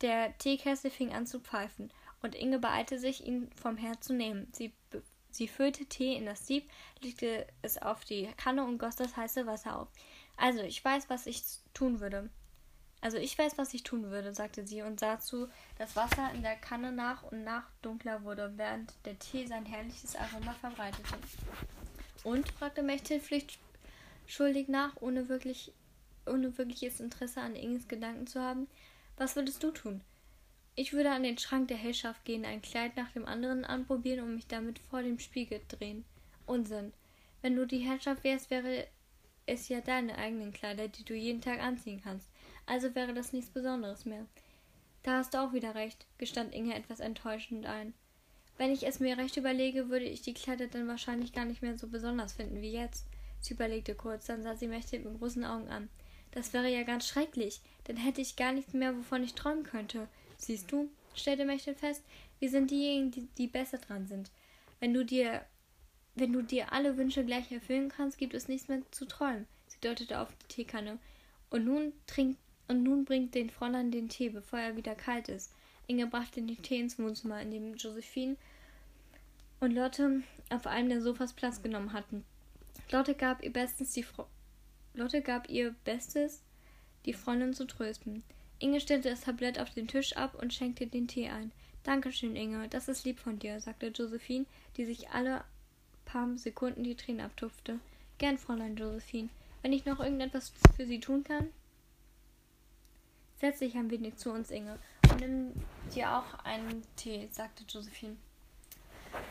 Der 0.01 0.37
Teekessel 0.37 0.91
fing 0.91 1.13
an 1.13 1.25
zu 1.25 1.39
pfeifen, 1.39 1.91
und 2.21 2.35
Inge 2.35 2.59
beeilte 2.59 2.99
sich, 2.99 3.25
ihn 3.25 3.49
vom 3.55 3.77
Herd 3.77 4.03
zu 4.03 4.13
nehmen. 4.13 4.47
Sie, 4.51 4.73
sie 5.31 5.47
füllte 5.47 5.85
Tee 5.85 6.15
in 6.15 6.25
das 6.25 6.47
Sieb, 6.47 6.69
legte 7.01 7.47
es 7.61 7.81
auf 7.81 8.05
die 8.05 8.27
Kanne 8.37 8.63
und 8.63 8.79
goss 8.79 8.95
das 8.95 9.15
heiße 9.15 9.45
Wasser 9.45 9.79
auf. 9.79 9.87
Also, 10.35 10.61
ich 10.61 10.83
weiß, 10.83 11.09
was 11.09 11.27
ich 11.27 11.41
tun 11.73 11.99
würde. 11.99 12.29
Also, 13.01 13.17
ich 13.17 13.37
weiß, 13.37 13.57
was 13.57 13.73
ich 13.73 13.83
tun 13.83 14.09
würde, 14.09 14.33
sagte 14.33 14.65
sie 14.65 14.81
und 14.81 14.99
sah 14.99 15.19
zu, 15.19 15.47
dass 15.77 15.95
Wasser 15.95 16.31
in 16.33 16.41
der 16.41 16.55
Kanne 16.55 16.91
nach 16.91 17.23
und 17.23 17.43
nach 17.43 17.69
dunkler 17.81 18.23
wurde, 18.23 18.51
während 18.55 18.93
der 19.05 19.17
Tee 19.19 19.45
sein 19.45 19.65
herrliches 19.65 20.15
Aroma 20.15 20.53
verbreitete. 20.53 21.15
Und? 22.23 22.49
fragte 22.51 22.81
Mechthild 22.81 23.23
pflichtschuldig 23.23 24.67
nach, 24.67 24.95
ohne 24.99 25.29
wirklich 25.29 25.71
ohne 26.27 26.57
wirkliches 26.57 26.99
Interesse 26.99 27.41
an 27.41 27.55
Inges 27.55 27.87
Gedanken 27.87 28.27
zu 28.27 28.41
haben. 28.41 28.67
Was 29.17 29.35
würdest 29.35 29.63
du 29.63 29.71
tun? 29.71 30.01
Ich 30.75 30.93
würde 30.93 31.11
an 31.11 31.23
den 31.23 31.37
Schrank 31.37 31.69
der 31.69 31.77
Herrschaft 31.77 32.23
gehen, 32.23 32.45
ein 32.45 32.61
Kleid 32.61 32.95
nach 32.97 33.11
dem 33.11 33.25
anderen 33.25 33.65
anprobieren 33.65 34.23
und 34.23 34.35
mich 34.35 34.47
damit 34.47 34.77
vor 34.77 35.01
dem 35.01 35.17
Spiegel 35.17 35.61
drehen. 35.67 36.05
Unsinn. 36.45 36.93
Wenn 37.41 37.55
du 37.55 37.65
die 37.65 37.79
Herrschaft 37.79 38.23
wärst, 38.23 38.49
wäre 38.51 38.87
es 39.47 39.69
ja 39.69 39.81
deine 39.81 40.17
eigenen 40.17 40.53
Kleider, 40.53 40.87
die 40.87 41.03
du 41.03 41.15
jeden 41.15 41.41
Tag 41.41 41.61
anziehen 41.61 42.01
kannst. 42.03 42.29
Also 42.65 42.93
wäre 42.93 43.13
das 43.13 43.33
nichts 43.33 43.49
Besonderes 43.49 44.05
mehr. 44.05 44.25
Da 45.03 45.17
hast 45.17 45.33
du 45.33 45.39
auch 45.39 45.53
wieder 45.53 45.73
recht, 45.73 46.05
gestand 46.17 46.53
Inge 46.53 46.75
etwas 46.75 46.99
enttäuschend 46.99 47.65
ein. 47.65 47.93
Wenn 48.57 48.71
ich 48.71 48.85
es 48.85 48.99
mir 48.99 49.17
recht 49.17 49.37
überlege, 49.37 49.89
würde 49.89 50.05
ich 50.05 50.21
die 50.21 50.33
Kleider 50.33 50.67
dann 50.67 50.87
wahrscheinlich 50.87 51.31
gar 51.31 51.45
nicht 51.45 51.61
mehr 51.61 51.77
so 51.77 51.87
besonders 51.87 52.33
finden 52.33 52.61
wie 52.61 52.71
jetzt. 52.71 53.05
Sie 53.39 53.53
überlegte 53.53 53.95
kurz, 53.95 54.25
dann 54.25 54.43
sah 54.43 54.55
sie 54.55 54.67
Mächtig 54.67 55.05
mit 55.05 55.17
großen 55.17 55.45
Augen 55.45 55.69
an. 55.69 55.89
Das 56.37 56.53
wäre 56.53 56.69
ja 56.69 56.83
ganz 56.83 57.07
schrecklich. 57.07 57.61
Dann 57.85 57.97
hätte 57.97 58.21
ich 58.21 58.35
gar 58.35 58.51
nichts 58.51 58.73
mehr, 58.73 58.95
wovon 58.95 59.23
ich 59.23 59.33
träumen 59.33 59.63
könnte. 59.63 60.07
Siehst 60.37 60.71
du, 60.71 60.87
stellte 61.15 61.45
Mechtel 61.45 61.73
fest, 61.73 62.03
wir 62.37 62.51
sind 62.51 62.69
diejenigen, 62.69 63.09
die, 63.09 63.27
die 63.39 63.47
besser 63.47 63.79
dran 63.79 64.05
sind. 64.05 64.29
Wenn 64.79 64.93
du 64.93 65.03
dir 65.03 65.41
wenn 66.13 66.33
du 66.33 66.43
dir 66.43 66.71
alle 66.73 66.95
Wünsche 66.95 67.25
gleich 67.25 67.51
erfüllen 67.51 67.89
kannst, 67.89 68.19
gibt 68.19 68.35
es 68.35 68.47
nichts 68.47 68.67
mehr 68.67 68.83
zu 68.91 69.05
träumen. 69.05 69.47
Sie 69.65 69.79
deutete 69.81 70.19
auf 70.19 70.29
die 70.43 70.47
Teekanne. 70.47 70.99
Und 71.49 71.65
nun 71.65 71.91
trinkt 72.05 72.39
und 72.67 72.83
nun 72.83 73.03
bringt 73.03 73.33
den 73.33 73.49
Fräulein 73.49 73.89
den 73.89 74.07
Tee, 74.07 74.29
bevor 74.29 74.59
er 74.59 74.77
wieder 74.77 74.93
kalt 74.93 75.29
ist. 75.29 75.51
Inge 75.87 76.05
brachte 76.05 76.39
den 76.43 76.61
Tee 76.61 76.79
ins 76.79 76.99
Wohnzimmer, 76.99 77.41
in 77.41 77.49
dem 77.49 77.75
Josephine 77.77 78.35
und 79.59 79.71
Lotte 79.71 80.21
auf 80.51 80.67
einem 80.67 80.89
der 80.89 81.01
Sofas 81.01 81.33
Platz 81.33 81.63
genommen 81.63 81.93
hatten. 81.93 82.23
Lotte 82.91 83.15
gab 83.15 83.43
ihr 83.43 83.51
bestens 83.51 83.93
die 83.93 84.03
Fro 84.03 84.27
Lotte 84.97 85.21
gab 85.21 85.47
ihr 85.47 85.75
Bestes, 85.85 86.41
die 87.05 87.13
Freundin 87.13 87.53
zu 87.53 87.65
trösten. 87.65 88.23
Inge 88.57 88.81
stellte 88.81 89.11
das 89.11 89.21
Tablett 89.21 89.59
auf 89.59 89.69
den 89.69 89.87
Tisch 89.87 90.17
ab 90.17 90.33
und 90.41 90.53
schenkte 90.53 90.87
den 90.87 91.07
Tee 91.07 91.29
ein. 91.29 91.51
Dankeschön, 91.83 92.35
Inge, 92.35 92.67
das 92.67 92.87
ist 92.87 93.05
lieb 93.05 93.19
von 93.19 93.37
dir, 93.37 93.61
sagte 93.61 93.87
Josephine, 93.87 94.47
die 94.75 94.85
sich 94.85 95.11
alle 95.11 95.43
paar 96.05 96.35
Sekunden 96.37 96.83
die 96.83 96.95
Tränen 96.95 97.21
abtupfte. 97.21 97.79
Gern, 98.17 98.39
Fräulein 98.39 98.75
Josephine. 98.75 99.29
Wenn 99.61 99.71
ich 99.71 99.85
noch 99.85 99.99
irgendetwas 99.99 100.51
für 100.75 100.87
Sie 100.87 100.99
tun 100.99 101.23
kann? 101.23 101.49
Setz 103.39 103.59
dich 103.59 103.75
ein 103.75 103.91
wenig 103.91 104.17
zu 104.17 104.31
uns, 104.31 104.49
Inge, 104.49 104.79
und 105.11 105.19
nimm 105.19 105.53
dir 105.93 106.11
auch 106.17 106.43
einen 106.43 106.81
Tee, 106.95 107.27
sagte 107.31 107.63
Josephine. 107.69 108.17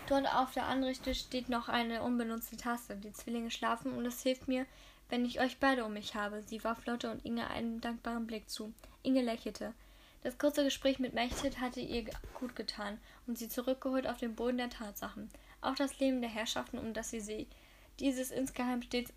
Dort 0.07 0.33
auf 0.33 0.53
der 0.53 0.67
Anrichte 0.67 1.12
steht 1.14 1.49
noch 1.49 1.69
eine 1.69 2.03
unbenutzte 2.03 2.57
Tasse. 2.57 2.95
Die 2.97 3.12
Zwillinge 3.12 3.51
schlafen 3.51 3.93
und 3.93 4.07
es 4.07 4.23
hilft 4.23 4.47
mir, 4.47 4.64
wenn 5.09 5.24
ich 5.24 5.40
euch 5.40 5.59
beide 5.59 5.84
um 5.84 5.92
mich 5.92 6.14
habe. 6.14 6.42
Sie 6.42 6.62
warf 6.64 6.84
Lotte 6.86 7.11
und 7.11 7.24
Inge 7.24 7.48
einen 7.48 7.80
dankbaren 7.80 8.26
Blick 8.26 8.48
zu. 8.50 8.72
Inge 9.02 9.22
lächelte. 9.22 9.72
Das 10.22 10.38
kurze 10.38 10.64
Gespräch 10.64 10.98
mit 10.98 11.14
Mechthild 11.14 11.61
hatte 11.61 11.80
ihr 11.80 12.04
gut 12.34 12.57
getan 12.57 12.98
und 13.26 13.38
sie 13.38 13.48
zurückgeholt 13.48 14.07
auf 14.07 14.18
den 14.18 14.34
Boden 14.34 14.59
der 14.59 14.70
Tatsachen. 14.70 15.30
Auch 15.61 15.76
das 15.76 15.98
Leben 16.00 16.20
der 16.20 16.30
Herrschaften, 16.30 16.78
um 16.78 16.92
das 16.92 17.11
sie, 17.11 17.20
sie 17.20 17.46
dieses 18.00 18.30
insgeheim 18.30 18.82
stets 18.82 19.12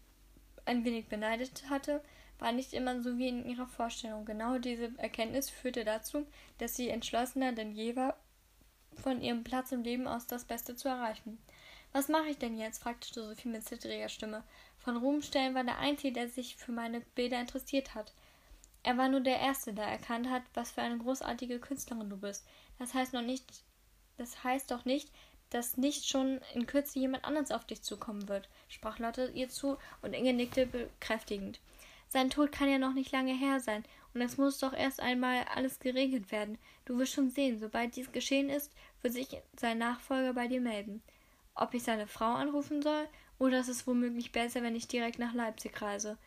ein 0.66 0.86
wenig 0.86 1.08
beneidet 1.08 1.64
hatte, 1.70 2.04
war 2.38 2.52
nicht 2.52 2.74
immer 2.74 3.02
so 3.02 3.18
wie 3.18 3.28
in 3.28 3.46
ihrer 3.46 3.68
Vorstellung. 3.68 4.26
Genau 4.26 4.60
diese 4.60 4.92
Erkenntnis 4.98 5.50
führte 5.50 5.84
dazu, 5.84 6.26
dass 6.58 6.76
sie 6.76 6.90
entschlossener 6.90 7.54
denn 7.54 7.72
je 7.72 7.96
war, 7.96 8.18
von 9.02 9.22
ihrem 9.22 9.44
Platz 9.44 9.72
im 9.72 9.84
Leben 9.84 10.08
aus 10.08 10.28
das 10.28 10.46
Beste 10.46 10.76
zu 10.76 10.88
erreichen. 10.88 11.38
Was 11.92 12.08
mache 12.08 12.30
ich 12.30 12.38
denn 12.38 12.58
jetzt? 12.58 12.84
fragte 12.84 13.08
Josephine 13.14 13.58
mit 13.58 13.68
zittriger 13.68 14.10
Stimme. 14.10 14.44
Von 14.78 14.98
Ruhmstellen 14.98 15.56
war 15.56 15.64
der 15.64 15.80
Einzige, 15.80 16.14
der 16.14 16.30
sich 16.30 16.56
für 16.56 16.72
meine 16.72 17.02
Bilder 17.02 17.40
interessiert 17.40 17.96
hat. 17.96 18.14
Er 18.84 18.98
war 18.98 19.10
nur 19.10 19.22
der 19.22 19.40
Erste, 19.40 19.74
der 19.74 19.86
erkannt 19.86 20.30
hat, 20.30 20.44
was 20.54 20.72
für 20.72 20.82
eine 20.82 20.98
großartige 20.98 21.60
Künstlerin 21.60 22.10
du 22.10 22.18
bist. 22.18 22.46
Das 22.78 22.94
heißt 22.94 23.14
noch 23.14 23.22
nicht, 23.22 23.46
das 24.18 24.44
heißt 24.44 24.72
doch 24.72 24.86
nicht, 24.86 25.12
dass 25.50 25.78
nicht 25.78 26.08
schon 26.08 26.40
in 26.54 26.68
Kürze 26.68 27.00
jemand 27.00 27.26
anderes 27.26 27.52
auf 27.52 27.66
dich 27.66 27.82
zukommen 27.82 28.30
wird, 28.30 28.48
sprach 28.68 29.00
Lotte 29.00 29.32
ihr 29.34 29.50
zu 29.50 29.78
und 30.02 30.14
Inge 30.14 30.34
nickte 30.34 30.68
bekräftigend. 30.68 31.60
Sein 32.08 32.30
Tod 32.30 32.52
kann 32.52 32.70
ja 32.70 32.78
noch 32.78 32.94
nicht 32.94 33.12
lange 33.12 33.34
her 33.34 33.60
sein, 33.60 33.84
und 34.14 34.22
es 34.22 34.38
muss 34.38 34.58
doch 34.60 34.74
erst 34.74 35.00
einmal 35.00 35.44
alles 35.54 35.80
geregelt 35.80 36.32
werden. 36.32 36.58
Du 36.86 36.98
wirst 36.98 37.14
schon 37.14 37.30
sehen, 37.30 37.60
sobald 37.60 37.96
dies 37.96 38.12
geschehen 38.12 38.50
ist, 38.50 38.72
wird 39.02 39.14
sich 39.14 39.28
sein 39.56 39.78
Nachfolger 39.78 40.34
bei 40.34 40.48
dir 40.48 40.62
melden. 40.62 41.04
Ob 41.60 41.74
ich 41.74 41.84
seine 41.84 42.08
Frau 42.08 42.36
anrufen 42.36 42.82
soll 42.82 43.06
oder 43.38 43.60
ist 43.60 43.68
es 43.68 43.86
womöglich 43.86 44.32
besser, 44.32 44.64
wenn 44.64 44.78
ich 44.78 44.88
direkt 44.88 45.20
nach 45.20 45.34
Leipzig 45.34 45.82
reise? 45.82 46.18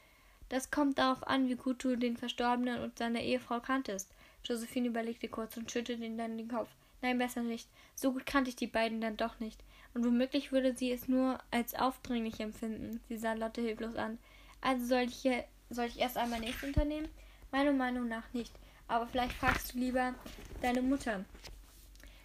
Das 0.51 0.70
kommt 0.70 0.99
darauf 0.99 1.26
an, 1.26 1.49
wie 1.49 1.55
gut 1.55 1.83
du 1.83 1.97
den 1.97 2.18
Verstorbenen 2.18 2.83
und 2.83 2.99
seine 2.99 3.24
Ehefrau 3.24 3.61
kanntest. 3.61 4.11
Josephine 4.45 4.89
überlegte 4.89 5.28
kurz 5.28 5.57
und 5.57 5.70
schüttelte 5.70 6.05
ihn 6.05 6.18
dann 6.18 6.37
den 6.37 6.49
Kopf. 6.49 6.68
Nein, 7.01 7.16
besser 7.16 7.43
nicht. 7.43 7.66
So 7.95 8.12
gut 8.12 8.26
kannte 8.26 8.51
ich 8.51 8.57
die 8.57 8.66
beiden 8.66 9.01
dann 9.01 9.16
doch 9.16 9.41
nicht. 9.41 9.59
Und 9.95 10.05
womöglich 10.05 10.53
würde 10.53 10.76
sie 10.76 10.93
es 10.93 11.09
nur 11.09 11.39
als 11.51 11.74
aufdringlich 11.74 12.39
empfinden. 12.39 13.01
Sie 13.09 13.16
sah 13.16 13.33
Lotte 13.33 13.62
hilflos 13.62 13.97
an. 13.97 14.18
Also 14.61 14.85
soll 14.85 15.05
ich 15.05 15.14
hier, 15.14 15.45
soll 15.70 15.87
ich 15.87 15.99
erst 15.99 16.18
einmal 16.18 16.41
nichts 16.41 16.62
unternehmen? 16.62 17.09
Meiner 17.51 17.72
Meinung 17.72 18.07
nach 18.07 18.30
nicht. 18.35 18.53
Aber 18.87 19.07
vielleicht 19.07 19.33
fragst 19.33 19.72
du 19.72 19.78
lieber 19.78 20.14
deine 20.61 20.83
Mutter. 20.83 21.24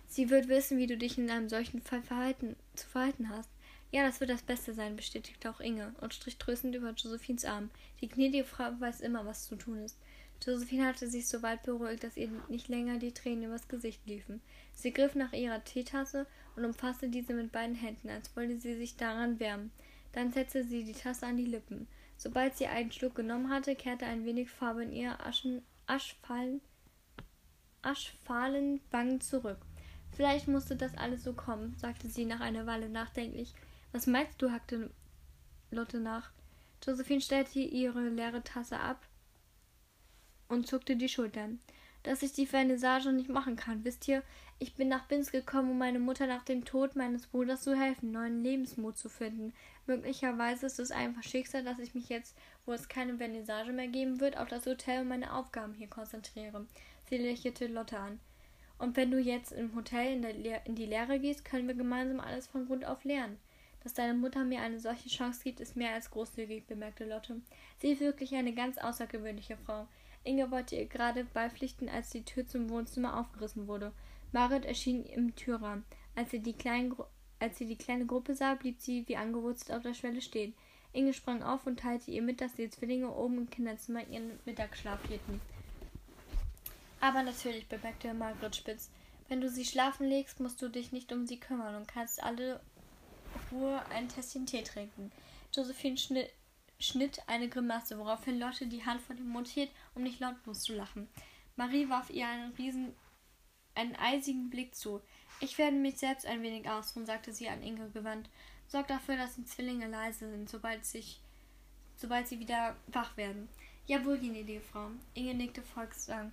Sie 0.09 0.29
wird 0.29 0.49
wissen, 0.49 0.77
wie 0.77 0.87
du 0.87 0.97
dich 0.97 1.17
in 1.17 1.29
einem 1.29 1.47
solchen 1.47 1.81
Fall 1.81 2.01
verhalten, 2.01 2.57
zu 2.77 2.87
verhalten 2.87 3.29
hast. 3.29 3.49
Ja, 3.91 4.05
das 4.05 4.19
wird 4.19 4.29
das 4.29 4.41
Beste 4.41 4.73
sein, 4.73 4.95
bestätigte 4.95 5.49
auch 5.49 5.59
Inge 5.59 5.93
und 6.01 6.13
strich 6.13 6.37
tröstend 6.37 6.75
über 6.75 6.91
Josephines 6.91 7.45
Arm. 7.45 7.69
Die 8.01 8.09
gnädige 8.09 8.43
Frau 8.43 8.71
weiß 8.79 9.01
immer, 9.01 9.25
was 9.25 9.45
zu 9.45 9.55
tun 9.55 9.79
ist. 9.83 9.97
Josephine 10.45 10.85
hatte 10.85 11.07
sich 11.07 11.27
so 11.27 11.41
weit 11.41 11.63
beruhigt, 11.63 12.03
dass 12.03 12.17
ihr 12.17 12.29
nicht 12.49 12.67
länger 12.67 12.99
die 12.99 13.13
Tränen 13.13 13.45
übers 13.45 13.67
Gesicht 13.67 14.05
liefen. 14.05 14.41
Sie 14.73 14.93
griff 14.93 15.15
nach 15.15 15.33
ihrer 15.33 15.63
Teetasse 15.63 16.27
und 16.55 16.65
umfasste 16.65 17.09
diese 17.09 17.33
mit 17.33 17.51
beiden 17.51 17.75
Händen, 17.75 18.09
als 18.09 18.35
wollte 18.35 18.59
sie 18.59 18.75
sich 18.75 18.97
daran 18.97 19.39
wärmen. 19.39 19.71
Dann 20.11 20.31
setzte 20.31 20.63
sie 20.63 20.83
die 20.83 20.93
Tasse 20.93 21.25
an 21.25 21.37
die 21.37 21.45
Lippen. 21.45 21.87
Sobald 22.17 22.57
sie 22.57 22.67
einen 22.67 22.91
Schluck 22.91 23.15
genommen 23.15 23.49
hatte, 23.49 23.75
kehrte 23.75 24.05
ein 24.05 24.25
wenig 24.25 24.49
Farbe 24.49 24.83
in 24.83 24.91
ihr 24.91 25.17
aschfahlen, 25.85 26.61
aschfahlen 27.81 28.81
Wangen 28.91 29.21
zurück. 29.21 29.59
Vielleicht 30.15 30.47
musste 30.47 30.75
das 30.75 30.97
alles 30.97 31.23
so 31.23 31.33
kommen, 31.33 31.75
sagte 31.77 32.09
sie 32.09 32.25
nach 32.25 32.39
einer 32.39 32.65
Weile 32.65 32.89
nachdenklich. 32.89 33.53
Was 33.91 34.07
meinst 34.07 34.41
du? 34.41 34.51
hackte 34.51 34.89
Lotte 35.71 35.99
nach. 35.99 36.31
Josephine 36.83 37.21
stellte 37.21 37.59
ihre 37.59 38.09
leere 38.09 38.43
Tasse 38.43 38.79
ab 38.79 39.05
und 40.47 40.67
zuckte 40.67 40.95
die 40.95 41.09
Schultern. 41.09 41.59
Dass 42.03 42.23
ich 42.23 42.31
die 42.31 42.45
Vernissage 42.45 43.11
nicht 43.11 43.29
machen 43.29 43.57
kann, 43.57 43.83
wisst 43.83 44.07
ihr? 44.07 44.23
Ich 44.59 44.75
bin 44.75 44.87
nach 44.87 45.05
Binz 45.07 45.31
gekommen, 45.31 45.71
um 45.71 45.77
meine 45.77 45.99
Mutter 45.99 46.25
nach 46.25 46.43
dem 46.43 46.63
Tod 46.63 46.95
meines 46.95 47.27
Bruders 47.27 47.63
zu 47.63 47.75
helfen, 47.75 48.11
neuen 48.11 48.43
Lebensmut 48.43 48.97
zu 48.97 49.09
finden. 49.09 49.53
Möglicherweise 49.85 50.65
ist 50.67 50.79
es 50.79 50.91
einfach 50.91 51.21
Schicksal, 51.23 51.63
dass 51.63 51.79
ich 51.79 51.93
mich 51.93 52.09
jetzt, 52.09 52.35
wo 52.65 52.71
es 52.71 52.87
keine 52.87 53.17
Vernissage 53.17 53.73
mehr 53.73 53.87
geben 53.87 54.19
wird, 54.19 54.37
auf 54.37 54.47
das 54.47 54.65
Hotel 54.65 55.01
und 55.01 55.09
meine 55.09 55.33
Aufgaben 55.33 55.73
hier 55.73 55.89
konzentriere. 55.89 56.65
Sie 57.09 57.17
lächelte 57.17 57.67
Lotte 57.67 57.99
an. 57.99 58.19
Und 58.79 58.95
wenn 58.95 59.11
du 59.11 59.19
jetzt 59.19 59.51
im 59.51 59.75
Hotel 59.75 60.13
in, 60.13 60.21
Le 60.21 60.61
in 60.65 60.75
die 60.75 60.85
Lehre 60.85 61.19
gehst, 61.19 61.45
können 61.45 61.67
wir 61.67 61.75
gemeinsam 61.75 62.19
alles 62.19 62.47
von 62.47 62.67
Grund 62.67 62.85
auf 62.85 63.03
lernen. 63.03 63.37
Dass 63.83 63.93
deine 63.93 64.13
Mutter 64.13 64.43
mir 64.43 64.61
eine 64.61 64.79
solche 64.79 65.09
Chance 65.09 65.41
gibt, 65.43 65.59
ist 65.59 65.75
mehr 65.75 65.93
als 65.93 66.11
großzügig, 66.11 66.67
bemerkte 66.67 67.05
Lotte. 67.05 67.41
Sie 67.79 67.91
ist 67.91 68.01
wirklich 68.01 68.35
eine 68.35 68.53
ganz 68.53 68.77
außergewöhnliche 68.77 69.57
Frau. 69.57 69.87
Inge 70.23 70.51
wollte 70.51 70.75
ihr 70.75 70.87
gerade 70.87 71.23
beipflichten, 71.23 71.87
als 71.87 72.09
die 72.09 72.25
Tür 72.25 72.45
zum 72.45 72.69
Wohnzimmer 72.69 73.17
aufgerissen 73.19 73.67
wurde. 73.67 73.93
Marit 74.33 74.65
erschien 74.65 75.05
im 75.05 75.35
Türrahmen. 75.35 75.85
Als 76.15 76.31
sie, 76.31 76.39
die 76.39 76.53
kleinen, 76.53 76.95
als 77.39 77.57
sie 77.57 77.65
die 77.65 77.77
kleine 77.77 78.05
Gruppe 78.05 78.35
sah, 78.35 78.55
blieb 78.55 78.81
sie 78.81 79.07
wie 79.07 79.15
angewurzelt 79.15 79.71
auf 79.71 79.83
der 79.83 79.93
Schwelle 79.93 80.21
stehen. 80.21 80.53
Inge 80.91 81.13
sprang 81.13 81.43
auf 81.43 81.65
und 81.65 81.79
teilte 81.79 82.11
ihr 82.11 82.21
mit, 82.21 82.41
dass 82.41 82.55
die 82.55 82.69
Zwillinge 82.69 83.09
oben 83.09 83.37
im 83.37 83.49
Kinderzimmer 83.49 84.05
ihren 84.07 84.39
Mittagsschlaf 84.45 84.99
hielten. 85.07 85.39
Aber 86.99 87.23
natürlich, 87.23 87.67
bemerkte 87.67 88.13
Margret 88.13 88.55
spitz, 88.55 88.89
wenn 89.27 89.41
du 89.41 89.49
sie 89.49 89.65
schlafen 89.65 90.07
legst, 90.07 90.39
musst 90.39 90.61
du 90.61 90.69
dich 90.69 90.91
nicht 90.91 91.11
um 91.11 91.27
sie 91.27 91.39
kümmern 91.39 91.75
und 91.75 91.87
kannst 91.87 92.23
alle 92.23 92.61
Ruhe 93.51 93.81
ein 93.89 94.09
Tässchen 94.09 94.45
Tee 94.45 94.63
trinken. 94.63 95.11
Josephine 95.53 95.97
schnitt, 95.97 96.31
schnitt 96.79 97.21
eine 97.27 97.49
Grimasse, 97.49 97.97
woraufhin 97.97 98.39
Lotte 98.39 98.67
die 98.67 98.85
Hand 98.85 99.01
vor 99.01 99.15
den 99.15 99.27
Mund 99.27 99.47
hielt, 99.47 99.69
um 99.95 100.03
nicht 100.03 100.19
lautlos 100.19 100.61
zu 100.61 100.73
lachen. 100.73 101.07
Marie 101.55 101.89
warf 101.89 102.09
ihr 102.09 102.27
einen 102.27 102.53
riesen, 102.53 102.95
einen 103.75 103.95
eisigen 103.95 104.49
Blick 104.49 104.75
zu. 104.75 105.01
Ich 105.39 105.57
werde 105.57 105.75
mich 105.75 105.97
selbst 105.97 106.25
ein 106.25 106.41
wenig 106.41 106.69
ausruhen, 106.69 107.05
sagte 107.05 107.33
sie 107.33 107.49
an 107.49 107.63
Inge 107.63 107.89
gewandt. 107.89 108.29
Sorg 108.67 108.87
dafür, 108.87 109.17
dass 109.17 109.35
die 109.35 109.45
Zwillinge 109.45 109.87
leise 109.87 110.29
sind, 110.29 110.49
sobald, 110.49 110.85
sich, 110.85 111.19
sobald 111.95 112.27
sie 112.27 112.39
wieder 112.39 112.75
wach 112.87 113.15
werden. 113.17 113.49
Jawohl, 113.85 114.17
gnädige 114.17 114.61
Frau. 114.61 114.89
Inge 115.13 115.33
nickte 115.33 115.61
folgsam. 115.61 116.31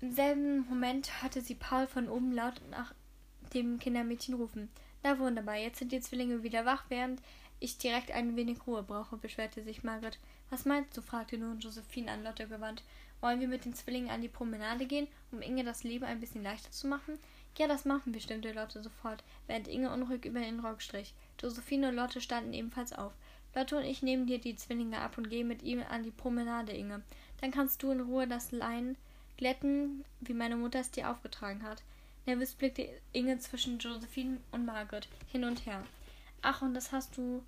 Im 0.00 0.12
selben 0.12 0.60
Moment 0.68 1.22
hörte 1.22 1.40
sie 1.40 1.56
Paul 1.56 1.88
von 1.88 2.08
oben 2.08 2.32
laut 2.32 2.54
nach 2.70 2.94
dem 3.52 3.80
Kindermädchen 3.80 4.34
rufen. 4.34 4.68
Na 5.02 5.18
wunderbar, 5.18 5.56
jetzt 5.56 5.80
sind 5.80 5.90
die 5.90 6.00
Zwillinge 6.00 6.44
wieder 6.44 6.64
wach, 6.64 6.84
während 6.88 7.20
ich 7.58 7.78
direkt 7.78 8.12
ein 8.12 8.36
wenig 8.36 8.64
Ruhe 8.64 8.84
brauche, 8.84 9.16
beschwerte 9.16 9.64
sich 9.64 9.82
Margaret. 9.82 10.20
Was 10.50 10.64
meinst 10.64 10.96
du? 10.96 11.02
fragte 11.02 11.36
nun 11.36 11.58
Josephine 11.58 12.12
an 12.12 12.22
Lotte 12.22 12.46
gewandt. 12.46 12.84
Wollen 13.20 13.40
wir 13.40 13.48
mit 13.48 13.64
den 13.64 13.74
Zwillingen 13.74 14.10
an 14.10 14.22
die 14.22 14.28
Promenade 14.28 14.86
gehen, 14.86 15.08
um 15.32 15.42
Inge 15.42 15.64
das 15.64 15.82
Leben 15.82 16.04
ein 16.04 16.20
bisschen 16.20 16.44
leichter 16.44 16.70
zu 16.70 16.86
machen? 16.86 17.18
Ja, 17.56 17.66
das 17.66 17.84
machen 17.84 18.14
wir, 18.14 18.20
stimmte 18.20 18.52
Lotte 18.52 18.80
sofort, 18.80 19.24
während 19.48 19.66
Inge 19.66 19.90
unruhig 19.92 20.24
über 20.24 20.38
den 20.38 20.60
Rock 20.60 20.80
strich. 20.80 21.12
Josephine 21.42 21.88
und 21.88 21.96
Lotte 21.96 22.20
standen 22.20 22.52
ebenfalls 22.52 22.92
auf. 22.92 23.12
Lotte 23.52 23.76
und 23.76 23.84
ich 23.84 24.02
nehmen 24.02 24.26
dir 24.26 24.38
die 24.38 24.54
Zwillinge 24.54 25.00
ab 25.00 25.18
und 25.18 25.28
gehen 25.28 25.48
mit 25.48 25.64
ihm 25.64 25.82
an 25.90 26.04
die 26.04 26.12
Promenade, 26.12 26.70
Inge. 26.70 27.02
Dann 27.40 27.50
kannst 27.50 27.82
du 27.82 27.90
in 27.90 28.00
Ruhe 28.00 28.28
das 28.28 28.52
Leinen 28.52 28.96
glätten, 29.38 30.04
wie 30.20 30.34
meine 30.34 30.56
Mutter 30.56 30.80
es 30.80 30.90
dir 30.90 31.10
aufgetragen 31.10 31.62
hat. 31.62 31.82
Nervös 32.26 32.54
blickte 32.54 32.86
Inge 33.12 33.38
zwischen 33.38 33.78
Josephine 33.78 34.38
und 34.52 34.66
Margaret 34.66 35.08
hin 35.32 35.44
und 35.44 35.64
her. 35.64 35.82
Ach, 36.42 36.60
und 36.60 36.74
das 36.74 36.92
hast 36.92 37.16
du 37.16 37.42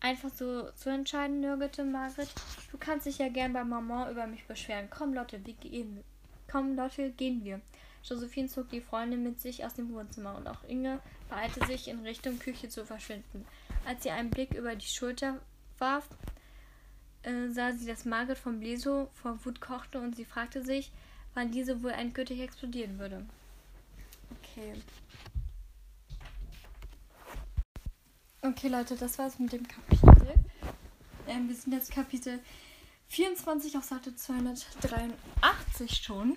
einfach 0.00 0.30
so 0.30 0.70
zu 0.72 0.90
entscheiden, 0.90 1.40
nörgelte 1.40 1.84
Margaret. 1.84 2.28
Du 2.72 2.78
kannst 2.78 3.06
dich 3.06 3.18
ja 3.18 3.28
gern 3.28 3.52
bei 3.52 3.62
Maman 3.62 4.10
über 4.10 4.26
mich 4.26 4.44
beschweren. 4.46 4.88
Komm, 4.90 5.14
Lotte, 5.14 5.44
wir 5.46 5.54
gehen. 5.54 6.02
Komm, 6.50 6.74
Lotte, 6.74 7.10
gehen 7.12 7.44
wir. 7.44 7.60
Josephine 8.02 8.48
zog 8.48 8.68
die 8.70 8.80
Freundin 8.80 9.22
mit 9.22 9.40
sich 9.40 9.64
aus 9.64 9.74
dem 9.74 9.92
Wohnzimmer 9.92 10.36
und 10.36 10.48
auch 10.48 10.62
Inge 10.64 11.00
beeilte 11.28 11.64
sich 11.66 11.88
in 11.88 12.00
Richtung 12.00 12.38
Küche 12.38 12.68
zu 12.68 12.84
verschwinden. 12.84 13.46
Als 13.84 14.02
sie 14.02 14.10
einen 14.10 14.30
Blick 14.30 14.54
über 14.54 14.74
die 14.76 14.86
Schulter 14.86 15.40
warf, 15.78 16.08
äh, 17.22 17.48
sah 17.48 17.72
sie, 17.72 17.86
dass 17.86 18.04
Margaret 18.04 18.38
von 18.38 18.60
Bleso 18.60 19.10
vor 19.14 19.44
Wut 19.44 19.60
kochte 19.60 20.00
und 20.00 20.14
sie 20.14 20.24
fragte 20.24 20.62
sich, 20.62 20.92
wann 21.36 21.52
diese 21.52 21.82
wohl 21.82 21.90
endgültig 21.90 22.40
explodieren 22.40 22.98
würde. 22.98 23.24
Okay. 24.40 24.72
Okay, 28.40 28.68
Leute, 28.68 28.96
das 28.96 29.18
war's 29.18 29.38
mit 29.38 29.52
dem 29.52 29.68
Kapitel. 29.68 30.34
Ähm, 31.28 31.48
wir 31.48 31.54
sind 31.54 31.72
jetzt 31.72 31.92
Kapitel 31.92 32.40
24 33.08 33.76
auf 33.76 33.84
Seite 33.84 34.16
283 34.16 35.96
schon. 36.02 36.36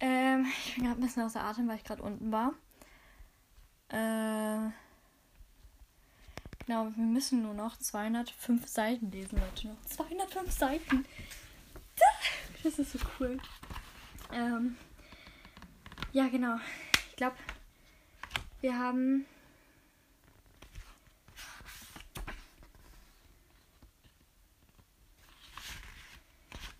Ähm, 0.00 0.46
ich 0.64 0.74
bin 0.74 0.84
gerade 0.84 1.00
ein 1.00 1.04
bisschen 1.04 1.22
außer 1.22 1.42
Atem, 1.42 1.68
weil 1.68 1.76
ich 1.76 1.84
gerade 1.84 2.02
unten 2.02 2.32
war. 2.32 2.54
Äh, 3.88 4.70
genau, 6.64 6.90
wir 6.96 7.04
müssen 7.04 7.42
nur 7.42 7.54
noch 7.54 7.76
205 7.76 8.66
Seiten 8.66 9.10
lesen, 9.10 9.38
Leute. 9.38 9.68
Noch 9.68 9.84
205 9.84 10.50
Seiten. 10.50 11.04
Das 12.62 12.78
ist 12.78 12.92
so 12.92 12.98
cool. 13.20 13.38
Ähm, 14.32 14.76
ja, 16.12 16.28
genau. 16.28 16.56
Ich 17.10 17.16
glaube, 17.16 17.36
wir 18.60 18.78
haben. 18.78 19.26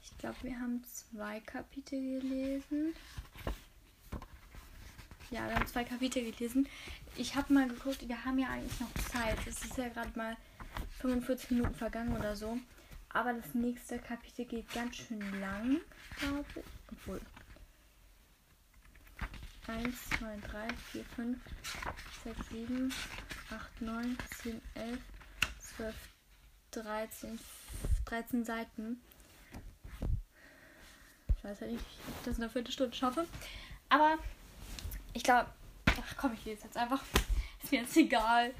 Ich 0.03 0.18
glaube, 0.18 0.36
wir 0.42 0.59
haben 0.59 0.82
zwei 0.84 1.40
Kapitel 1.40 2.20
gelesen. 2.20 2.95
Ja, 5.30 5.49
wir 5.49 5.57
haben 5.57 5.66
zwei 5.66 5.84
Kapitel 5.84 6.30
gelesen. 6.30 6.68
Ich 7.16 7.34
habe 7.34 7.53
mal 7.53 7.68
geguckt, 7.68 8.09
wir 8.09 8.24
haben 8.24 8.38
ja 8.38 8.49
eigentlich 8.49 8.80
noch 8.80 8.92
Zeit. 9.12 9.36
Es 9.47 9.64
ist 9.64 9.76
ja 9.76 9.88
gerade 9.88 10.16
mal 10.16 10.36
45 11.01 11.51
Minuten 11.51 11.74
vergangen 11.74 12.16
oder 12.16 12.34
so. 12.36 12.59
Aber 13.11 13.32
das 13.32 13.55
nächste 13.55 13.99
Kapitel 13.99 14.45
geht 14.45 14.72
ganz 14.72 14.97
schön 14.97 15.20
lang, 15.40 15.80
glaube 16.18 16.45
ich. 16.57 16.64
Obwohl. 16.90 17.20
1, 19.66 20.10
2, 20.18 20.36
3, 20.48 20.68
4, 20.92 21.04
5, 21.16 21.38
6, 22.24 22.48
7, 22.50 22.92
8, 23.50 23.80
9, 23.80 24.18
10, 24.42 24.62
11, 24.74 24.98
12, 25.76 25.94
13, 26.70 27.40
13 28.04 28.44
Seiten. 28.44 29.00
Ich 31.36 31.44
weiß 31.44 31.60
ja 31.60 31.66
nicht, 31.66 31.80
ob 31.80 31.86
ich 32.08 32.24
das 32.24 32.36
in 32.36 32.42
einer 32.42 32.52
Viertelstunde 32.52 32.96
schaffe. 32.96 33.26
Aber 33.88 34.18
ich 35.12 35.22
glaube, 35.22 35.50
ach 35.86 36.16
komm, 36.16 36.34
ich 36.34 36.44
lese 36.44 36.64
jetzt 36.64 36.76
einfach. 36.76 37.02
Ist 37.62 37.72
mir 37.72 37.80
jetzt 37.80 37.96
egal. 37.96 38.54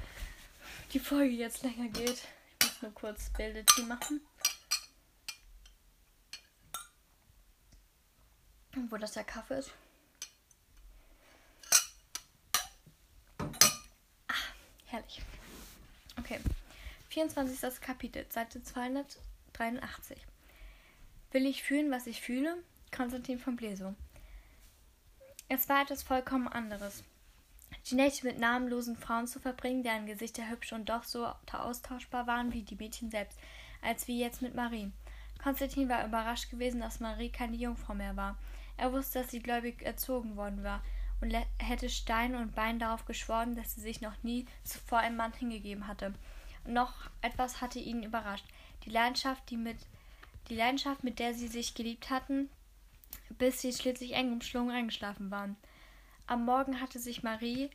Die 0.93 0.99
Folge 0.99 1.33
jetzt 1.35 1.63
länger 1.63 1.89
geht. 1.89 2.27
Ich 2.61 2.67
muss 2.67 2.81
nur 2.81 2.93
kurz 2.93 3.29
Bildet 3.31 3.69
machen. 3.87 4.21
Wo 8.89 8.97
das 8.97 9.13
der 9.13 9.23
Kaffee 9.23 9.59
ist. 9.59 9.71
Ah, 14.27 14.33
herrlich. 14.95 15.21
Okay. 16.17 16.39
24. 17.09 17.81
Kapitel, 17.81 18.25
Seite 18.29 18.63
283. 18.63 20.17
Will 21.31 21.45
ich 21.45 21.63
fühlen, 21.63 21.91
was 21.91 22.07
ich 22.07 22.21
fühle? 22.21 22.55
Konstantin 22.95 23.39
von 23.39 23.55
Bleso. 23.55 23.93
Es 25.49 25.67
war 25.69 25.83
etwas 25.83 26.03
vollkommen 26.03 26.47
anderes. 26.47 27.03
Die 27.89 27.95
Nächte 27.95 28.25
mit 28.25 28.39
namenlosen 28.39 28.95
Frauen 28.95 29.27
zu 29.27 29.39
verbringen, 29.39 29.83
deren 29.83 30.05
Gesichter 30.05 30.49
hübsch 30.49 30.71
und 30.71 30.89
doch 30.89 31.03
so 31.03 31.27
austauschbar 31.51 32.25
waren 32.25 32.53
wie 32.53 32.63
die 32.63 32.75
Mädchen 32.75 33.11
selbst, 33.11 33.37
als 33.81 34.07
wie 34.07 34.19
jetzt 34.19 34.41
mit 34.41 34.55
Marie. 34.55 34.91
Konstantin 35.43 35.89
war 35.89 36.05
überrascht 36.05 36.49
gewesen, 36.49 36.79
dass 36.79 37.01
Marie 37.01 37.29
keine 37.29 37.57
Jungfrau 37.57 37.93
mehr 37.93 38.15
war. 38.15 38.37
Er 38.77 38.91
wusste, 38.91 39.19
dass 39.19 39.31
sie 39.31 39.39
gläubig 39.39 39.83
erzogen 39.83 40.35
worden 40.35 40.63
war 40.63 40.81
und 41.21 41.33
hätte 41.59 41.89
Stein 41.89 42.35
und 42.35 42.55
Bein 42.55 42.79
darauf 42.79 43.05
geschworen, 43.05 43.55
dass 43.55 43.75
sie 43.75 43.81
sich 43.81 44.01
noch 44.01 44.21
nie 44.23 44.45
zuvor 44.63 44.99
einem 44.99 45.17
Mann 45.17 45.33
hingegeben 45.33 45.87
hatte. 45.87 46.13
Und 46.65 46.73
noch 46.73 47.09
etwas 47.21 47.61
hatte 47.61 47.79
ihn 47.79 48.03
überrascht. 48.03 48.45
Die 48.85 48.89
Leidenschaft, 48.89 49.49
die 49.49 49.57
mit 49.57 49.77
die 50.49 50.55
Leidenschaft, 50.55 51.03
mit 51.03 51.19
der 51.19 51.33
sie 51.33 51.47
sich 51.47 51.73
geliebt 51.73 52.09
hatten, 52.09 52.49
bis 53.37 53.61
sie 53.61 53.73
schließlich 53.73 54.13
eng 54.13 54.33
umschlungen 54.33 54.75
eingeschlafen 54.75 55.31
waren. 55.31 55.55
Am 56.27 56.45
Morgen 56.45 56.81
hatte 56.81 56.99
sich 56.99 57.23
Marie 57.23 57.69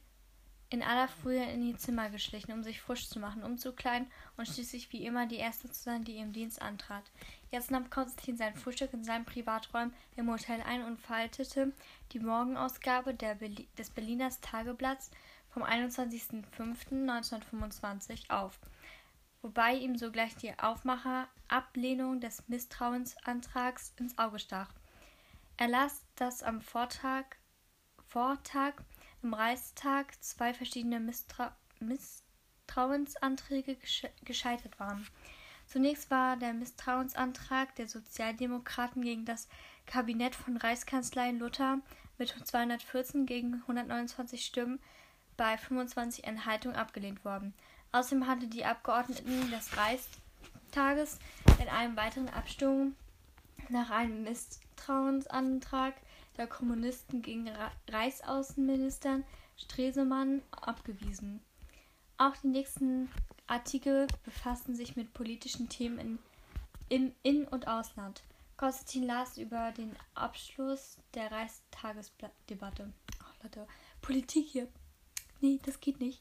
in 0.71 0.83
aller 0.83 1.09
Frühe 1.09 1.45
in 1.45 1.67
ihr 1.67 1.77
Zimmer 1.77 2.11
geschlichen, 2.11 2.53
um 2.53 2.63
sich 2.63 2.81
frisch 2.81 3.09
zu 3.09 3.19
machen, 3.19 3.43
umzukleiden 3.43 4.09
und 4.37 4.47
schließlich 4.47 4.93
wie 4.93 5.05
immer 5.05 5.27
die 5.27 5.37
erste 5.37 5.71
zu 5.71 5.83
sein, 5.83 6.05
die 6.05 6.17
ihrem 6.17 6.33
Dienst 6.33 6.63
antrat. 6.63 7.11
Jetzt 7.51 7.73
nahm 7.73 7.91
Konstantin 7.91 8.37
sein 8.37 8.55
Frühstück 8.55 8.93
in 8.93 9.03
seinem 9.03 9.25
Privaträumen 9.25 9.93
im 10.17 10.31
Hotel 10.31 10.63
ein 10.63 10.85
und 10.85 11.01
faltete 11.01 11.73
die 12.13 12.21
Morgenausgabe 12.21 13.13
Berli 13.13 13.67
des 13.77 13.91
Berliners 13.91 14.41
Tageblatts 14.41 15.11
vom 15.49 15.65
21.05.1925 15.65 18.31
auf. 18.31 18.61
wobei 19.43 19.75
ihm 19.75 19.97
sogleich 19.97 20.37
die 20.37 20.59
Aufmacher-Ablehnung 20.59 22.21
des 22.21 22.47
Misstrauensantrags 22.49 23.95
ins 23.97 24.19
Auge 24.19 24.39
stach. 24.39 24.73
Er 25.57 25.69
las, 25.69 26.05
dass 26.17 26.43
am 26.43 26.61
Vortag, 26.61 27.25
Vortag 28.07 28.75
im 29.23 29.33
Reichstag 29.35 30.23
zwei 30.23 30.55
verschiedene 30.55 31.01
Misstrauensanträge 31.81 33.77
gescheitert 34.25 34.79
waren. 34.79 35.07
Zunächst 35.71 36.11
war 36.11 36.37
der 36.37 36.53
Misstrauensantrag 36.53 37.77
der 37.77 37.87
Sozialdemokraten 37.87 39.03
gegen 39.03 39.25
das 39.25 39.47
Kabinett 39.87 40.35
von 40.35 40.57
Reichskanzlerin 40.57 41.39
Luther 41.39 41.79
mit 42.19 42.31
214 42.31 43.25
gegen 43.25 43.55
129 43.69 44.45
Stimmen 44.45 44.81
bei 45.37 45.57
25 45.57 46.25
Enthaltungen 46.25 46.75
abgelehnt 46.75 47.25
worden. 47.25 47.55
Außerdem 47.93 48.27
hatte 48.27 48.49
die 48.49 48.65
Abgeordneten 48.65 49.49
des 49.53 49.71
Reichstages 49.77 51.21
in 51.61 51.69
einem 51.69 51.97
weiteren 51.97 52.31
Abstimmung 52.31 52.97
nach 53.69 53.91
einem 53.91 54.25
Misstrauensantrag 54.25 55.95
der 56.37 56.49
Kommunisten 56.49 57.23
gegen 57.23 57.49
Reichsaußenminister 57.89 59.21
Stresemann 59.57 60.43
abgewiesen. 60.51 61.41
Auch 62.21 62.37
die 62.37 62.49
nächsten 62.49 63.09
Artikel 63.47 64.07
befassten 64.25 64.75
sich 64.75 64.95
mit 64.95 65.15
politischen 65.15 65.71
Themen 65.71 65.99
in, 65.99 66.19
im 66.91 67.13
In- 67.23 67.49
und 67.49 67.67
Ausland. 67.67 68.23
Konstantin 68.59 69.05
las 69.05 69.39
über 69.39 69.73
den 69.73 69.97
Abschluss 70.15 70.99
der 71.15 71.33
Reichstagesdebatte. 71.33 72.93
Oh, 73.23 73.43
Leute, 73.43 73.67
Politik 74.03 74.49
hier. 74.49 74.69
Nee, 75.41 75.61
das 75.65 75.81
geht 75.81 75.99
nicht. 75.99 76.21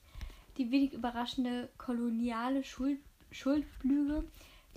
Die 0.55 0.71
wenig 0.71 0.93
überraschende 0.93 1.67
koloniale 1.77 2.63
Schuld 2.63 3.01
Schuldlüge, 3.29 4.23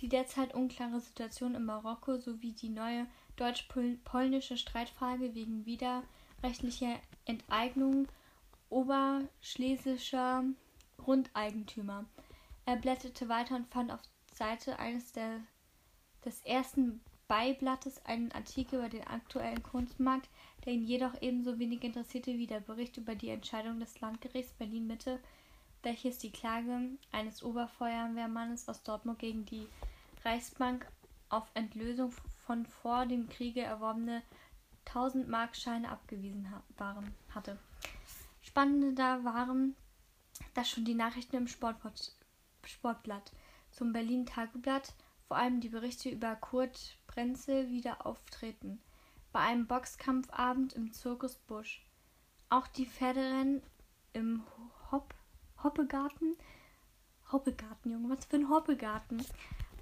die 0.00 0.08
derzeit 0.08 0.54
unklare 0.54 0.98
Situation 0.98 1.54
in 1.54 1.64
Marokko 1.64 2.18
sowie 2.18 2.50
die 2.50 2.68
neue 2.68 3.06
deutsch-polnische 3.36 4.56
Streitfrage 4.56 5.36
wegen 5.36 5.66
widerrechtlicher 5.66 6.98
Enteignung 7.26 8.08
oberschlesischer 8.70 10.46
Grundeigentümer. 11.04 12.04
Er 12.64 12.76
blätterte 12.76 13.28
weiter 13.28 13.56
und 13.56 13.68
fand 13.68 13.90
auf 13.90 14.00
Seite 14.34 14.78
eines 14.78 15.12
der, 15.12 15.40
des 16.24 16.42
ersten 16.44 17.00
Beiblattes 17.28 18.04
einen 18.04 18.30
Artikel 18.32 18.78
über 18.78 18.88
den 18.88 19.06
aktuellen 19.06 19.62
Kunstmarkt, 19.62 20.28
der 20.64 20.74
ihn 20.74 20.84
jedoch 20.84 21.14
ebenso 21.20 21.58
wenig 21.58 21.82
interessierte 21.82 22.32
wie 22.32 22.46
der 22.46 22.60
Bericht 22.60 22.96
über 22.96 23.14
die 23.14 23.30
Entscheidung 23.30 23.80
des 23.80 24.00
Landgerichts 24.00 24.52
Berlin-Mitte, 24.52 25.18
welches 25.82 26.18
die 26.18 26.30
Klage 26.30 26.90
eines 27.10 27.42
Oberfeuerwehrmannes 27.42 28.68
aus 28.68 28.82
Dortmund 28.82 29.18
gegen 29.18 29.44
die 29.46 29.66
Reichsbank 30.24 30.86
auf 31.28 31.50
Entlösung 31.54 32.12
von 32.46 32.66
vor 32.66 33.06
dem 33.06 33.28
Kriege 33.28 33.62
erworbene 33.62 34.22
1000 34.86 35.28
Markscheine 35.28 35.88
abgewiesen 35.88 36.52
waren, 36.76 37.14
hatte. 37.30 37.58
Spannender 38.42 39.24
waren, 39.24 39.74
dass 40.54 40.68
schon 40.68 40.84
die 40.84 40.94
Nachrichten 40.94 41.36
im 41.36 41.48
Sportport 41.48 42.12
Sportblatt, 42.64 43.32
zum 43.70 43.92
Berlin 43.92 44.26
Tageblatt 44.26 44.94
vor 45.32 45.38
allem 45.38 45.60
die 45.60 45.70
Berichte 45.70 46.10
über 46.10 46.36
Kurt 46.36 46.98
Brenzel 47.06 47.70
wieder 47.70 48.06
auftreten. 48.06 48.80
Bei 49.32 49.40
einem 49.40 49.66
Boxkampfabend 49.66 50.74
im 50.74 50.92
Zirkus 50.92 51.36
Busch. 51.36 51.82
Auch 52.50 52.66
die 52.66 52.84
Pferderennen 52.84 53.62
im 54.12 54.42
Hopp 54.90 55.14
Hoppegarten. 55.62 56.36
Hoppegarten, 57.30 57.92
Junge, 57.92 58.14
was 58.14 58.26
für 58.26 58.36
ein 58.36 58.50
Hoppegarten. 58.50 59.24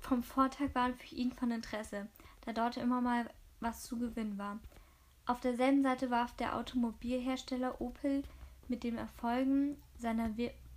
Vom 0.00 0.22
Vortag 0.22 0.74
waren 0.74 0.94
für 0.94 1.16
ihn 1.16 1.32
von 1.32 1.50
Interesse, 1.50 2.08
da 2.42 2.52
dort 2.52 2.76
immer 2.76 3.00
mal 3.00 3.28
was 3.58 3.82
zu 3.82 3.98
gewinnen 3.98 4.38
war. 4.38 4.60
Auf 5.26 5.40
derselben 5.40 5.82
Seite 5.82 6.10
warf 6.10 6.34
der 6.36 6.56
Automobilhersteller 6.56 7.80
Opel 7.80 8.22
mit 8.68 8.84
den 8.84 8.98
Erfolgen 8.98 9.82
seiner, 10.00 10.30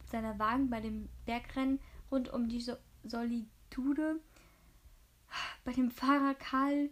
seiner 0.06 0.38
Wagen 0.40 0.70
bei 0.70 0.82
dem 0.82 1.10
Bergrennen 1.26 1.80
rund 2.12 2.32
um 2.32 2.48
die 2.48 2.62
so 2.62 2.74
Solitude 3.04 4.20
bei 5.64 5.74
dem 5.74 5.92
Fahrer 5.92 6.36
Karl 6.36 6.90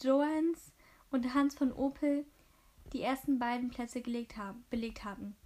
Johanns 0.00 0.72
und 1.10 1.34
Hans 1.34 1.54
von 1.54 1.72
Opel 1.72 2.24
die 2.92 3.02
ersten 3.02 3.38
beiden 3.38 3.70
Plätze 3.70 4.02
haben, 4.36 4.64
belegt 4.70 5.04
haben. 5.04 5.36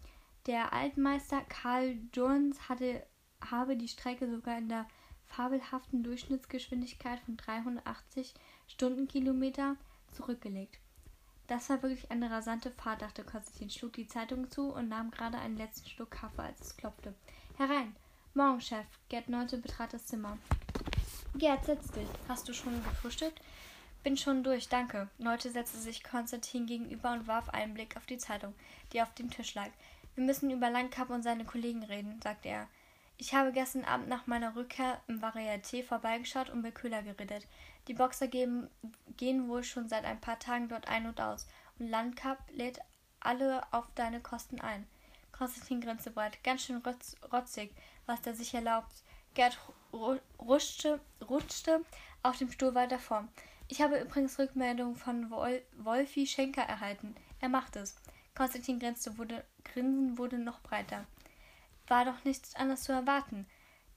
Der 0.47 0.73
Altmeister 0.73 1.41
Karl 1.43 1.97
Johanns 2.15 2.69
hatte, 2.69 3.07
habe 3.41 3.77
die 3.77 3.89
Strecke 3.89 4.31
sogar 4.31 4.59
in 4.59 4.69
der 4.69 4.87
fabelhaften 5.27 6.03
Durchschnittsgeschwindigkeit 6.03 7.21
von 7.21 7.37
380 7.37 8.35
Stundenkilometer 8.67 9.77
zurückgelegt. 10.13 10.79
Das 11.49 11.71
war 11.71 11.83
wirklich 11.83 12.11
eine 12.11 12.31
rasante 12.31 12.71
Fahrt, 12.71 13.01
dachte 13.01 13.25
Konstantin, 13.25 13.71
schlug 13.71 13.95
die 13.95 14.07
Zeitung 14.07 14.51
zu 14.51 14.71
und 14.71 14.89
nahm 14.89 15.11
gerade 15.11 15.39
einen 15.39 15.57
letzten 15.57 15.89
Schluck 15.89 16.11
Kaffee, 16.11 16.43
als 16.43 16.61
es 16.61 16.77
klopfte. 16.77 17.15
Herein! 17.57 17.97
Morgen, 18.35 18.61
Chef. 18.61 18.85
Gerd 19.09 19.31
Neute 19.31 19.57
betrat 19.57 19.95
das 19.95 20.05
Zimmer. 20.05 20.37
Gerd, 21.35 21.65
setz 21.65 21.91
dich. 21.91 22.07
Hast 22.29 22.47
du 22.49 22.53
schon 22.53 22.85
gefrühstückt? 22.85 23.41
Bin 24.05 24.19
schon 24.19 24.45
durch, 24.45 24.69
danke. 24.69 25.09
Neute 25.17 25.51
setzte 25.51 25.79
sich 25.79 26.05
Konstantin 26.05 26.67
gegenüber 26.67 27.13
und 27.13 27.27
warf 27.27 27.49
einen 27.49 27.73
Blick 27.73 27.97
auf 27.97 28.05
die 28.05 28.19
Zeitung, 28.19 28.55
die 28.93 29.01
auf 29.01 29.15
dem 29.15 29.31
Tisch 29.31 29.55
lag. 29.55 29.71
Wir 30.17 30.25
müssen 30.25 30.51
über 30.51 30.69
Landkap 30.69 31.09
und 31.09 31.23
seine 31.23 31.47
Kollegen 31.47 31.83
reden, 31.83 32.21
sagte 32.23 32.49
er. 32.49 32.69
Ich 33.17 33.35
habe 33.35 33.53
gestern 33.53 33.85
Abend 33.85 34.09
nach 34.09 34.27
meiner 34.27 34.55
Rückkehr 34.55 35.01
im 35.09 35.21
Varieté 35.21 35.83
vorbeigeschaut 35.83 36.51
und 36.51 36.61
mit 36.61 36.75
Köhler 36.75 37.03
geredet. 37.03 37.47
Die 37.89 37.95
Boxer 37.95 38.29
geben, 38.29 38.69
gehen 39.17 39.49
wohl 39.49 39.65
schon 39.65 39.89
seit 39.89 40.05
ein 40.05 40.21
paar 40.21 40.39
Tagen 40.39 40.69
dort 40.69 40.89
ein 40.89 41.07
und 41.07 41.21
aus. 41.21 41.47
Und 41.79 41.89
Landkap 41.89 42.39
lädt 42.53 42.81
alle 43.21 43.63
auf 43.73 43.87
deine 43.95 44.21
Kosten 44.21 44.61
ein. 44.61 44.87
Konstantin 45.33 45.81
grinste 45.81 46.11
breit. 46.11 46.43
Ganz 46.45 46.63
schön 46.63 46.83
rotzig 47.33 47.73
was 48.07 48.27
er 48.27 48.35
sich 48.35 48.55
erlaubt. 48.55 49.05
Gerd 49.35 49.59
rutschte, 49.93 51.01
rutschte 51.29 51.85
auf 52.23 52.39
dem 52.39 52.51
Stuhl 52.51 52.75
weiter 52.75 52.99
vor. 52.99 53.29
Ich 53.69 53.83
habe 53.83 54.01
übrigens 54.01 54.39
Rückmeldung 54.39 54.97
von 54.97 55.31
Wol 55.31 55.63
Wolfi 55.77 56.27
Schenker 56.27 56.63
erhalten. 56.63 57.15
Er 57.41 57.51
macht 57.51 57.77
es. 57.77 57.95
Konstantin 58.35 58.81
grinste, 58.81 59.19
wurde, 59.19 59.45
Grinsen 59.65 60.17
wurde 60.17 60.39
noch 60.39 60.61
breiter. 60.61 61.07
War 61.87 62.05
doch 62.05 62.25
nichts 62.25 62.55
anderes 62.57 62.83
zu 62.83 62.93
erwarten. 62.93 63.47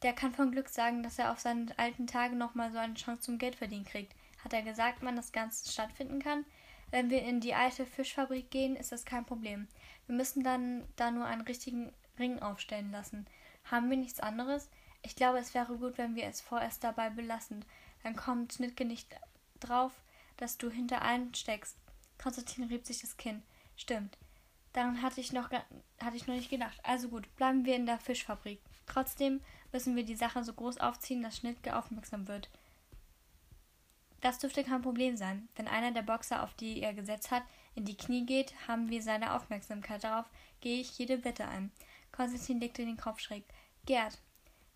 Der 0.03 0.13
kann 0.13 0.33
von 0.33 0.51
Glück 0.51 0.69
sagen, 0.69 1.03
dass 1.03 1.19
er 1.19 1.31
auf 1.31 1.39
seinen 1.39 1.71
alten 1.77 2.07
Tagen 2.07 2.37
nochmal 2.37 2.71
so 2.71 2.79
eine 2.79 2.95
Chance 2.95 3.21
zum 3.21 3.37
Geldverdienen 3.37 3.85
kriegt. 3.85 4.15
Hat 4.43 4.53
er 4.53 4.63
gesagt, 4.63 4.99
wann 5.01 5.15
das 5.15 5.31
Ganze 5.31 5.71
stattfinden 5.71 6.19
kann? 6.19 6.45
Wenn 6.89 7.09
wir 7.09 7.21
in 7.21 7.39
die 7.39 7.53
alte 7.53 7.85
Fischfabrik 7.85 8.49
gehen, 8.49 8.75
ist 8.75 8.91
das 8.91 9.05
kein 9.05 9.25
Problem. 9.25 9.67
Wir 10.07 10.15
müssen 10.15 10.43
dann 10.43 10.87
da 10.95 11.11
nur 11.11 11.25
einen 11.25 11.41
richtigen 11.41 11.93
Ring 12.19 12.39
aufstellen 12.39 12.91
lassen. 12.91 13.27
Haben 13.63 13.89
wir 13.89 13.97
nichts 13.97 14.19
anderes? 14.19 14.69
Ich 15.03 15.15
glaube, 15.15 15.37
es 15.37 15.53
wäre 15.53 15.77
gut, 15.77 15.97
wenn 15.97 16.15
wir 16.15 16.25
es 16.25 16.41
vorerst 16.41 16.83
dabei 16.83 17.09
belassen. 17.09 17.63
Dann 18.03 18.15
kommt 18.15 18.53
Schnittke 18.53 18.85
nicht 18.85 19.07
drauf, 19.59 19.93
dass 20.37 20.57
du 20.57 20.69
hinter 20.69 21.01
allen 21.01 21.33
steckst. 21.33 21.77
Konstantin 22.21 22.65
rieb 22.65 22.85
sich 22.85 22.99
das 22.99 23.17
Kinn. 23.17 23.43
Stimmt. 23.77 24.17
Daran 24.73 25.01
hatte 25.01 25.21
ich 25.21 25.33
noch 25.33 25.49
hatte 25.51 26.15
ich 26.15 26.27
noch 26.27 26.35
nicht 26.35 26.49
gedacht. 26.49 26.79
Also 26.83 27.09
gut, 27.09 27.33
bleiben 27.35 27.65
wir 27.65 27.75
in 27.75 27.85
der 27.85 27.99
Fischfabrik. 27.99 28.61
Trotzdem 28.85 29.41
müssen 29.71 29.95
wir 29.95 30.03
die 30.03 30.15
Sache 30.15 30.43
so 30.43 30.53
groß 30.53 30.77
aufziehen, 30.79 31.21
dass 31.21 31.37
Schnittke 31.37 31.75
aufmerksam 31.75 32.27
wird. 32.27 32.49
Das 34.21 34.37
dürfte 34.37 34.63
kein 34.63 34.81
Problem 34.81 35.17
sein. 35.17 35.49
Wenn 35.55 35.67
einer 35.67 35.91
der 35.91 36.03
Boxer, 36.03 36.43
auf 36.43 36.53
die 36.53 36.81
er 36.81 36.93
gesetzt 36.93 37.31
hat, 37.31 37.43
in 37.73 37.85
die 37.85 37.97
Knie 37.97 38.25
geht, 38.25 38.53
haben 38.67 38.89
wir 38.89 39.01
seine 39.01 39.33
Aufmerksamkeit 39.33 40.03
darauf, 40.03 40.25
gehe 40.59 40.79
ich 40.79 40.97
jede 40.97 41.23
Wette 41.23 41.47
ein. 41.47 41.71
Konstantin 42.11 42.59
legte 42.59 42.85
den 42.85 42.97
Kopf 42.97 43.19
schräg. 43.19 43.43
Gerd, 43.85 44.19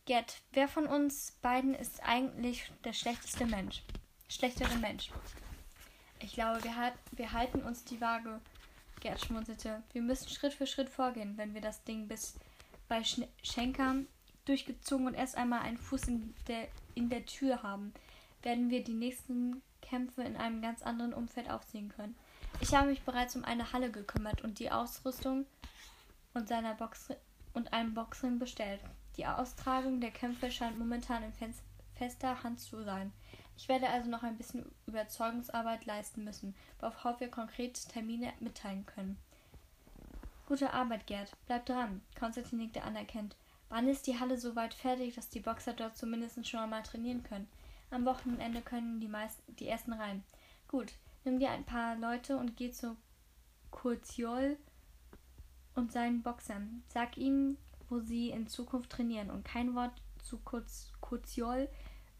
Gerd, 0.05 0.41
wer 0.51 0.67
von 0.67 0.85
uns 0.85 1.31
beiden 1.41 1.73
ist 1.73 2.03
eigentlich 2.03 2.71
der 2.83 2.93
schlechteste 2.93 3.45
Mensch? 3.45 3.81
Schlechtere 4.29 4.75
Mensch. 4.77 5.11
Ich 6.19 6.33
glaube, 6.33 6.63
wir, 6.63 6.75
halt, 6.75 6.93
wir 7.11 7.31
halten 7.31 7.61
uns 7.61 7.83
die 7.83 7.99
Waage. 8.01 8.39
Gerd 8.99 9.19
schmunzelte. 9.19 9.83
Wir 9.93 10.01
müssen 10.01 10.29
Schritt 10.29 10.53
für 10.53 10.65
Schritt 10.65 10.89
vorgehen, 10.89 11.37
wenn 11.37 11.53
wir 11.53 11.61
das 11.61 11.83
Ding 11.83 12.07
bis 12.07 12.35
bei 12.87 13.03
Sch 13.03 13.21
Schenker 13.43 13.95
durchgezogen 14.45 15.07
und 15.07 15.13
erst 15.13 15.35
einmal 15.35 15.61
einen 15.61 15.77
Fuß 15.77 16.07
in 16.07 16.33
der, 16.47 16.67
in 16.93 17.09
der 17.09 17.25
Tür 17.25 17.63
haben, 17.63 17.93
werden 18.43 18.69
wir 18.69 18.83
die 18.83 18.93
nächsten 18.93 19.61
Kämpfe 19.81 20.23
in 20.23 20.37
einem 20.37 20.61
ganz 20.61 20.81
anderen 20.81 21.13
Umfeld 21.13 21.49
aufziehen 21.49 21.89
können. 21.89 22.15
Ich 22.61 22.73
habe 22.73 22.89
mich 22.89 23.01
bereits 23.01 23.35
um 23.35 23.43
eine 23.43 23.73
Halle 23.73 23.91
gekümmert 23.91 24.41
und 24.41 24.59
die 24.59 24.71
Ausrüstung 24.71 25.45
und, 26.33 26.47
seiner 26.47 26.73
Box 26.75 27.09
und 27.53 27.73
einem 27.73 27.93
Boxring 27.93 28.39
bestellt. 28.39 28.81
Die 29.17 29.25
Austragung 29.25 29.99
der 29.99 30.11
Kämpfe 30.11 30.51
scheint 30.51 30.77
momentan 30.77 31.23
in 31.23 31.53
fester 31.95 32.43
Hand 32.43 32.59
zu 32.59 32.83
sein. 32.83 33.11
Ich 33.57 33.69
werde 33.69 33.89
also 33.89 34.09
noch 34.09 34.23
ein 34.23 34.37
bisschen 34.37 34.69
Überzeugungsarbeit 34.85 35.85
leisten 35.85 36.23
müssen, 36.23 36.55
worauf 36.79 37.19
wir 37.19 37.29
konkret 37.29 37.87
Termine 37.89 38.33
mitteilen 38.39 38.85
können. 38.85 39.17
Gute 40.47 40.73
Arbeit, 40.73 41.07
Gerd. 41.07 41.31
Bleib 41.47 41.65
dran. 41.65 42.01
Konstantin 42.19 42.59
nickte 42.59 42.83
anerkennt. 42.83 43.35
Wann 43.69 43.87
ist 43.87 44.07
die 44.07 44.19
Halle 44.19 44.37
so 44.37 44.55
weit 44.55 44.73
fertig, 44.73 45.15
dass 45.15 45.29
die 45.29 45.39
Boxer 45.39 45.73
dort 45.73 45.97
zumindest 45.97 46.47
schon 46.47 46.59
einmal 46.59 46.83
trainieren 46.83 47.23
können? 47.23 47.47
Am 47.91 48.05
Wochenende 48.05 48.61
können 48.61 48.99
die 48.99 49.07
meisten 49.07 49.55
die 49.55 49.67
ersten 49.67 49.93
rein. 49.93 50.23
Gut, 50.67 50.93
nimm 51.23 51.39
dir 51.39 51.51
ein 51.51 51.65
paar 51.65 51.95
Leute 51.95 52.37
und 52.37 52.57
geh 52.57 52.71
zu 52.71 52.97
Kurziol 53.71 54.57
und 55.75 55.91
seinen 55.91 56.21
Boxern. 56.21 56.83
Sag 56.87 57.17
ihnen, 57.17 57.57
wo 57.89 57.99
sie 57.99 58.29
in 58.29 58.47
Zukunft 58.47 58.91
trainieren 58.91 59.29
und 59.29 59.45
kein 59.45 59.75
Wort 59.75 60.01
zu 60.23 60.39
Kurziol 61.01 61.69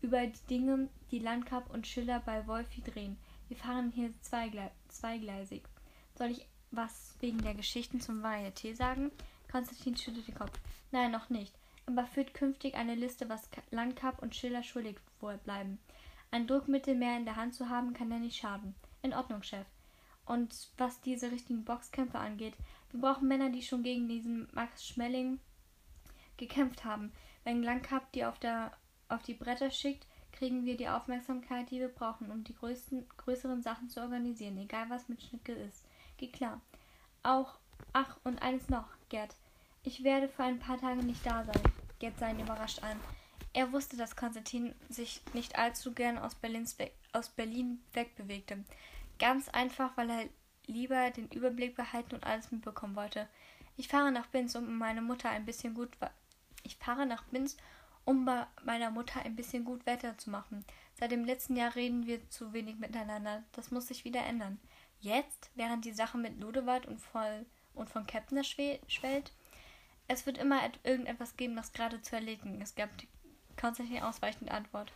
über 0.02 0.28
die 0.28 0.48
Dinge, 0.50 0.90
die 1.12 1.20
Landkap 1.20 1.74
und 1.74 1.88
Schiller 1.88 2.22
bei 2.26 2.46
Wolfi 2.48 2.82
drehen. 2.82 3.18
Wir 3.48 3.58
fahren 3.58 3.92
hier 3.92 4.12
zweigle 4.22 4.72
zweigleisig. 4.90 5.64
Soll 6.16 6.32
ich 6.32 6.48
was 6.72 7.16
wegen 7.20 7.40
der 7.40 7.56
Geschichten 7.56 8.02
zum 8.02 8.24
Varieté 8.24 8.76
sagen? 8.76 9.12
Konstantin 9.56 9.96
schüttelt 9.96 10.28
den 10.28 10.36
Kopf. 10.36 10.52
Nein, 10.92 11.12
noch 11.12 11.30
nicht. 11.30 11.56
Aber 11.86 12.06
führt 12.06 12.34
künftig 12.34 12.76
eine 12.76 12.94
Liste, 12.94 13.30
was 13.30 13.50
Landkap 13.72 14.22
und 14.22 14.36
Schiller 14.36 14.64
schuldig 14.64 14.98
bleiben. 15.46 15.80
Ein 16.30 16.46
Druckmittel 16.46 16.94
mehr 16.94 17.16
in 17.16 17.24
der 17.24 17.38
Hand 17.38 17.56
zu 17.56 17.70
haben, 17.70 17.94
kann 17.94 18.12
ja 18.12 18.20
nicht 18.20 18.36
schaden. 18.36 18.76
In 19.02 19.14
Ordnung, 19.14 19.44
Chef. 19.44 19.66
Und 20.26 20.72
was 20.78 21.00
diese 21.00 21.32
richtigen 21.32 21.64
Boxkämpfe 21.64 22.20
angeht, 22.20 22.54
wir 22.92 23.00
brauchen 23.00 23.30
Männer, 23.30 23.50
die 23.50 23.62
schon 23.62 23.82
gegen 23.82 24.10
diesen 24.10 24.50
Max 24.52 24.86
Schmelling 24.86 25.40
gekämpft 26.36 26.84
haben. 26.84 27.14
Wenn 27.46 27.64
Langkap 27.64 28.12
die 28.12 28.26
auf, 28.26 28.38
der, 28.40 28.74
auf 29.08 29.24
die 29.24 29.36
Bretter 29.36 29.72
schickt, 29.72 30.06
kriegen 30.34 30.66
wir 30.66 30.76
die 30.76 30.90
Aufmerksamkeit, 30.90 31.72
die 31.72 31.80
wir 31.80 31.88
brauchen, 31.88 32.30
um 32.30 32.44
die 32.44 32.56
größten, 32.56 33.08
größeren 33.16 33.62
Sachen 33.62 33.88
zu 33.88 34.02
organisieren, 34.02 34.58
egal 34.58 34.90
was 34.90 35.08
mit 35.08 35.24
Schnicke 35.24 35.54
ist. 35.54 35.86
Geht 36.18 36.34
klar. 36.34 36.60
Auch, 37.24 37.58
ach, 37.94 38.18
und 38.26 38.42
eines 38.42 38.68
noch, 38.68 38.90
Gerd. 39.08 39.34
Ich 39.86 40.04
werde 40.04 40.28
für 40.28 40.44
ein 40.44 40.60
paar 40.60 40.80
Tage 40.80 41.04
nicht 41.04 41.24
da 41.26 41.44
sein. 41.44 41.62
Gerd 42.00 42.18
sah 42.18 42.30
ihn 42.30 42.40
überrascht 42.40 42.82
an. 42.84 43.00
Er 43.54 43.72
wusste, 43.72 43.96
dass 43.96 44.16
Konstantin 44.16 44.74
sich 44.90 45.22
nicht 45.34 45.58
allzu 45.58 45.94
gern 45.94 46.18
aus, 46.18 46.34
Berlins 46.34 46.76
aus 47.14 47.30
Berlin 47.30 47.82
wegbewegte. 47.94 48.64
Ganz 49.20 49.48
einfach, 49.50 49.96
weil 49.96 50.10
er 50.10 50.26
lieber 50.66 51.12
den 51.12 51.30
Überblick 51.30 51.76
behalten 51.76 52.16
und 52.16 52.26
alles 52.26 52.52
mitbekommen 52.52 52.96
wollte. 52.96 53.30
Ich 53.78 53.88
fahre 53.88 54.12
nach 54.12 54.26
Binz, 54.28 54.56
um 54.56 54.78
meine 54.78 55.02
Mutter 55.02 55.30
ein 55.30 55.46
bisschen 55.46 55.76
gut 55.76 55.96
ich 56.64 56.78
fahre 56.78 57.06
nach 57.06 57.24
Binz, 57.26 57.56
um 58.06 58.26
bei 58.26 58.48
meiner 58.64 58.90
Mutter 58.90 59.22
ein 59.24 59.36
bisschen 59.36 59.66
gut 59.66 59.86
Wetter 59.86 60.18
zu 60.18 60.32
machen. 60.32 60.66
Seit 60.96 61.12
dem 61.12 61.26
letzten 61.26 61.56
Jahr 61.56 61.76
reden 61.76 62.08
wir 62.08 62.28
zu 62.30 62.54
wenig 62.54 62.78
miteinander. 62.78 63.44
Das 63.52 63.70
muss 63.70 63.88
sich 63.88 64.04
wieder 64.04 64.26
ändern. 64.26 64.60
Jetzt, 65.00 65.52
während 65.54 65.86
die 65.86 65.94
Sache 65.94 66.18
mit 66.18 66.40
Ludewald 66.40 66.88
und, 66.88 67.00
voll, 67.00 67.46
und 67.76 67.90
von 67.90 68.08
Kepner 68.08 68.44
schwellt, 68.44 69.32
es 70.08 70.26
wird 70.26 70.38
immer 70.38 70.62
irgendetwas 70.84 71.38
geben, 71.38 71.56
das 71.56 71.74
gerade 71.74 72.02
zu 72.02 72.16
erledigen. 72.16 72.62
Es 72.62 72.76
gab 72.76 72.90
Konstantin 73.60 74.04
ausweichende 74.04 74.52
Antwort. 74.52 74.92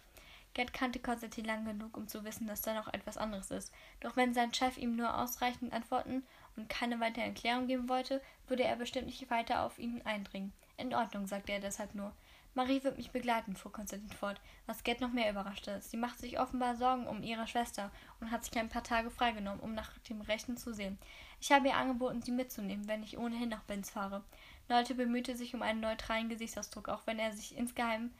Gerd 0.54 0.74
kannte 0.74 1.00
Konstantin 1.00 1.46
lang 1.46 1.66
genug, 1.66 1.96
um 1.96 2.08
zu 2.08 2.24
wissen, 2.24 2.48
dass 2.48 2.62
da 2.62 2.74
noch 2.74 2.92
etwas 2.92 3.18
anderes 3.18 3.52
ist. 3.52 3.72
Doch 4.00 4.16
wenn 4.16 4.34
sein 4.34 4.54
Chef 4.54 4.78
ihm 4.78 4.96
nur 4.96 5.16
ausreichend 5.16 5.74
antworten 5.74 6.24
und 6.56 6.70
keine 6.70 7.00
weitere 7.00 7.26
Erklärung 7.26 7.68
geben 7.68 7.88
wollte, 7.88 8.22
würde 8.48 8.64
er 8.64 8.76
bestimmt 8.76 9.06
nicht 9.06 9.30
weiter 9.30 9.64
auf 9.64 9.78
ihn 9.78 10.02
eindringen. 10.04 10.54
In 10.78 10.94
Ordnung, 10.94 11.28
sagte 11.28 11.52
er 11.52 11.60
deshalb 11.60 11.94
nur. 11.94 12.14
Marie 12.56 12.84
wird 12.84 12.98
mich 12.98 13.12
begleiten, 13.12 13.56
fuhr 13.56 13.72
Konstantin 13.72 14.10
fort, 14.10 14.42
was 14.66 14.84
Gerd 14.84 15.02
noch 15.02 15.12
mehr 15.12 15.30
überraschte. 15.30 15.80
Sie 15.82 15.98
macht 15.98 16.18
sich 16.20 16.40
offenbar 16.40 16.76
Sorgen 16.76 17.08
um 17.08 17.22
ihre 17.22 17.48
Schwester 17.48 17.92
und 18.20 18.32
hat 18.32 18.44
sich 18.44 18.58
ein 18.58 18.70
paar 18.70 18.84
Tage 18.84 19.12
freigenommen, 19.12 19.60
um 19.60 19.76
nach 19.76 19.98
dem 20.10 20.22
Rechten 20.22 20.58
zu 20.58 20.74
sehen. 20.74 20.98
Ich 21.40 21.52
habe 21.52 21.68
ihr 21.68 21.78
angeboten, 21.78 22.24
sie 22.24 22.32
mitzunehmen, 22.32 22.88
wenn 22.88 23.04
ich 23.04 23.20
ohnehin 23.20 23.50
nach 23.50 23.64
Benz 23.64 23.92
fahre. 23.92 24.24
Leute 24.70 24.94
bemühte 24.94 25.36
sich 25.36 25.56
um 25.56 25.64
einen 25.64 25.82
neutralen 25.82 26.30
Gesichtsausdruck, 26.30 26.90
auch 26.90 27.02
wenn 27.06 27.20
er 27.20 27.34
sich 27.34 27.58
insgeheim 27.58 28.12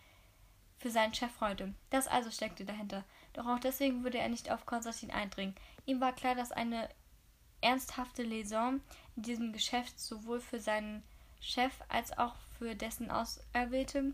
für 0.80 0.90
seinen 0.90 1.14
Chef 1.14 1.32
freute. 1.32 1.74
Das 1.92 2.08
also 2.08 2.32
steckte 2.32 2.66
dahinter. 2.66 3.04
Doch 3.34 3.46
auch 3.46 3.60
deswegen 3.60 4.04
würde 4.04 4.18
er 4.18 4.30
nicht 4.30 4.52
auf 4.52 4.66
Konstantin 4.66 5.12
eindringen. 5.12 5.56
Ihm 5.86 6.02
war 6.02 6.14
klar, 6.14 6.36
dass 6.36 6.52
eine 6.52 6.90
ernsthafte 7.62 8.24
Liaison 8.24 8.82
in 9.16 9.24
diesem 9.24 9.54
Geschäft 9.54 10.00
sowohl 10.00 10.40
für 10.40 10.60
seinen 10.60 11.04
Chef 11.40 11.74
als 11.88 12.18
auch 12.18 12.36
für 12.58 12.76
dessen 12.76 13.12
Auserwählte 13.12 14.14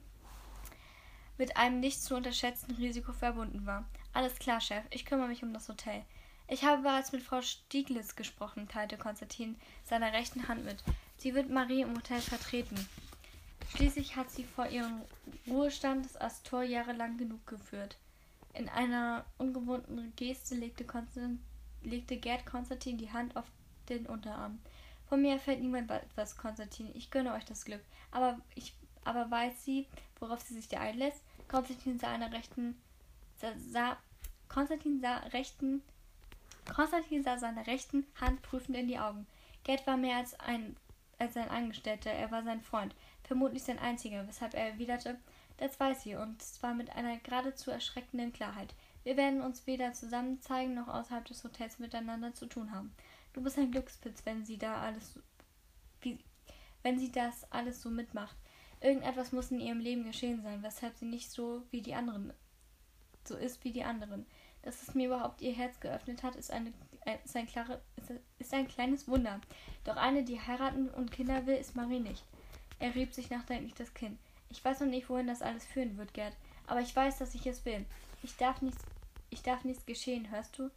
mit 1.37 1.57
einem 1.57 1.79
nicht 1.79 2.01
zu 2.01 2.15
unterschätzenden 2.15 2.77
Risiko 2.77 3.13
verbunden 3.13 3.65
war. 3.65 3.85
Alles 4.13 4.39
klar, 4.39 4.61
Chef, 4.61 4.83
ich 4.89 5.05
kümmere 5.05 5.27
mich 5.27 5.43
um 5.43 5.53
das 5.53 5.69
Hotel. 5.69 6.03
Ich 6.47 6.63
habe 6.63 6.83
bereits 6.83 7.11
mit 7.11 7.23
Frau 7.23 7.41
Stieglitz 7.41 8.15
gesprochen, 8.15 8.67
teilte 8.67 8.97
Konstantin 8.97 9.57
seiner 9.83 10.13
rechten 10.13 10.47
Hand 10.47 10.63
mit. 10.63 10.83
Sie 11.17 11.33
wird 11.33 11.49
Marie 11.49 11.81
im 11.81 11.95
Hotel 11.95 12.21
vertreten. 12.21 12.75
Schließlich 13.69 14.15
hat 14.15 14.29
sie 14.29 14.43
vor 14.43 14.67
ihrem 14.67 15.01
Ruhestand 15.47 16.05
das 16.05 16.19
Astor 16.19 16.63
jahrelang 16.63 17.17
genug 17.17 17.45
geführt. 17.47 17.97
In 18.53 18.69
einer 18.69 19.25
ungewohnten 19.37 20.13
Geste 20.15 20.55
legte, 20.55 20.85
Konstant, 20.85 21.39
legte 21.83 22.17
Gerd 22.17 22.45
Konstantin 22.45 22.97
die 22.97 23.11
Hand 23.11 23.35
auf 23.35 23.45
den 23.89 24.05
Unterarm. 24.05 24.59
Von 25.09 25.21
mir 25.21 25.33
erfällt 25.33 25.61
niemand 25.61 25.91
etwas, 25.91 26.37
Konstantin. 26.37 26.89
Ich 26.93 27.11
gönne 27.11 27.33
euch 27.33 27.45
das 27.45 27.65
Glück. 27.65 27.81
Aber 28.11 28.39
ich 28.55 28.73
aber 29.03 29.29
weiß 29.29 29.63
sie, 29.63 29.87
worauf 30.19 30.41
sie 30.41 30.55
sich 30.55 30.67
da 30.67 30.79
einlässt? 30.79 31.21
Konstantin 31.47 31.99
sah 31.99 32.11
einer 32.11 32.31
rechten 32.31 32.75
sah, 33.39 33.53
sah 33.71 33.97
Konstantin 34.49 34.99
sah 34.99 35.17
rechten 35.33 35.83
Konstantin 36.73 37.23
sah 37.23 37.37
seiner 37.37 37.67
rechten 37.67 38.05
Hand 38.19 38.41
prüfend 38.41 38.77
in 38.77 38.87
die 38.87 38.97
Augen. 38.97 39.27
Gerd 39.63 39.85
war 39.85 39.97
mehr 39.97 40.17
als 40.17 40.39
ein 40.39 40.75
als 41.19 41.37
ein 41.37 41.49
Angestellter, 41.49 42.11
er 42.11 42.31
war 42.31 42.43
sein 42.43 42.61
Freund 42.61 42.95
vermutlich 43.23 43.63
sein 43.63 43.79
einziger, 43.79 44.27
weshalb 44.27 44.53
er 44.53 44.69
erwiderte, 44.69 45.17
das 45.57 45.79
weiß 45.79 46.03
sie, 46.03 46.15
und 46.15 46.41
zwar 46.41 46.73
mit 46.73 46.95
einer 46.95 47.17
geradezu 47.17 47.71
erschreckenden 47.71 48.33
Klarheit. 48.33 48.73
Wir 49.03 49.17
werden 49.17 49.41
uns 49.41 49.65
weder 49.67 49.93
zusammen 49.93 50.41
zeigen 50.41 50.73
noch 50.73 50.87
außerhalb 50.87 51.25
des 51.25 51.43
Hotels 51.43 51.79
miteinander 51.79 52.33
zu 52.33 52.45
tun 52.45 52.71
haben. 52.71 52.93
Du 53.33 53.41
bist 53.41 53.57
ein 53.57 53.71
Glückspilz, 53.71 54.25
wenn 54.25 54.45
sie 54.45 54.57
da 54.57 54.81
alles 54.81 55.19
wie, 56.01 56.19
wenn 56.83 56.99
sie 56.99 57.11
das 57.11 57.51
alles 57.51 57.81
so 57.81 57.89
mitmacht. 57.89 58.35
Irgendetwas 58.81 59.31
muss 59.31 59.51
in 59.51 59.59
ihrem 59.59 59.79
Leben 59.79 60.03
geschehen 60.03 60.41
sein, 60.41 60.61
weshalb 60.63 60.97
sie 60.97 61.05
nicht 61.05 61.31
so 61.31 61.63
wie 61.71 61.81
die 61.81 61.95
anderen 61.95 62.33
so 63.27 63.35
ist 63.35 63.63
wie 63.63 63.71
die 63.71 63.83
anderen. 63.83 64.25
Dass 64.61 64.81
es 64.81 64.95
mir 64.95 65.07
überhaupt 65.07 65.41
ihr 65.41 65.53
Herz 65.53 65.79
geöffnet 65.79 66.23
hat, 66.23 66.35
ist, 66.35 66.51
eine, 66.51 66.73
ist, 67.23 67.35
ein, 67.35 67.47
klare, 67.47 67.81
ist 68.39 68.53
ein 68.53 68.67
kleines 68.67 69.07
Wunder. 69.07 69.39
Doch 69.83 69.95
eine, 69.95 70.23
die 70.23 70.39
heiraten 70.39 70.89
und 70.89 71.11
Kinder 71.11 71.45
will, 71.45 71.55
ist 71.55 71.75
Marie 71.75 71.99
nicht. 71.99 72.23
Er 72.79 72.93
rieb 72.95 73.13
sich 73.13 73.29
nachdenklich 73.29 73.73
das 73.75 73.93
Kinn. 73.93 74.17
Ich 74.49 74.63
weiß 74.63 74.79
noch 74.81 74.87
nicht, 74.87 75.09
wohin 75.09 75.27
das 75.27 75.41
alles 75.41 75.65
führen 75.65 75.97
wird, 75.97 76.13
Gerd. 76.13 76.35
Aber 76.67 76.81
ich 76.81 76.95
weiß, 76.95 77.17
dass 77.17 77.35
ich 77.35 77.45
es 77.45 77.63
will. 77.65 77.85
Ich 78.23 78.35
darf 78.37 78.61
nichts, 78.61 78.83
ich 79.29 79.43
darf 79.43 79.63
nichts 79.63 79.85
geschehen, 79.85 80.31
hörst 80.31 80.57
du? 80.57 80.71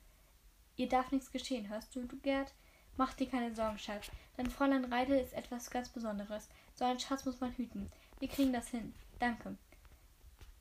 Ihr 0.76 0.88
darf 0.88 1.10
nichts 1.10 1.32
geschehen, 1.32 1.68
hörst 1.68 1.94
du, 1.96 2.06
Gerd? 2.22 2.52
Mach 2.96 3.14
dir 3.14 3.28
keine 3.28 3.54
Sorgen, 3.54 3.78
Schatz. 3.78 4.10
Dein 4.36 4.50
Fräulein 4.50 4.84
Reidel 4.84 5.18
ist 5.18 5.32
etwas 5.32 5.70
ganz 5.70 5.88
Besonderes. 5.88 6.48
So 6.74 6.84
einen 6.84 7.00
Schatz 7.00 7.24
muss 7.24 7.40
man 7.40 7.52
hüten. 7.52 7.90
Wir 8.18 8.28
kriegen 8.28 8.52
das 8.52 8.68
hin. 8.68 8.94
Danke. 9.18 9.56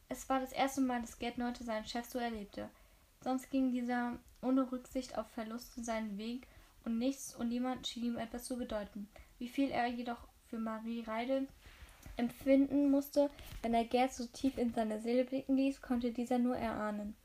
Es 0.09 0.29
war 0.29 0.39
das 0.39 0.53
erste 0.53 0.81
Mal, 0.81 1.01
dass 1.01 1.19
Gerd 1.19 1.37
Neute 1.37 1.63
seinen 1.63 1.85
Chef 1.85 2.05
so 2.05 2.19
erlebte. 2.19 2.69
Sonst 3.27 3.51
ging 3.51 3.73
dieser 3.73 4.17
ohne 4.41 4.71
Rücksicht 4.71 5.17
auf 5.17 5.27
Verluste 5.31 5.83
seinen 5.83 6.17
Weg 6.17 6.47
und 6.85 6.97
nichts 6.97 7.35
und 7.35 7.49
niemand 7.49 7.85
schien 7.85 8.05
ihm 8.05 8.17
etwas 8.17 8.45
zu 8.45 8.55
bedeuten. 8.55 9.09
Wie 9.37 9.49
viel 9.49 9.69
er 9.69 9.87
jedoch 9.87 10.29
für 10.45 10.57
Marie 10.57 11.01
Reidel 11.01 11.45
empfinden 12.15 12.89
musste, 12.89 13.29
wenn 13.61 13.73
er 13.73 13.83
Gerd 13.83 14.13
so 14.13 14.27
tief 14.27 14.57
in 14.57 14.73
seine 14.73 15.01
Seele 15.01 15.25
blicken 15.25 15.57
ließ, 15.57 15.81
konnte 15.81 16.13
dieser 16.13 16.37
nur 16.37 16.55
erahnen. 16.55 17.17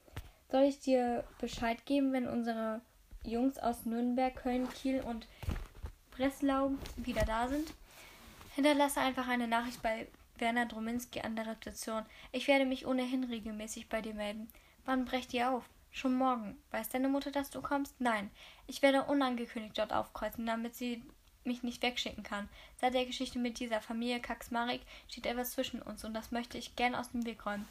Soll 0.51 0.65
ich 0.65 0.81
dir 0.81 1.23
Bescheid 1.41 1.87
geben, 1.87 2.13
wenn 2.13 2.27
unsere 2.27 2.81
Jungs 3.25 3.59
aus 3.59 3.87
Nürnberg, 3.87 4.35
Köln, 4.35 4.69
Kiel 4.71 5.03
und 5.03 5.29
Breslau 6.11 6.73
wieder 6.97 7.25
da 7.25 7.47
sind? 7.47 7.73
Hinterlasse 8.57 8.99
einfach 8.99 9.29
eine 9.29 9.47
Nachricht 9.47 9.81
bei 9.85 10.09
Werner 10.39 10.67
Drominski 10.67 11.21
an 11.21 11.37
der 11.37 11.47
Rezeption. 11.47 12.05
Ich 12.33 12.49
werde 12.49 12.67
mich 12.67 12.89
ohnehin 12.89 13.23
regelmäßig 13.23 13.89
bei 13.89 14.03
dir 14.03 14.15
melden. 14.15 14.49
Wann 14.85 15.05
brecht 15.05 15.33
ihr 15.33 15.49
auf? 15.49 15.65
Schon 15.93 16.15
morgen. 16.15 16.57
Weiß 16.71 16.89
deine 16.89 17.09
Mutter, 17.09 17.31
dass 17.31 17.51
du 17.51 17.61
kommst? 17.61 18.01
Nein. 18.01 18.31
Ich 18.67 18.83
werde 18.83 19.05
unangekündigt 19.05 19.77
dort 19.77 19.93
aufkreuzen, 19.93 20.47
damit 20.47 20.75
sie 20.75 21.05
mich 21.45 21.63
nicht 21.63 21.83
wegschicken 21.83 22.23
kann. 22.23 22.49
Seit 22.81 22.95
der 22.95 23.05
Geschichte 23.05 23.39
mit 23.39 23.59
dieser 23.61 23.81
Familie 23.81 24.21
Kaxmarik 24.21 24.81
steht 25.09 25.27
etwas 25.27 25.53
zwischen 25.53 25.83
uns 25.83 26.05
und 26.05 26.15
das 26.15 26.31
möchte 26.31 26.57
ich 26.57 26.77
gern 26.77 26.95
aus 26.95 27.11
dem 27.11 27.27
Weg 27.27 27.45
räumen. 27.45 27.69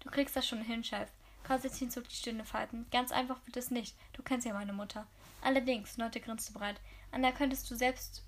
Du 0.00 0.10
kriegst 0.10 0.36
das 0.36 0.46
schon 0.46 0.62
hin, 0.62 0.84
Chef. 0.84 1.08
Konstantin 1.44 1.90
zog 1.90 2.08
die 2.08 2.14
Stirne 2.14 2.44
falten. 2.44 2.86
Ganz 2.92 3.10
einfach 3.10 3.38
wird 3.46 3.56
es 3.56 3.70
nicht. 3.70 3.96
Du 4.12 4.22
kennst 4.22 4.46
ja 4.46 4.52
meine 4.52 4.72
Mutter. 4.72 5.06
Allerdings, 5.40 5.96
Leute 5.96 6.20
grinste 6.20 6.52
breit. 6.52 6.80
An 7.10 7.22
der 7.22 7.32
könntest 7.32 7.70
du 7.70 7.74
selbst 7.74 8.24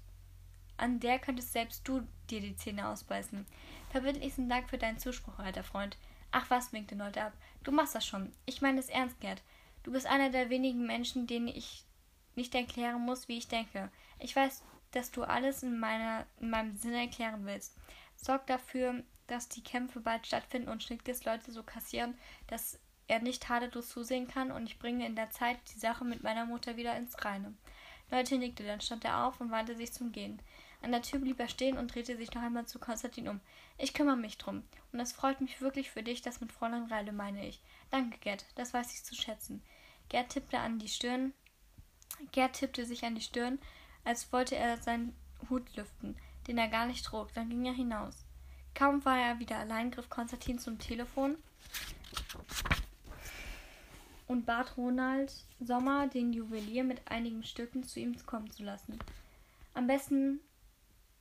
an 0.77 0.99
der 0.99 1.19
könntest 1.19 1.53
selbst 1.53 1.87
du 1.87 2.03
dir 2.31 2.41
die 2.41 2.57
Zähne 2.57 2.89
ausbeißen. 2.89 3.47
Verbindlichsten 3.91 4.49
Dank 4.49 4.69
für 4.69 4.79
deinen 4.79 4.99
Zuspruch, 4.99 5.39
alter 5.39 5.63
Freund. 5.63 5.97
Ach 6.37 6.51
was, 6.51 6.73
winkte 6.73 6.97
Leute 6.97 7.23
ab. 7.23 7.33
Du 7.63 7.71
machst 7.71 7.95
das 7.95 8.05
schon. 8.05 8.33
Ich 8.45 8.61
meine 8.61 8.81
es 8.81 8.89
ernst, 8.89 9.21
Gerd. 9.21 9.41
Du 9.85 9.93
bist 9.93 10.05
einer 10.05 10.31
der 10.31 10.51
wenigen 10.51 10.85
Menschen, 10.85 11.29
denen 11.29 11.47
ich 11.47 11.85
nicht 12.35 12.53
erklären 12.57 13.03
muss, 13.03 13.29
wie 13.29 13.39
ich 13.39 13.47
denke. 13.47 13.89
Ich 14.19 14.35
weiß, 14.35 14.65
dass 14.91 15.13
du 15.13 15.23
alles 15.23 15.63
in, 15.63 15.79
meiner, 15.79 16.27
in 16.41 16.51
meinem 16.51 16.77
Sinne 16.77 17.03
erklären 17.03 17.47
willst. 17.47 17.77
sorgt 18.17 18.51
dafür, 18.51 19.05
dass 19.29 19.49
die 19.49 19.63
Kämpfe 19.63 20.01
bald 20.01 20.27
stattfinden 20.27 20.71
und 20.71 20.83
Schnickes 20.83 21.25
Leute 21.25 21.53
so 21.53 21.63
kassieren, 21.63 22.19
dass 22.49 22.81
er 23.07 23.21
nicht 23.21 23.45
tadellos 23.45 23.89
zusehen 23.91 24.27
kann 24.27 24.51
und 24.51 24.67
ich 24.67 24.81
bringe 24.81 25.07
in 25.07 25.15
der 25.15 25.31
Zeit 25.31 25.59
die 25.73 25.79
Sache 25.79 26.05
mit 26.05 26.25
meiner 26.25 26.47
Mutter 26.47 26.77
wieder 26.77 26.97
ins 26.97 27.25
Reine. 27.25 27.55
Leute 28.11 28.39
nickte, 28.39 28.65
dann 28.65 28.81
stand 28.81 29.05
er 29.05 29.25
auf 29.25 29.41
und 29.41 29.53
wandte 29.53 29.77
sich 29.77 29.93
zum 29.93 30.11
Gehen. 30.11 30.43
An 30.85 30.93
der 30.93 31.01
Tür 31.01 31.19
blieb 31.19 31.41
er 31.41 31.49
stehen 31.49 31.79
und 31.79 31.95
drehte 31.95 32.15
sich 32.15 32.31
noch 32.35 32.43
einmal 32.43 32.67
zu 32.67 32.79
Konstantin 32.79 33.27
um. 33.27 33.41
Ich 33.79 33.95
kümmere 33.95 34.19
mich 34.19 34.37
drum. 34.37 34.65
Und 34.93 35.01
es 35.01 35.15
freut 35.15 35.41
mich 35.41 35.63
wirklich 35.63 35.91
für 35.91 36.03
dich, 36.03 36.21
das 36.21 36.43
mit 36.43 36.53
Fräulein 36.53 36.85
Reile 36.85 37.11
meine 37.11 37.49
ich. 37.49 37.63
Danke, 37.91 38.19
Gerd, 38.19 38.45
das 38.55 38.75
weiß 38.75 38.93
ich 38.93 39.03
zu 39.03 39.15
schätzen. 39.15 39.63
Gerd 40.11 40.29
tippte 40.29 40.59
an 40.59 40.79
die 40.79 40.89
Stirn. 40.89 41.33
Gerd 42.33 42.53
tippte 42.53 42.85
sich 42.85 43.03
an 43.07 43.15
die 43.15 43.23
Stirn, 43.23 43.59
als 44.05 44.31
wollte 44.31 44.57
er 44.57 44.77
seinen 44.77 45.17
Hut 45.49 45.75
lüften, 45.75 46.17
den 46.47 46.59
er 46.59 46.69
gar 46.69 46.85
nicht 46.85 47.07
trug. 47.07 47.33
Dann 47.33 47.49
ging 47.49 47.65
er 47.65 47.73
hinaus. 47.73 48.27
Kaum 48.75 49.03
war 49.07 49.19
er 49.19 49.39
wieder 49.39 49.57
allein, 49.57 49.91
griff 49.91 50.11
Konstantin 50.11 50.59
zum 50.59 50.79
Telefon 50.79 51.39
und 54.27 54.45
bat 54.45 54.77
Ronald 54.77 55.33
Sommer, 55.61 56.09
den 56.09 56.35
Juwelier, 56.35 56.85
mit 56.85 57.01
einigen 57.11 57.43
Stücken 57.43 57.85
zu 57.85 58.01
ihm 58.01 58.15
kommen 58.27 58.51
zu 58.51 58.65
lassen. 58.65 58.99
Am 59.73 59.87
besten 59.87 60.41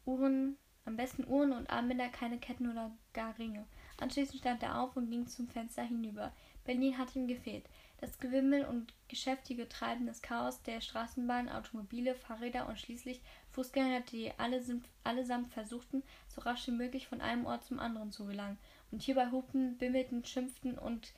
Uhren, 0.06 0.58
am 0.86 0.98
besten 0.98 1.26
Uhren 1.28 1.54
und 1.54 1.70
Armbänder, 1.70 2.10
keine 2.10 2.38
Ketten 2.38 2.70
oder 2.70 2.92
gar 3.14 3.38
Ringe. 3.38 3.66
Anschließend 3.98 4.40
stand 4.40 4.64
er 4.64 4.82
auf 4.82 4.98
und 4.98 5.10
ging 5.10 5.28
zum 5.28 5.48
Fenster 5.48 5.84
hinüber. 5.84 6.34
Berlin 6.66 6.98
hat 6.98 7.16
ihm 7.16 7.28
gefehlt. 7.28 7.66
Das 8.00 8.20
Gewimmel 8.20 8.66
und 8.66 8.94
geschäftige 9.08 9.70
Treiben 9.70 10.06
des 10.08 10.22
Chaos 10.22 10.62
der 10.64 10.82
Straßenbahn, 10.82 11.48
Automobile, 11.48 12.16
Fahrräder 12.16 12.68
und 12.68 12.78
schließlich 12.78 13.22
Fußgänger, 13.52 14.02
die 14.02 14.32
allesamt 14.38 15.48
versuchten, 15.54 16.04
so 16.28 16.42
rasch 16.42 16.68
wie 16.68 16.72
möglich 16.72 17.08
von 17.08 17.22
einem 17.22 17.46
Ort 17.46 17.64
zum 17.64 17.80
anderen 17.80 18.12
zu 18.12 18.26
gelangen 18.26 18.58
und 18.92 19.02
hierbei 19.02 19.32
hupten, 19.32 19.78
bimmelten, 19.78 20.26
schimpften 20.26 20.78
und 20.78 21.14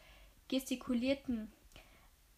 gestikulierten. 0.47 1.51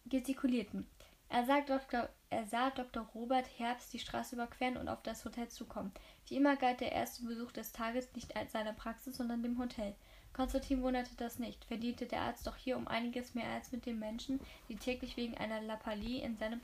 gestikulierten. 0.06 0.86
Er 1.28 1.44
Dr., 1.62 2.08
er 2.30 2.46
sah 2.46 2.70
Dr. 2.70 3.08
Robert 3.14 3.46
Herbst 3.58 3.92
die 3.92 3.98
Straße 3.98 4.34
überqueren 4.34 4.76
und 4.76 4.88
auf 4.88 5.02
das 5.02 5.24
Hotel 5.24 5.48
zukommen. 5.48 5.92
Wie 6.26 6.36
immer 6.36 6.56
galt 6.56 6.80
der 6.80 6.92
erste 6.92 7.24
Besuch 7.24 7.52
des 7.52 7.72
Tages 7.72 8.12
nicht 8.14 8.36
als 8.36 8.52
seiner 8.52 8.74
Praxis, 8.74 9.16
sondern 9.16 9.42
dem 9.42 9.58
Hotel. 9.58 9.94
Konstantin 10.34 10.82
wunderte 10.82 11.14
das 11.16 11.38
nicht. 11.38 11.64
Verdiente 11.64 12.06
der 12.06 12.20
Arzt 12.20 12.46
doch 12.46 12.56
hier 12.56 12.76
um 12.76 12.86
einiges 12.86 13.34
mehr 13.34 13.48
als 13.50 13.72
mit 13.72 13.86
den 13.86 13.98
Menschen, 13.98 14.40
die 14.68 14.76
täglich 14.76 15.16
wegen 15.16 15.36
einer 15.38 15.60
Lappalie 15.62 16.22
in, 16.22 16.36
seine 16.36 16.60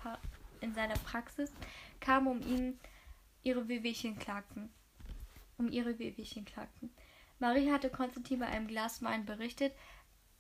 in 0.61 0.75
seiner 0.75 0.95
Praxis 0.99 1.53
kamen, 2.01 2.29
um 2.29 2.41
ihn 2.43 2.79
ihre 3.43 3.67
Wehwehchen 3.67 4.19
klagten. 4.19 4.71
Um 5.57 5.71
ihre 5.71 5.99
Wehwehchen 5.99 6.45
klagten. 6.45 6.91
Marie 7.39 7.71
hatte 7.73 7.91
Konstantin 7.91 8.41
bei 8.41 8.47
einem 8.47 8.69
Glas 8.69 9.03
Wein 9.03 9.25
berichtet, 9.25 9.73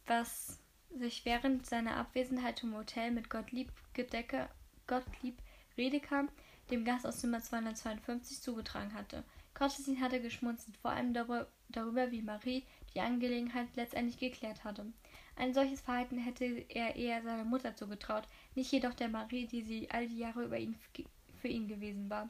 was 0.06 0.60
sich 0.90 1.24
während 1.24 1.66
seiner 1.66 1.96
Abwesenheit 1.96 2.62
im 2.62 2.74
Hotel 2.76 3.10
mit 3.10 3.30
Gottlieb, 3.30 3.72
Gedecke, 3.94 4.48
Gottlieb 4.86 5.38
Redeker, 5.76 6.28
dem 6.70 6.84
Gast 6.84 7.06
aus 7.06 7.18
Zimmer 7.20 7.40
252, 7.40 8.40
zugetragen 8.40 8.94
hatte. 8.94 9.24
Konstantin 9.54 10.00
hatte 10.00 10.20
geschmunzelt, 10.20 10.76
vor 10.76 10.90
allem 10.90 11.14
darüber, 11.14 12.10
wie 12.10 12.22
Marie 12.22 12.64
die 12.94 13.00
Angelegenheit 13.00 13.68
letztendlich 13.76 14.18
geklärt 14.18 14.64
hatte. 14.64 14.86
Ein 15.36 15.54
solches 15.54 15.80
Verhalten 15.80 16.18
hätte 16.18 16.44
er 16.68 16.96
eher 16.96 17.22
seiner 17.22 17.44
Mutter 17.44 17.74
zugetraut, 17.74 18.28
nicht 18.54 18.70
jedoch 18.72 18.94
der 18.94 19.08
Marie, 19.08 19.46
die 19.46 19.62
sie 19.62 19.90
all 19.90 20.08
die 20.08 20.18
Jahre 20.18 20.44
über 20.44 20.58
ihn 20.58 20.76
für 21.40 21.48
ihn 21.48 21.68
gewesen 21.68 22.08
war. 22.10 22.28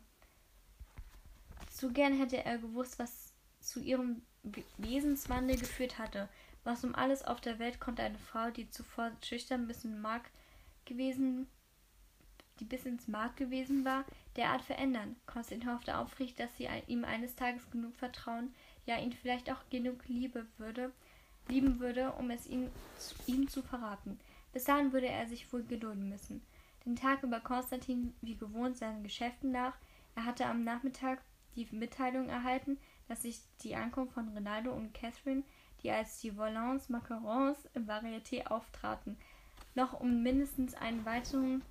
Zu 1.71 1.93
gern 1.93 2.17
hätte 2.17 2.45
er 2.45 2.59
gewusst, 2.59 2.99
was 2.99 3.33
zu 3.61 3.81
ihrem 3.81 4.23
Wesenswandel 4.79 5.59
geführt 5.59 5.99
hatte. 5.99 6.29
Was 6.63 6.85
um 6.85 6.95
alles 6.95 7.23
auf 7.23 7.41
der 7.41 7.59
Welt 7.59 7.81
konnte 7.81 8.03
eine 8.03 8.19
Frau, 8.19 8.51
die 8.51 8.71
zuvor 8.71 9.13
schüchtern 9.23 9.67
bis 9.67 9.85
in 9.85 10.01
Mark 10.01 10.31
gewesen, 10.85 11.47
die 12.61 12.65
bis 12.65 12.87
ins 12.87 13.09
Mark 13.09 13.37
gewesen 13.37 13.85
war, 13.85 14.05
derart 14.37 14.63
verändern? 14.63 15.17
Konstantin 15.27 15.73
hoffte 15.73 15.97
aufrichtig, 15.97 16.37
dass 16.37 16.57
sie 16.57 16.69
ihm 16.87 17.05
eines 17.05 17.35
Tages 17.37 17.71
genug 17.71 17.95
Vertrauen, 17.97 18.55
ja 18.87 18.99
ihn 18.99 19.13
vielleicht 19.13 19.51
auch 19.51 19.69
genug 19.71 20.07
Liebe 20.07 20.47
würde, 20.59 20.93
lieben 21.49 21.81
würde, 21.81 22.13
um 22.13 22.31
es 22.31 22.47
ihm, 22.47 22.69
ihm 23.27 23.49
zu 23.49 23.63
verraten. 23.63 24.19
Bis 24.53 24.65
dahin 24.65 24.93
würde 24.93 25.09
er 25.09 25.27
sich 25.27 25.53
wohl 25.53 25.65
gedulden 25.65 26.09
müssen. 26.09 26.43
Den 26.87 26.97
Tag 26.97 27.23
über 27.23 27.41
Konstantin 27.41 28.15
wie 28.21 28.37
gewohnt 28.37 28.77
seinen 28.77 29.03
Geschäften 29.03 29.51
nach. 29.51 29.77
Er 30.15 30.27
hatte 30.27 30.47
am 30.47 30.65
Nachmittag 30.65 31.23
die 31.57 31.67
Mitteilung 31.71 32.29
erhalten, 32.29 32.79
dass 33.09 33.23
sich 33.23 33.41
die 33.63 33.75
Ankunft 33.75 34.15
von 34.15 34.29
Rinaldo 34.29 34.73
und 34.73 34.93
Catherine, 34.95 35.43
die 35.83 35.91
als 35.91 36.21
die 36.21 36.37
Volants 36.37 36.89
Macarons 36.89 37.69
im 37.75 37.87
Varieté 37.87 38.47
auftraten, 38.47 39.17
noch 39.75 39.99
um 40.01 40.23
mindestens 40.23 40.75
eine 40.75 41.05
weiteren, 41.05 41.63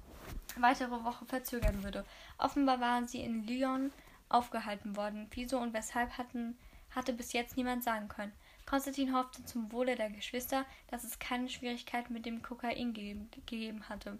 weitere 0.58 1.04
Woche 1.04 1.26
verzögern 1.26 1.84
würde. 1.84 2.06
Offenbar 2.38 2.80
waren 2.80 3.08
sie 3.08 3.22
in 3.22 3.46
Lyon 3.48 3.92
aufgehalten 4.30 4.96
worden. 4.96 5.28
Wieso 5.32 5.60
und 5.60 5.74
weshalb 5.74 6.18
hatten, 6.18 6.58
hatte 6.92 7.14
bis 7.14 7.34
jetzt 7.34 7.58
niemand 7.58 7.84
sagen 7.84 8.08
können. 8.08 8.34
Konstantin 8.66 9.14
hoffte 9.14 9.44
zum 9.46 9.72
Wohle 9.72 9.96
der 9.96 10.10
Geschwister, 10.10 10.66
dass 10.88 11.04
es 11.04 11.20
keine 11.20 11.50
Schwierigkeiten 11.50 12.14
mit 12.14 12.26
dem 12.26 12.42
Kokain 12.42 12.94
gegeben, 12.94 13.30
gegeben 13.32 13.90
hatte. 13.90 14.18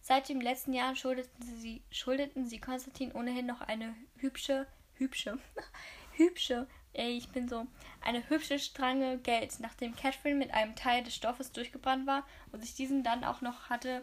Seit 0.00 0.28
dem 0.28 0.40
letzten 0.40 0.72
Jahr 0.72 0.96
schuldeten 0.96 1.42
sie, 1.42 1.82
schuldeten 1.90 2.46
sie 2.46 2.60
Konstantin 2.60 3.12
ohnehin 3.12 3.46
noch 3.46 3.60
eine 3.60 3.94
hübsche, 4.16 4.66
hübsche, 4.94 5.38
hübsche, 6.16 6.66
ey, 6.92 7.16
ich 7.16 7.28
bin 7.28 7.48
so, 7.48 7.66
eine 8.00 8.28
hübsche 8.28 8.58
Strange 8.58 9.18
Geld, 9.18 9.60
nachdem 9.60 9.94
Catherine 9.94 10.36
mit 10.36 10.52
einem 10.52 10.74
Teil 10.74 11.04
des 11.04 11.14
Stoffes 11.14 11.52
durchgebrannt 11.52 12.06
war 12.06 12.26
und 12.50 12.60
sich 12.60 12.74
diesen 12.74 13.04
dann 13.04 13.24
auch 13.24 13.42
noch 13.42 13.70
hatte 13.70 14.02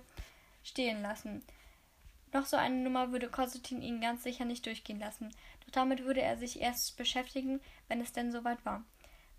stehen 0.64 1.02
lassen. 1.02 1.44
Noch 2.32 2.46
so 2.46 2.58
eine 2.58 2.76
Nummer 2.76 3.12
würde 3.12 3.30
Konstantin 3.30 3.82
ihn 3.82 4.02
ganz 4.02 4.24
sicher 4.24 4.46
nicht 4.46 4.66
durchgehen 4.66 5.00
lassen, 5.00 5.32
doch 5.66 5.72
damit 5.72 6.04
würde 6.04 6.22
er 6.22 6.38
sich 6.38 6.62
erst 6.62 6.96
beschäftigen, 6.96 7.60
wenn 7.88 8.02
es 8.02 8.12
denn 8.12 8.32
soweit 8.32 8.64
war. 8.66 8.84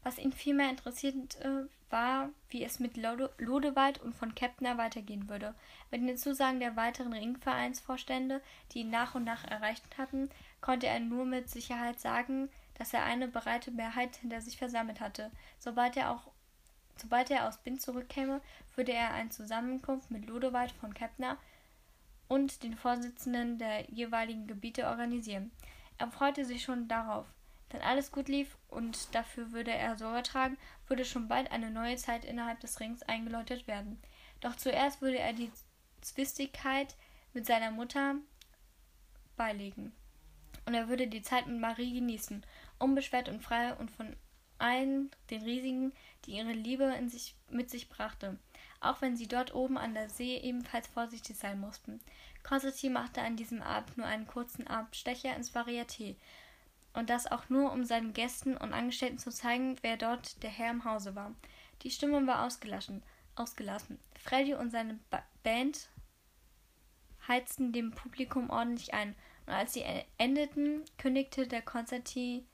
Was 0.02 0.18
ihn 0.18 0.32
vielmehr 0.32 0.70
interessiert 0.70 1.40
äh, 1.40 1.66
war, 1.90 2.30
wie 2.48 2.64
es 2.64 2.80
mit 2.80 2.96
Lode 2.96 3.30
Lodewald 3.38 4.00
und 4.00 4.14
von 4.14 4.34
Kepner 4.34 4.78
weitergehen 4.78 5.28
würde. 5.28 5.54
Mit 5.90 6.00
den 6.00 6.16
Zusagen 6.16 6.58
der 6.58 6.74
weiteren 6.76 7.12
Ringvereinsvorstände, 7.12 8.40
die 8.72 8.80
ihn 8.80 8.90
nach 8.90 9.14
und 9.14 9.24
nach 9.24 9.44
erreicht 9.44 9.84
hatten, 9.98 10.30
konnte 10.60 10.86
er 10.86 11.00
nur 11.00 11.26
mit 11.26 11.50
Sicherheit 11.50 12.00
sagen, 12.00 12.48
dass 12.74 12.94
er 12.94 13.04
eine 13.04 13.28
breite 13.28 13.70
Mehrheit 13.70 14.16
hinter 14.16 14.40
sich 14.40 14.56
versammelt 14.56 15.00
hatte. 15.00 15.30
Sobald 15.58 15.96
er 15.98 16.10
auch 16.10 16.30
Sobald 17.00 17.30
er 17.30 17.48
aus 17.48 17.58
Bin 17.58 17.78
zurückkäme, 17.78 18.42
würde 18.76 18.92
er 18.92 19.14
eine 19.14 19.30
Zusammenkunft 19.30 20.10
mit 20.10 20.26
Lodewald 20.26 20.72
von 20.72 20.92
Kepner 20.92 21.38
und 22.28 22.62
den 22.62 22.76
Vorsitzenden 22.76 23.58
der 23.58 23.90
jeweiligen 23.90 24.46
Gebiete 24.46 24.86
organisieren. 24.86 25.50
Er 25.98 26.10
freute 26.10 26.44
sich 26.44 26.62
schon 26.62 26.88
darauf. 26.88 27.26
Wenn 27.70 27.82
alles 27.82 28.12
gut 28.12 28.28
lief 28.28 28.56
und 28.68 29.14
dafür 29.14 29.52
würde 29.52 29.70
er 29.70 29.96
Sorge 29.96 30.22
tragen, 30.22 30.58
würde 30.88 31.04
schon 31.04 31.28
bald 31.28 31.50
eine 31.52 31.70
neue 31.70 31.96
Zeit 31.96 32.24
innerhalb 32.24 32.60
des 32.60 32.80
Rings 32.80 33.02
eingeläutet 33.04 33.66
werden. 33.66 33.98
Doch 34.40 34.56
zuerst 34.56 35.00
würde 35.00 35.18
er 35.18 35.32
die 35.32 35.50
Zwistigkeit 36.00 36.96
mit 37.32 37.46
seiner 37.46 37.70
Mutter 37.70 38.16
beilegen. 39.36 39.92
Und 40.66 40.74
er 40.74 40.88
würde 40.88 41.06
die 41.06 41.22
Zeit 41.22 41.46
mit 41.46 41.60
Marie 41.60 41.94
genießen 41.94 42.44
unbeschwert 42.78 43.28
und 43.28 43.42
frei 43.42 43.74
und 43.74 43.90
von 43.90 44.16
allen 44.58 45.10
den 45.30 45.42
Riesigen, 45.42 45.92
die 46.26 46.36
ihre 46.36 46.52
Liebe 46.52 46.84
in 46.84 47.08
sich, 47.08 47.34
mit 47.48 47.70
sich 47.70 47.88
brachte, 47.88 48.38
auch 48.80 49.00
wenn 49.00 49.16
sie 49.16 49.28
dort 49.28 49.54
oben 49.54 49.78
an 49.78 49.94
der 49.94 50.08
See 50.08 50.36
ebenfalls 50.38 50.86
vorsichtig 50.86 51.36
sein 51.36 51.60
mussten. 51.60 52.00
Konstantin 52.42 52.92
machte 52.92 53.20
an 53.20 53.36
diesem 53.36 53.62
Abend 53.62 53.98
nur 53.98 54.06
einen 54.06 54.26
kurzen 54.26 54.66
Abstecher 54.66 55.34
ins 55.36 55.54
Varieté, 55.54 56.16
und 56.92 57.08
das 57.08 57.30
auch 57.30 57.48
nur, 57.48 57.72
um 57.72 57.84
seinen 57.84 58.12
Gästen 58.12 58.56
und 58.56 58.72
Angestellten 58.72 59.18
zu 59.18 59.30
zeigen, 59.30 59.76
wer 59.82 59.96
dort 59.96 60.42
der 60.42 60.50
Herr 60.50 60.70
im 60.70 60.84
Hause 60.84 61.14
war. 61.14 61.34
Die 61.82 61.90
Stimmung 61.90 62.26
war 62.26 62.44
ausgelassen. 62.44 63.02
ausgelassen. 63.36 63.98
Freddy 64.18 64.54
und 64.54 64.70
seine 64.70 64.98
ba 65.08 65.22
Band 65.42 65.88
heizten 67.28 67.72
dem 67.72 67.92
Publikum 67.92 68.50
ordentlich 68.50 68.92
ein, 68.92 69.14
und 69.46 69.52
als 69.52 69.72
sie 69.72 69.84
endeten, 70.18 70.84
kündigte 70.98 71.46
der 71.46 71.62
Konstantin 71.62 72.46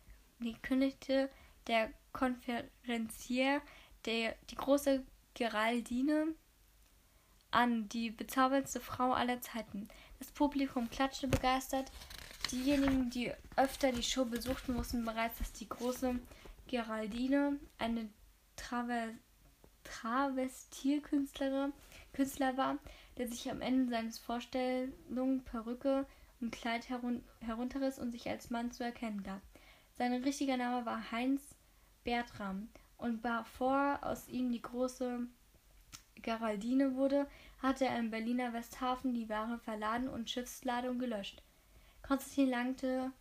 kündigte 0.62 1.30
der 1.66 1.90
Konferenzier 2.16 3.60
der, 4.06 4.34
die 4.50 4.54
große 4.54 5.04
Geraldine 5.34 6.28
an, 7.50 7.88
die 7.90 8.10
bezauberndste 8.10 8.80
Frau 8.80 9.12
aller 9.12 9.42
Zeiten. 9.42 9.86
Das 10.18 10.30
Publikum 10.30 10.88
klatschte 10.88 11.28
begeistert. 11.28 11.92
Diejenigen, 12.50 13.10
die 13.10 13.32
öfter 13.56 13.92
die 13.92 14.02
Show 14.02 14.24
besuchten, 14.24 14.76
wussten 14.76 15.04
bereits, 15.04 15.38
dass 15.38 15.52
die 15.52 15.68
große 15.68 16.18
Geraldine 16.68 17.58
eine 17.78 18.08
Traver 18.56 19.08
Travestierkünstler 19.84 21.70
war, 22.56 22.78
der 23.18 23.28
sich 23.28 23.50
am 23.50 23.60
Ende 23.60 23.90
seines 23.90 24.18
Vorstellungen 24.18 25.44
Perücke 25.44 26.06
und 26.40 26.50
Kleid 26.50 26.88
herun 26.88 27.22
herunterriss 27.40 27.98
und 27.98 28.10
sich 28.10 28.28
als 28.28 28.50
Mann 28.50 28.72
zu 28.72 28.82
erkennen 28.82 29.22
gab. 29.22 29.42
Sein 29.96 30.12
richtiger 30.24 30.56
Name 30.56 30.84
war 30.86 31.12
Heinz 31.12 31.55
Bertram. 32.06 32.68
Und 32.96 33.20
bevor 33.20 33.98
aus 34.00 34.28
ihm 34.28 34.50
die 34.50 34.62
große 34.62 35.26
Geraldine 36.22 36.94
wurde, 36.94 37.26
hatte 37.60 37.84
er 37.84 37.98
im 37.98 38.10
Berliner 38.10 38.52
Westhafen 38.54 39.12
die 39.12 39.28
Ware 39.28 39.58
verladen 39.58 40.08
und 40.08 40.30
Schiffsladung 40.30 40.98
gelöscht. 40.98 41.42
Konstantin, 42.02 42.48
langte, 42.48 43.12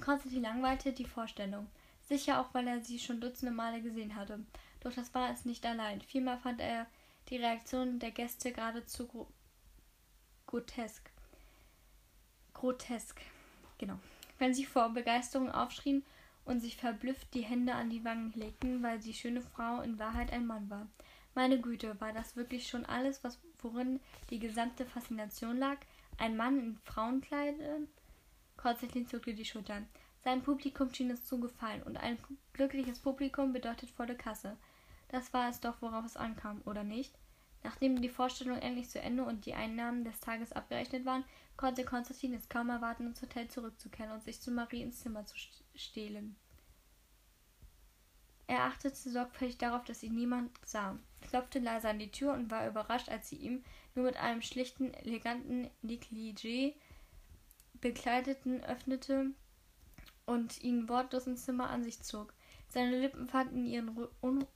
Konstantin 0.00 0.42
langweilte 0.42 0.92
die 0.92 1.04
Vorstellung. 1.04 1.68
Sicher 2.08 2.40
auch, 2.40 2.54
weil 2.54 2.66
er 2.66 2.80
sie 2.80 2.98
schon 2.98 3.20
dutzende 3.20 3.54
Male 3.54 3.82
gesehen 3.82 4.16
hatte. 4.16 4.40
Doch 4.80 4.94
das 4.94 5.12
war 5.14 5.30
es 5.30 5.44
nicht 5.44 5.64
allein. 5.66 6.00
Vielmehr 6.00 6.38
fand 6.38 6.60
er 6.60 6.86
die 7.28 7.36
Reaktion 7.36 7.98
der 7.98 8.10
Gäste 8.10 8.52
geradezu 8.52 9.06
gro 9.06 9.28
grotesk. 10.46 11.10
Grotesk. 12.54 13.20
Genau. 13.76 13.98
Wenn 14.38 14.54
sie 14.54 14.64
vor 14.64 14.88
Begeisterung 14.88 15.52
aufschrien 15.52 16.02
und 16.48 16.60
sich 16.60 16.76
verblüfft 16.76 17.34
die 17.34 17.42
Hände 17.42 17.74
an 17.74 17.90
die 17.90 18.04
Wangen 18.04 18.32
legten, 18.34 18.82
weil 18.82 18.98
die 18.98 19.12
schöne 19.12 19.42
Frau 19.42 19.82
in 19.82 19.98
Wahrheit 19.98 20.32
ein 20.32 20.46
Mann 20.46 20.70
war. 20.70 20.88
Meine 21.34 21.60
Güte, 21.60 22.00
war 22.00 22.12
das 22.12 22.36
wirklich 22.36 22.66
schon 22.66 22.86
alles, 22.86 23.22
was 23.22 23.38
worin 23.58 24.00
die 24.30 24.38
gesamte 24.38 24.86
Faszination 24.86 25.58
lag? 25.58 25.76
Ein 26.16 26.38
Mann 26.38 26.58
in 26.58 26.78
Frauenkleidern? 26.84 27.86
Konstantin 28.56 29.06
zuckte 29.06 29.34
die 29.34 29.44
Schultern. 29.44 29.86
Sein 30.24 30.42
Publikum 30.42 30.92
schien 30.92 31.10
es 31.10 31.26
zu 31.26 31.38
gefallen, 31.38 31.82
und 31.82 31.98
ein 31.98 32.16
glückliches 32.54 32.98
Publikum 32.98 33.52
bedeutet 33.52 33.90
volle 33.90 34.16
Kasse. 34.16 34.56
Das 35.08 35.32
war 35.34 35.50
es 35.50 35.60
doch, 35.60 35.80
worauf 35.82 36.06
es 36.06 36.16
ankam, 36.16 36.62
oder 36.64 36.82
nicht? 36.82 37.14
Nachdem 37.62 38.00
die 38.00 38.08
Vorstellung 38.08 38.58
endlich 38.58 38.88
zu 38.88 39.00
Ende 39.00 39.24
und 39.24 39.44
die 39.44 39.54
Einnahmen 39.54 40.04
des 40.04 40.20
Tages 40.20 40.52
abgerechnet 40.52 41.04
waren, 41.04 41.24
konnte 41.56 41.84
Konstantin 41.84 42.32
es 42.32 42.48
kaum 42.48 42.70
erwarten, 42.70 43.06
ins 43.06 43.20
Hotel 43.20 43.48
zurückzukehren 43.48 44.12
und 44.12 44.24
sich 44.24 44.40
zu 44.40 44.50
Marie 44.50 44.82
ins 44.82 45.00
Zimmer 45.00 45.26
zu 45.26 45.36
stehlen. 45.78 46.36
Er 48.46 48.64
achtete 48.64 49.10
sorgfältig 49.10 49.58
darauf, 49.58 49.84
dass 49.84 50.02
ihn 50.02 50.14
niemand 50.14 50.50
sah, 50.64 50.98
klopfte 51.28 51.58
leise 51.58 51.88
an 51.88 51.98
die 51.98 52.10
Tür 52.10 52.32
und 52.32 52.50
war 52.50 52.66
überrascht, 52.66 53.10
als 53.10 53.28
sie 53.28 53.36
ihm 53.36 53.62
nur 53.94 54.06
mit 54.06 54.16
einem 54.16 54.40
schlichten, 54.42 54.94
eleganten 54.94 55.68
Negligé 55.84 56.74
bekleideten 57.80 58.64
öffnete 58.64 59.32
und 60.26 60.62
ihn 60.62 60.88
wortlos 60.88 61.26
ins 61.26 61.44
Zimmer 61.44 61.70
an 61.70 61.84
sich 61.84 62.02
zog. 62.02 62.32
Seine 62.68 62.98
Lippen 62.98 63.26
fanden 63.26 63.66
ihren 63.66 64.08
un 64.20 64.46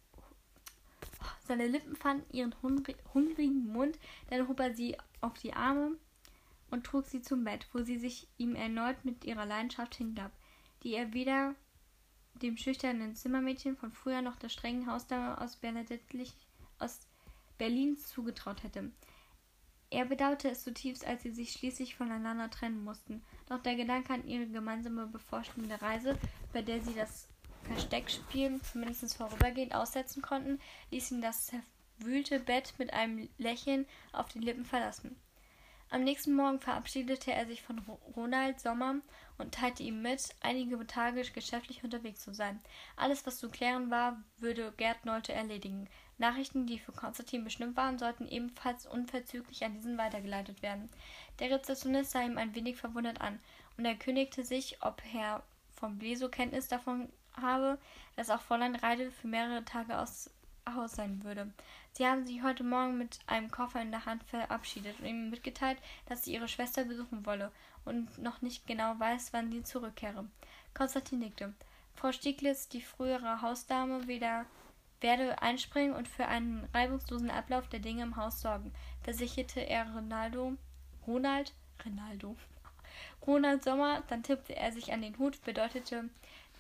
seine 1.46 1.66
Lippen 1.66 1.96
fanden 1.96 2.34
ihren 2.34 2.54
hungrigen 2.62 3.66
Mund, 3.72 3.98
dann 4.30 4.48
hob 4.48 4.58
er 4.60 4.74
sie 4.74 4.96
auf 5.20 5.34
die 5.34 5.52
Arme 5.52 5.96
und 6.70 6.84
trug 6.84 7.06
sie 7.06 7.20
zum 7.20 7.44
Bett, 7.44 7.66
wo 7.72 7.82
sie 7.82 7.98
sich 7.98 8.26
ihm 8.38 8.54
erneut 8.54 9.04
mit 9.04 9.24
ihrer 9.24 9.44
Leidenschaft 9.44 9.94
hingab, 9.94 10.32
die 10.82 10.94
er 10.94 11.12
weder 11.12 11.54
dem 12.34 12.56
schüchternen 12.56 13.14
Zimmermädchen 13.14 13.76
von 13.76 13.92
früher 13.92 14.22
noch 14.22 14.36
der 14.36 14.48
strengen 14.48 14.86
Hausdame 14.86 15.40
aus, 15.40 15.58
aus 16.78 17.00
Berlin 17.58 17.96
zugetraut 17.96 18.62
hätte. 18.62 18.90
Er 19.90 20.06
bedauerte 20.06 20.48
es 20.48 20.64
zutiefst, 20.64 21.06
als 21.06 21.22
sie 21.22 21.32
sich 21.32 21.52
schließlich 21.52 21.96
voneinander 21.96 22.48
trennen 22.48 22.82
mussten. 22.82 23.22
Doch 23.46 23.62
der 23.62 23.76
Gedanke 23.76 24.14
an 24.14 24.26
ihre 24.26 24.46
gemeinsame 24.46 25.06
bevorstehende 25.06 25.80
Reise, 25.82 26.18
bei 26.52 26.62
der 26.62 26.80
sie 26.80 26.94
das 26.94 27.28
Versteckspiel 27.64 28.60
zumindest 28.62 29.14
vorübergehend 29.14 29.74
aussetzen 29.74 30.22
konnten, 30.22 30.58
ließ 30.90 31.10
ihn 31.10 31.20
das 31.20 31.50
zerwühlte 31.98 32.40
Bett 32.40 32.74
mit 32.78 32.92
einem 32.92 33.28
Lächeln 33.36 33.86
auf 34.12 34.28
den 34.28 34.40
Lippen 34.40 34.64
verlassen. 34.64 35.14
Am 35.90 36.04
nächsten 36.04 36.34
Morgen 36.34 36.58
verabschiedete 36.58 37.32
er 37.32 37.46
sich 37.46 37.62
von 37.62 37.78
Ronald 38.16 38.60
Sommer 38.60 38.94
und 39.42 39.54
teilte 39.54 39.82
ihm 39.82 40.00
mit, 40.00 40.34
einige 40.40 40.86
Tage 40.86 41.22
geschäftlich 41.22 41.84
unterwegs 41.84 42.20
zu 42.20 42.32
sein. 42.32 42.60
Alles, 42.96 43.26
was 43.26 43.38
zu 43.38 43.50
klären 43.50 43.90
war, 43.90 44.22
würde 44.38 44.72
Gerd 44.76 45.04
Nolte 45.04 45.32
erledigen. 45.32 45.88
Nachrichten, 46.18 46.66
die 46.66 46.78
für 46.78 46.92
Konstantin 46.92 47.44
bestimmt 47.44 47.76
waren, 47.76 47.98
sollten 47.98 48.28
ebenfalls 48.28 48.86
unverzüglich 48.86 49.64
an 49.64 49.74
diesen 49.74 49.98
weitergeleitet 49.98 50.62
werden. 50.62 50.88
Der 51.40 51.50
Rezeptionist 51.50 52.12
sah 52.12 52.22
ihm 52.22 52.38
ein 52.38 52.54
wenig 52.54 52.76
verwundert 52.76 53.20
an 53.20 53.40
und 53.76 53.84
erkündigte 53.84 54.44
sich, 54.44 54.82
ob 54.82 55.02
Herr 55.04 55.42
von 55.74 55.98
Bleso 55.98 56.28
Kenntnis 56.28 56.68
davon 56.68 57.08
habe, 57.40 57.78
dass 58.16 58.30
auch 58.30 58.40
Fräulein 58.40 58.76
Reide 58.76 59.10
für 59.10 59.26
mehrere 59.26 59.64
Tage 59.64 59.98
aus 59.98 60.30
Haus 60.68 60.92
sein 60.92 61.22
würde. 61.24 61.50
Sie 61.92 62.06
haben 62.06 62.26
sich 62.26 62.42
heute 62.42 62.64
Morgen 62.64 62.98
mit 62.98 63.18
einem 63.26 63.50
Koffer 63.50 63.82
in 63.82 63.90
der 63.90 64.06
Hand 64.06 64.22
verabschiedet 64.24 64.98
und 65.00 65.06
ihm 65.06 65.30
mitgeteilt, 65.30 65.78
dass 66.06 66.24
sie 66.24 66.34
ihre 66.34 66.48
Schwester 66.48 66.84
besuchen 66.84 67.26
wolle 67.26 67.50
und 67.84 68.18
noch 68.18 68.42
nicht 68.42 68.66
genau 68.66 68.98
weiß, 68.98 69.32
wann 69.32 69.50
sie 69.50 69.62
zurückkehre. 69.62 70.26
Konstantin 70.74 71.18
nickte. 71.18 71.52
Frau 71.94 72.12
Stieglitz, 72.12 72.68
die 72.68 72.80
frühere 72.80 73.42
Hausdame, 73.42 74.06
weder 74.06 74.46
werde 75.00 75.42
einspringen 75.42 75.94
und 75.94 76.08
für 76.08 76.26
einen 76.26 76.68
reibungslosen 76.72 77.30
Ablauf 77.30 77.68
der 77.68 77.80
Dinge 77.80 78.02
im 78.02 78.16
Haus 78.16 78.40
sorgen, 78.40 78.72
versicherte 79.02 79.60
er 79.60 79.92
Ronaldo. 79.92 80.56
Ronald? 81.06 81.52
Ronaldo. 81.84 82.36
Ronald 83.26 83.64
Sommer, 83.64 84.02
dann 84.08 84.22
tippte 84.22 84.56
er 84.56 84.72
sich 84.72 84.92
an 84.92 85.02
den 85.02 85.18
Hut, 85.18 85.42
bedeutete 85.44 86.08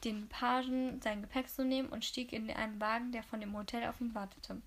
den 0.04 0.28
Pagen 0.28 1.00
sein 1.00 1.22
Gepäck 1.22 1.48
zu 1.48 1.64
nehmen 1.64 1.88
und 1.88 2.04
stieg 2.04 2.32
in 2.32 2.50
einen 2.50 2.80
Wagen, 2.80 3.12
der 3.12 3.22
von 3.22 3.40
dem 3.40 3.56
Hotel 3.56 3.88
auf 3.88 4.00
ihn 4.00 4.14
wartete. 4.14 4.60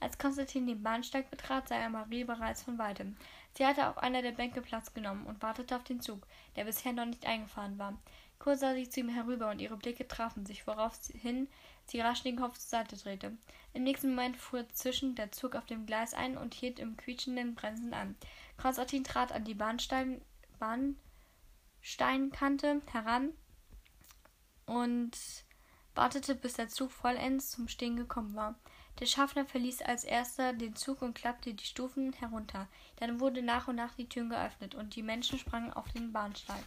Als 0.00 0.16
Konstantin 0.16 0.66
den 0.66 0.82
Bahnsteig 0.82 1.30
betrat, 1.30 1.68
sah 1.68 1.76
er 1.76 1.90
Marie 1.90 2.24
bereits 2.24 2.62
von 2.62 2.78
weitem. 2.78 3.16
Sie 3.54 3.66
hatte 3.66 3.88
auf 3.88 3.98
einer 3.98 4.22
der 4.22 4.32
Bänke 4.32 4.62
Platz 4.62 4.94
genommen 4.94 5.26
und 5.26 5.42
wartete 5.42 5.74
auf 5.74 5.82
den 5.82 6.00
Zug, 6.00 6.24
der 6.54 6.64
bisher 6.64 6.92
noch 6.92 7.06
nicht 7.06 7.26
eingefahren 7.26 7.78
war. 7.78 7.98
Kurz 8.38 8.60
sah 8.60 8.74
sie 8.74 8.88
zu 8.88 9.00
ihm 9.00 9.08
herüber 9.08 9.50
und 9.50 9.60
ihre 9.60 9.76
Blicke 9.76 10.06
trafen 10.06 10.46
sich, 10.46 10.68
woraufhin 10.68 11.48
sie 11.86 12.00
rasch 12.00 12.22
den 12.22 12.36
Kopf 12.36 12.58
zur 12.58 12.68
Seite 12.68 12.96
drehte. 12.96 13.36
Im 13.72 13.82
nächsten 13.82 14.10
Moment 14.10 14.36
fuhr 14.36 14.68
zwischen 14.68 15.16
der 15.16 15.32
Zug 15.32 15.56
auf 15.56 15.66
dem 15.66 15.86
Gleis 15.86 16.14
ein 16.14 16.38
und 16.38 16.54
hielt 16.54 16.78
im 16.78 16.96
quietschenden 16.96 17.56
Bremsen 17.56 17.92
an. 17.92 18.14
Konstantin 18.56 19.02
trat 19.02 19.32
an 19.32 19.42
die 19.44 19.54
Bahnstein 19.54 20.22
Bahnsteinkante 20.60 22.82
heran 22.92 23.32
und 24.68 25.10
wartete, 25.94 26.34
bis 26.34 26.54
der 26.54 26.68
Zug 26.68 26.92
vollends 26.92 27.50
zum 27.50 27.68
Stehen 27.68 27.96
gekommen 27.96 28.34
war. 28.34 28.54
Der 29.00 29.06
Schaffner 29.06 29.44
verließ 29.44 29.82
als 29.82 30.04
erster 30.04 30.52
den 30.52 30.74
Zug 30.74 31.02
und 31.02 31.14
klappte 31.14 31.54
die 31.54 31.64
Stufen 31.64 32.12
herunter. 32.12 32.68
Dann 32.96 33.20
wurde 33.20 33.42
nach 33.42 33.68
und 33.68 33.76
nach 33.76 33.94
die 33.94 34.08
Türen 34.08 34.30
geöffnet 34.30 34.74
und 34.74 34.96
die 34.96 35.02
Menschen 35.02 35.38
sprangen 35.38 35.72
auf 35.72 35.90
den 35.92 36.12
Bahnsteig. 36.12 36.64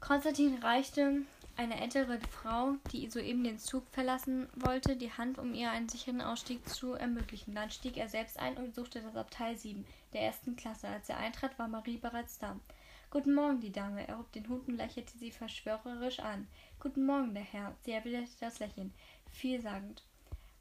Konstantin 0.00 0.58
reichte 0.58 1.22
eine 1.56 1.80
ältere 1.80 2.18
Frau, 2.30 2.74
die 2.92 3.08
soeben 3.08 3.44
den 3.44 3.58
Zug 3.58 3.86
verlassen 3.90 4.48
wollte, 4.54 4.96
die 4.96 5.12
Hand, 5.12 5.38
um 5.38 5.54
ihr 5.54 5.70
einen 5.70 5.88
sicheren 5.88 6.20
Ausstieg 6.20 6.68
zu 6.68 6.94
ermöglichen. 6.94 7.54
Dann 7.54 7.70
stieg 7.70 7.96
er 7.96 8.08
selbst 8.08 8.38
ein 8.38 8.56
und 8.56 8.74
suchte 8.74 9.00
das 9.00 9.16
Abteil 9.16 9.56
7 9.56 9.86
der 10.12 10.22
ersten 10.22 10.56
Klasse. 10.56 10.88
Als 10.88 11.08
er 11.08 11.18
eintrat, 11.18 11.58
war 11.58 11.68
Marie 11.68 11.98
bereits 11.98 12.38
da. 12.38 12.58
Guten 13.12 13.34
Morgen, 13.34 13.60
die 13.60 13.70
Dame. 13.70 14.08
Er 14.08 14.16
hob 14.16 14.32
den 14.32 14.48
Hut 14.48 14.66
und 14.66 14.78
lächelte 14.78 15.18
sie 15.18 15.30
verschwörerisch 15.30 16.18
an. 16.20 16.48
Guten 16.80 17.04
Morgen, 17.04 17.34
der 17.34 17.42
Herr. 17.42 17.76
Sie 17.82 17.92
erwiderte 17.92 18.30
das 18.40 18.58
Lächeln, 18.58 18.90
vielsagend. 19.30 20.02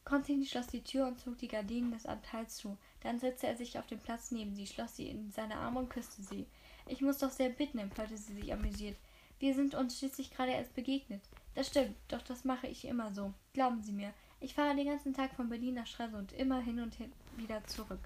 Konstantin 0.04 0.46
schloss 0.46 0.68
die 0.68 0.84
Tür 0.84 1.08
und 1.08 1.18
zog 1.18 1.38
die 1.38 1.48
Gardinen 1.48 1.94
des 1.94 2.06
Abteils 2.06 2.58
zu. 2.58 2.78
Dann 3.04 3.20
setzte 3.20 3.48
er 3.48 3.56
sich 3.56 3.80
auf 3.80 3.88
den 3.88 4.02
Platz 4.02 4.32
neben 4.32 4.54
sie, 4.54 4.68
schloss 4.68 4.98
sie 4.98 5.08
in 5.08 5.32
seine 5.32 5.56
Arme 5.56 5.80
und 5.80 5.90
küsste 5.90 6.24
sie. 6.24 6.46
Ich 6.88 7.00
muss 7.00 7.20
doch 7.20 7.30
sehr 7.30 7.48
bitten, 7.48 7.78
empörte 7.78 8.18
sie 8.18 8.34
sich 8.34 8.52
amüsiert. 8.52 8.98
Wir 9.40 9.56
sind 9.56 9.74
uns 9.74 9.98
schließlich 9.98 10.32
gerade 10.32 10.52
erst 10.52 10.76
begegnet. 10.76 11.22
Das 11.56 11.68
stimmt, 11.68 11.96
doch 12.10 12.22
das 12.22 12.44
mache 12.44 12.68
ich 12.68 12.84
immer 12.84 13.14
so. 13.14 13.34
Glauben 13.54 13.82
Sie 13.82 13.94
mir. 13.94 14.14
Ich 14.42 14.56
fahre 14.56 14.76
den 14.76 14.88
ganzen 14.88 15.14
Tag 15.14 15.34
von 15.36 15.48
Berlin 15.48 15.76
nach 15.76 15.88
Stralsund, 15.88 16.34
immer 16.34 16.60
hin 16.60 16.82
und 16.82 16.96
hin 16.96 17.14
wieder 17.38 17.64
zurück. 17.68 18.02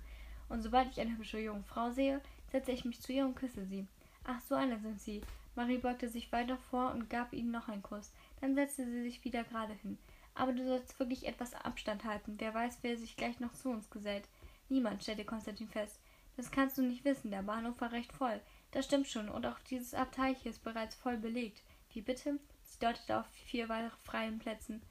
Und 0.50 0.62
sobald 0.62 0.92
ich 0.92 1.02
eine 1.02 1.18
hübsche 1.18 1.40
junge 1.40 1.64
Frau 1.64 1.90
sehe, 1.90 2.22
setze 2.52 2.74
ich 2.74 2.86
mich 2.86 3.02
zu 3.02 3.12
ihr 3.12 3.26
und 3.26 3.34
küsse 3.34 3.66
sie. 3.66 3.88
Ach, 4.28 4.42
so 4.42 4.56
eine 4.56 4.80
sind 4.80 5.00
Sie. 5.00 5.22
Marie 5.56 5.78
beugte 5.78 6.10
sich 6.10 6.32
weiter 6.32 6.58
vor 6.58 6.92
und 6.92 7.10
gab 7.10 7.32
ihnen 7.32 7.52
noch 7.52 7.70
einen 7.70 7.84
Kuss. 7.84 8.12
Dann 8.42 8.56
setzte 8.56 8.86
sie 8.86 9.04
sich 9.04 9.24
wieder 9.24 9.44
gerade 9.44 9.74
hin. 9.74 9.98
Aber 10.34 10.52
du 10.52 10.66
sollst 10.66 11.00
wirklich 11.00 11.26
etwas 11.28 11.54
Abstand 11.54 12.04
halten. 12.04 12.36
Wer 12.38 12.54
weiß, 12.54 12.80
wer 12.82 12.98
sich 12.98 13.16
gleich 13.16 13.40
noch 13.40 13.54
zu 13.54 13.70
uns 13.70 13.90
gesellt. 13.90 14.28
Niemand, 14.68 15.04
stellte 15.04 15.24
Konstantin 15.24 15.70
fest. 15.70 16.00
Das 16.36 16.52
kannst 16.52 16.78
du 16.78 16.82
nicht 16.82 17.06
wissen. 17.06 17.32
Der 17.32 17.44
Bahnhof 17.44 17.80
war 17.80 17.94
recht 17.94 18.12
voll. 18.12 18.42
Das 18.72 18.86
stimmt 18.86 19.08
schon. 19.08 19.30
Und 19.30 19.46
auch 19.46 19.60
dieses 19.70 19.94
Abteil 19.94 20.36
hier 20.36 20.52
ist 20.52 20.64
bereits 20.64 20.96
voll 20.96 21.18
belegt. 21.18 21.62
Wie 21.94 22.02
bitte? 22.02 22.40
Sie 22.64 22.80
deutete 22.80 23.20
auf 23.20 23.26
vier 23.46 23.70
weitere 23.70 23.96
freien 24.04 24.40
Plätzen. 24.40 24.82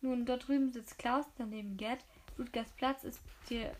Nun, 0.00 0.26
dort 0.26 0.48
drüben 0.48 0.72
sitzt 0.72 0.98
Klaus, 0.98 1.26
daneben 1.36 1.76
Gerd. 1.76 2.04
Ludgers 2.36 2.70
Platz 2.72 3.04
ist 3.04 3.20
dir. 3.48 3.72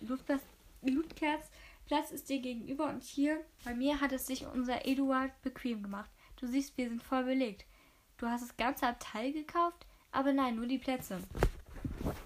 Ludgers, 0.00 0.42
Ludgers 0.82 1.50
Platz 1.86 2.10
ist 2.10 2.28
dir 2.28 2.40
gegenüber 2.40 2.88
und 2.88 3.04
hier 3.04 3.44
bei 3.64 3.72
mir 3.72 4.00
hat 4.00 4.12
es 4.12 4.26
sich 4.26 4.44
unser 4.44 4.86
Eduard 4.86 5.30
bequem 5.42 5.84
gemacht. 5.84 6.10
Du 6.40 6.46
siehst, 6.46 6.76
wir 6.76 6.88
sind 6.88 7.02
voll 7.02 7.24
belegt. 7.24 7.64
Du 8.18 8.26
hast 8.26 8.42
das 8.42 8.56
ganze 8.56 8.88
Abteil 8.88 9.32
gekauft? 9.32 9.86
Aber 10.10 10.32
nein, 10.32 10.56
nur 10.56 10.66
die 10.66 10.78
Plätze. 10.78 11.22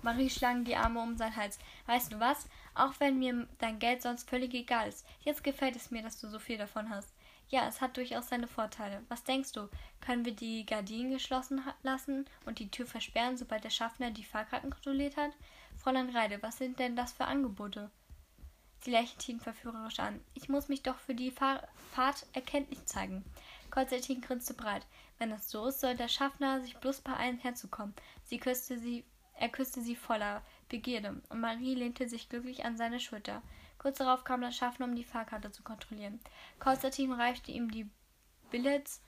Marie 0.02 0.30
schlang 0.30 0.64
die 0.64 0.76
Arme 0.76 1.00
um 1.00 1.16
seinen 1.16 1.36
Hals. 1.36 1.58
Weißt 1.86 2.12
du 2.12 2.18
was? 2.20 2.48
Auch 2.74 2.94
wenn 3.00 3.18
mir 3.18 3.46
dein 3.58 3.78
Geld 3.78 4.00
sonst 4.00 4.30
völlig 4.30 4.54
egal 4.54 4.88
ist, 4.88 5.06
jetzt 5.20 5.44
gefällt 5.44 5.76
es 5.76 5.90
mir, 5.90 6.02
dass 6.02 6.18
du 6.18 6.28
so 6.28 6.38
viel 6.38 6.56
davon 6.56 6.88
hast. 6.88 7.12
Ja, 7.48 7.66
es 7.68 7.80
hat 7.80 7.96
durchaus 7.96 8.28
seine 8.28 8.46
Vorteile. 8.46 9.02
Was 9.08 9.24
denkst 9.24 9.52
du? 9.52 9.68
Können 10.00 10.24
wir 10.24 10.34
die 10.34 10.64
Gardinen 10.64 11.11
geschlossen 11.11 11.61
lassen 11.82 12.24
und 12.46 12.61
die 12.61 12.70
Tür 12.70 12.86
versperren, 12.86 13.36
sobald 13.36 13.64
der 13.64 13.70
Schaffner 13.70 14.11
die 14.11 14.24
Fahrkarten 14.24 14.70
kontrolliert 14.70 15.16
hat? 15.16 15.32
Fräulein 15.76 16.11
Reide, 16.11 16.42
was 16.42 16.58
sind 16.58 16.78
denn 16.78 16.96
das 16.96 17.12
für 17.12 17.24
Angebote? 17.24 17.90
Sie 18.80 18.90
lächelte 18.90 19.30
ihn 19.30 19.40
verführerisch 19.40 20.00
an. 20.00 20.20
Ich 20.34 20.48
muss 20.48 20.68
mich 20.68 20.82
doch 20.82 20.96
für 20.96 21.14
die 21.14 21.30
Fahr 21.30 21.68
Fahrt 21.92 22.26
erkenntlich 22.32 22.84
zeigen. 22.86 23.24
Konstantin 23.70 24.20
grinste 24.20 24.54
breit. 24.54 24.86
Wenn 25.18 25.30
das 25.30 25.50
so 25.50 25.66
ist, 25.66 25.80
soll 25.80 25.96
der 25.96 26.08
Schaffner 26.08 26.60
sich 26.62 26.76
bloß 26.78 27.02
beeilen, 27.02 27.38
herzukommen. 27.38 27.94
Sie 28.24 28.38
küsste 28.38 28.78
sie, 28.78 29.04
er 29.34 29.48
küsste 29.48 29.82
sie 29.82 29.96
voller 29.96 30.42
Begierde, 30.68 31.20
und 31.28 31.40
Marie 31.40 31.74
lehnte 31.74 32.08
sich 32.08 32.28
glücklich 32.28 32.64
an 32.64 32.76
seine 32.76 33.00
Schulter. 33.00 33.42
Kurz 33.78 33.98
darauf 33.98 34.24
kam 34.24 34.40
der 34.40 34.52
Schaffner, 34.52 34.86
um 34.86 34.94
die 34.94 35.04
Fahrkarte 35.04 35.50
zu 35.52 35.62
kontrollieren. 35.62 36.20
Konstantin 36.58 37.12
reichte 37.12 37.52
ihm 37.52 37.70
die 37.70 37.88
Billets 38.50 39.02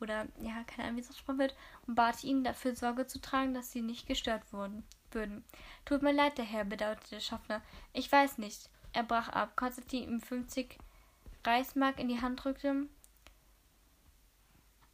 oder 0.00 0.26
ja, 0.40 0.64
keine 0.64 0.88
Ahnung, 0.88 0.96
wie 0.96 1.00
es 1.00 1.28
wird, 1.28 1.56
und 1.86 1.94
bat 1.94 2.24
ihn, 2.24 2.44
dafür 2.44 2.74
Sorge 2.74 3.06
zu 3.06 3.20
tragen, 3.20 3.54
dass 3.54 3.70
sie 3.70 3.82
nicht 3.82 4.06
gestört 4.06 4.52
wurden, 4.52 4.84
würden. 5.12 5.44
Tut 5.84 6.02
mir 6.02 6.12
leid, 6.12 6.38
der 6.38 6.44
Herr, 6.44 6.64
bedauerte 6.64 7.08
der 7.10 7.20
Schaffner. 7.20 7.62
Ich 7.92 8.10
weiß 8.10 8.38
nicht. 8.38 8.68
Er 8.92 9.02
brach 9.02 9.28
ab. 9.28 9.56
Konstantin 9.56 10.04
ihm 10.04 10.20
50 10.20 10.78
Reichsmark 11.44 11.98
in 11.98 12.08
die 12.08 12.20
Hand 12.20 12.44
drückte, 12.44 12.86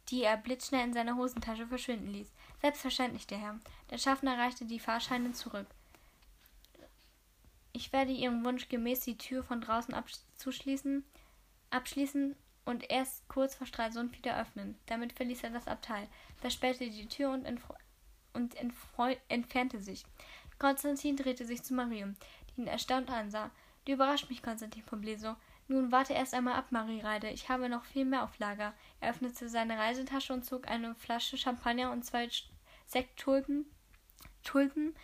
die 0.09 0.23
er 0.23 0.37
blitzschnell 0.37 0.85
in 0.85 0.93
seine 0.93 1.15
Hosentasche 1.15 1.67
verschwinden 1.67 2.11
ließ. 2.11 2.31
Selbstverständlich, 2.61 3.27
der 3.27 3.37
Herr. 3.37 3.59
Der 3.89 3.97
Schaffner 3.97 4.37
reichte 4.37 4.65
die 4.65 4.79
Fahrscheine 4.79 5.31
zurück. 5.33 5.67
Ich 7.71 7.93
werde 7.93 8.11
Ihrem 8.11 8.43
Wunsch 8.43 8.67
gemäß 8.67 9.01
die 9.01 9.17
Tür 9.17 9.43
von 9.43 9.61
draußen 9.61 9.93
abzuschließen, 9.93 11.05
abschließen 11.69 12.35
und 12.65 12.89
erst 12.89 13.27
kurz 13.27 13.55
vor 13.55 13.67
Stralsund 13.67 14.17
wieder 14.17 14.39
öffnen. 14.39 14.77
Damit 14.87 15.13
verließ 15.13 15.43
er 15.43 15.51
das 15.51 15.67
Abteil, 15.67 16.07
versperrte 16.37 16.89
die 16.89 17.07
Tür 17.07 17.31
und, 17.31 17.47
und 18.33 18.55
entfernte 19.29 19.79
sich. 19.79 20.03
Konstantin 20.57 21.15
drehte 21.15 21.45
sich 21.45 21.63
zu 21.63 21.73
Marie, 21.73 22.05
die 22.49 22.61
ihn 22.61 22.67
erstaunt 22.67 23.09
ansah. 23.09 23.51
Du 23.89 23.95
überrascht 23.95 24.29
mich, 24.29 24.43
Konstantin 24.43 24.83
Pobleso. 24.83 25.35
Nun 25.67 25.91
warte 25.91 26.13
erst 26.13 26.35
einmal 26.35 26.53
ab, 26.53 26.67
Marie 26.69 27.01
Reide. 27.01 27.31
Ich 27.31 27.49
habe 27.49 27.69
noch 27.69 27.85
viel 27.85 28.05
mehr 28.05 28.21
auf 28.21 28.37
Lager. 28.37 28.71
Er 28.99 29.09
öffnete 29.09 29.49
seine 29.49 29.79
Reisetasche 29.79 30.31
und 30.31 30.45
zog 30.45 30.67
eine 30.67 30.93
Flasche 30.93 31.39
Champagner 31.39 31.91
und 31.91 32.05
zwei 32.05 32.29
Sekttulpen 32.85 33.65
Tulpen 34.43 34.95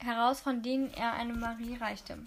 heraus, 0.00 0.38
von 0.38 0.62
denen 0.62 0.92
er 0.92 1.14
eine 1.14 1.32
Marie 1.32 1.78
reichte. 1.78 2.18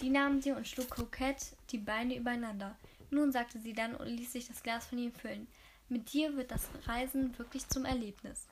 Die 0.00 0.10
nahm 0.10 0.42
sie 0.42 0.50
und 0.50 0.66
schlug 0.66 0.90
kokett 0.90 1.54
die 1.70 1.78
Beine 1.78 2.16
übereinander. 2.16 2.76
Nun, 3.10 3.30
sagte 3.30 3.60
sie 3.60 3.74
dann 3.74 3.94
und 3.94 4.08
ließ 4.08 4.32
sich 4.32 4.48
das 4.48 4.64
Glas 4.64 4.86
von 4.86 4.98
ihm 4.98 5.12
füllen. 5.12 5.46
Mit 5.88 6.12
dir 6.12 6.36
wird 6.36 6.50
das 6.50 6.68
Reisen 6.86 7.38
wirklich 7.38 7.68
zum 7.68 7.84
Erlebnis. 7.84 8.48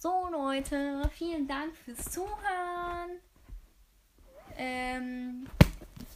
So, 0.00 0.28
Leute, 0.32 1.08
vielen 1.14 1.46
Dank 1.46 1.76
fürs 1.76 2.10
Zuhören. 2.10 2.73
Ähm, 4.56 5.46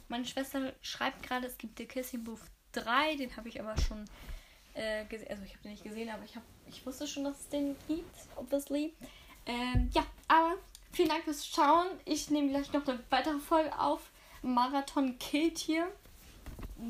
meine 0.08 0.24
Schwester 0.24 0.72
schreibt 0.80 1.22
gerade, 1.22 1.46
es 1.46 1.58
gibt 1.58 1.78
The 1.78 1.86
Kissing 1.86 2.24
Booth 2.24 2.40
3, 2.72 3.16
den 3.16 3.36
habe 3.36 3.48
ich 3.48 3.60
aber 3.60 3.76
schon 3.78 4.04
äh, 4.74 5.04
gesehen. 5.06 5.28
Also 5.30 5.42
ich 5.44 5.52
habe 5.52 5.62
den 5.62 5.72
nicht 5.72 5.84
gesehen, 5.84 6.08
aber 6.08 6.24
ich, 6.24 6.36
hab, 6.36 6.42
ich 6.66 6.84
wusste 6.86 7.06
schon, 7.06 7.24
dass 7.24 7.40
es 7.40 7.48
den 7.48 7.76
gibt, 7.86 8.16
obviously. 8.36 8.94
Ähm, 9.46 9.90
ja, 9.92 10.06
aber 10.28 10.54
vielen 10.92 11.08
Dank 11.08 11.24
fürs 11.24 11.46
Schauen. 11.46 11.88
Ich 12.04 12.30
nehme 12.30 12.50
gleich 12.50 12.72
noch 12.72 12.86
eine 12.86 13.00
weitere 13.10 13.38
Folge 13.38 13.78
auf. 13.78 14.10
Marathon 14.42 15.18
killt 15.18 15.58
hier. 15.58 15.88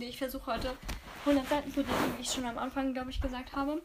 Ich 0.00 0.18
versuche 0.18 0.52
heute 0.52 0.76
100 1.24 1.48
Seiten 1.48 1.72
zu 1.72 1.80
lesen, 1.80 2.16
wie 2.16 2.22
ich 2.22 2.30
schon 2.30 2.44
am 2.44 2.58
Anfang, 2.58 2.92
glaube 2.92 3.10
ich, 3.10 3.20
gesagt 3.20 3.54
habe. 3.54 3.82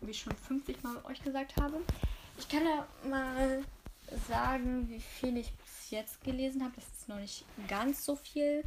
Wie 0.00 0.10
ich 0.10 0.20
schon 0.20 0.34
50 0.34 0.82
Mal 0.82 1.02
euch 1.04 1.22
gesagt 1.22 1.56
habe. 1.56 1.80
Ich 2.38 2.48
kann 2.48 2.64
ja 2.64 2.86
mal 3.08 3.64
sagen, 4.28 4.88
wie 4.90 5.00
viel 5.00 5.36
ich 5.38 5.52
jetzt 5.90 6.22
gelesen 6.22 6.62
habe. 6.62 6.74
Das 6.76 6.86
ist 6.86 7.08
noch 7.08 7.18
nicht 7.18 7.44
ganz 7.68 8.04
so 8.04 8.16
viel, 8.16 8.64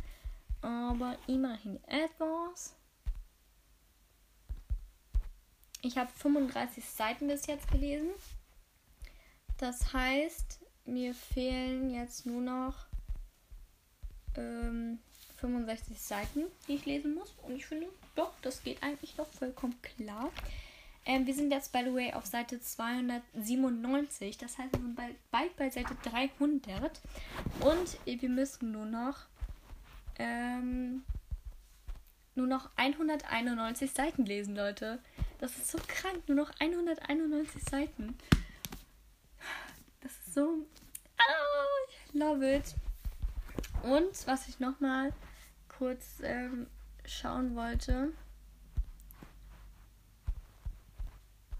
aber 0.61 1.17
immerhin 1.27 1.83
etwas. 1.85 2.75
Ich 5.81 5.97
habe 5.97 6.11
35 6.11 6.83
Seiten 6.83 7.27
bis 7.27 7.45
jetzt 7.47 7.71
gelesen. 7.71 8.11
Das 9.57 9.93
heißt, 9.93 10.59
mir 10.85 11.13
fehlen 11.13 11.89
jetzt 11.89 12.25
nur 12.25 12.41
noch 12.41 12.85
ähm, 14.35 14.99
65 15.37 15.99
Seiten, 15.99 16.43
die 16.67 16.75
ich 16.75 16.85
lesen 16.85 17.15
muss. 17.15 17.33
Und 17.43 17.55
ich 17.55 17.65
finde, 17.65 17.87
doch, 18.15 18.33
das 18.41 18.63
geht 18.63 18.81
eigentlich 18.83 19.17
noch 19.17 19.27
vollkommen 19.27 19.81
klar. 19.81 20.31
Ähm, 21.05 21.25
wir 21.25 21.33
sind 21.33 21.51
jetzt, 21.51 21.71
by 21.71 21.79
the 21.85 21.93
way, 21.93 22.13
auf 22.13 22.25
Seite 22.25 22.59
297. 22.59 24.37
Das 24.37 24.57
heißt, 24.57 24.73
wir 24.73 24.79
sind 24.79 24.95
bald, 24.95 25.15
bald 25.31 25.55
bei 25.55 25.69
Seite 25.69 25.95
300. 26.03 27.01
Und 27.61 27.97
wir 28.05 28.29
müssen 28.29 28.71
nur 28.71 28.85
noch 28.85 29.25
ähm, 30.19 31.03
nur 32.35 32.47
noch 32.47 32.69
191 32.77 33.91
Seiten 33.91 34.25
lesen, 34.25 34.55
Leute. 34.55 34.99
Das 35.39 35.57
ist 35.57 35.71
so 35.71 35.77
krank. 35.87 36.23
Nur 36.27 36.37
noch 36.37 36.51
191 36.59 37.61
Seiten. 37.63 38.17
Das 40.01 40.11
ist 40.11 40.33
so. 40.33 40.65
Oh, 41.19 42.17
love 42.17 42.55
it. 42.55 42.75
Und 43.83 44.25
was 44.25 44.47
ich 44.47 44.59
nochmal 44.59 45.11
kurz 45.67 46.21
ähm, 46.23 46.67
schauen 47.05 47.55
wollte. 47.55 48.13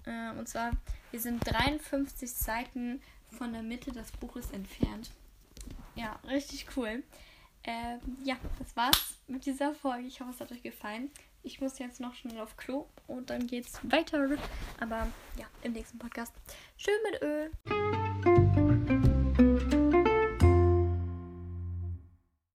Äh, 0.10 0.38
und 0.38 0.48
zwar, 0.50 0.72
wir 1.12 1.20
sind 1.20 1.40
53 1.46 2.32
Seiten 2.32 3.02
von 3.38 3.54
der 3.54 3.62
Mitte 3.62 3.92
des 3.92 4.12
Buches 4.12 4.52
entfernt. 4.52 5.12
Ja, 5.96 6.20
richtig 6.28 6.66
cool. 6.76 7.04
Ähm, 7.64 8.00
ja, 8.24 8.38
das 8.58 8.76
war's 8.76 9.16
mit 9.28 9.46
dieser 9.46 9.74
Folge. 9.74 10.08
Ich 10.08 10.20
hoffe, 10.20 10.32
es 10.32 10.40
hat 10.42 10.52
euch 10.52 10.64
gefallen. 10.64 11.12
Ich 11.44 11.62
muss 11.62 11.80
jetzt 11.80 12.00
noch 12.00 12.16
schnell 12.16 12.40
auf 12.40 12.58
Klo 12.58 12.88
und 13.08 13.30
dann 13.30 13.48
geht's 13.48 13.80
weiter. 13.84 14.30
Aber 14.80 15.08
ja, 15.38 15.46
im 15.62 15.74
nächsten 15.74 16.00
Podcast. 16.00 16.34
Schön 16.78 16.96
mit 17.12 17.22
Öl. 17.22 18.09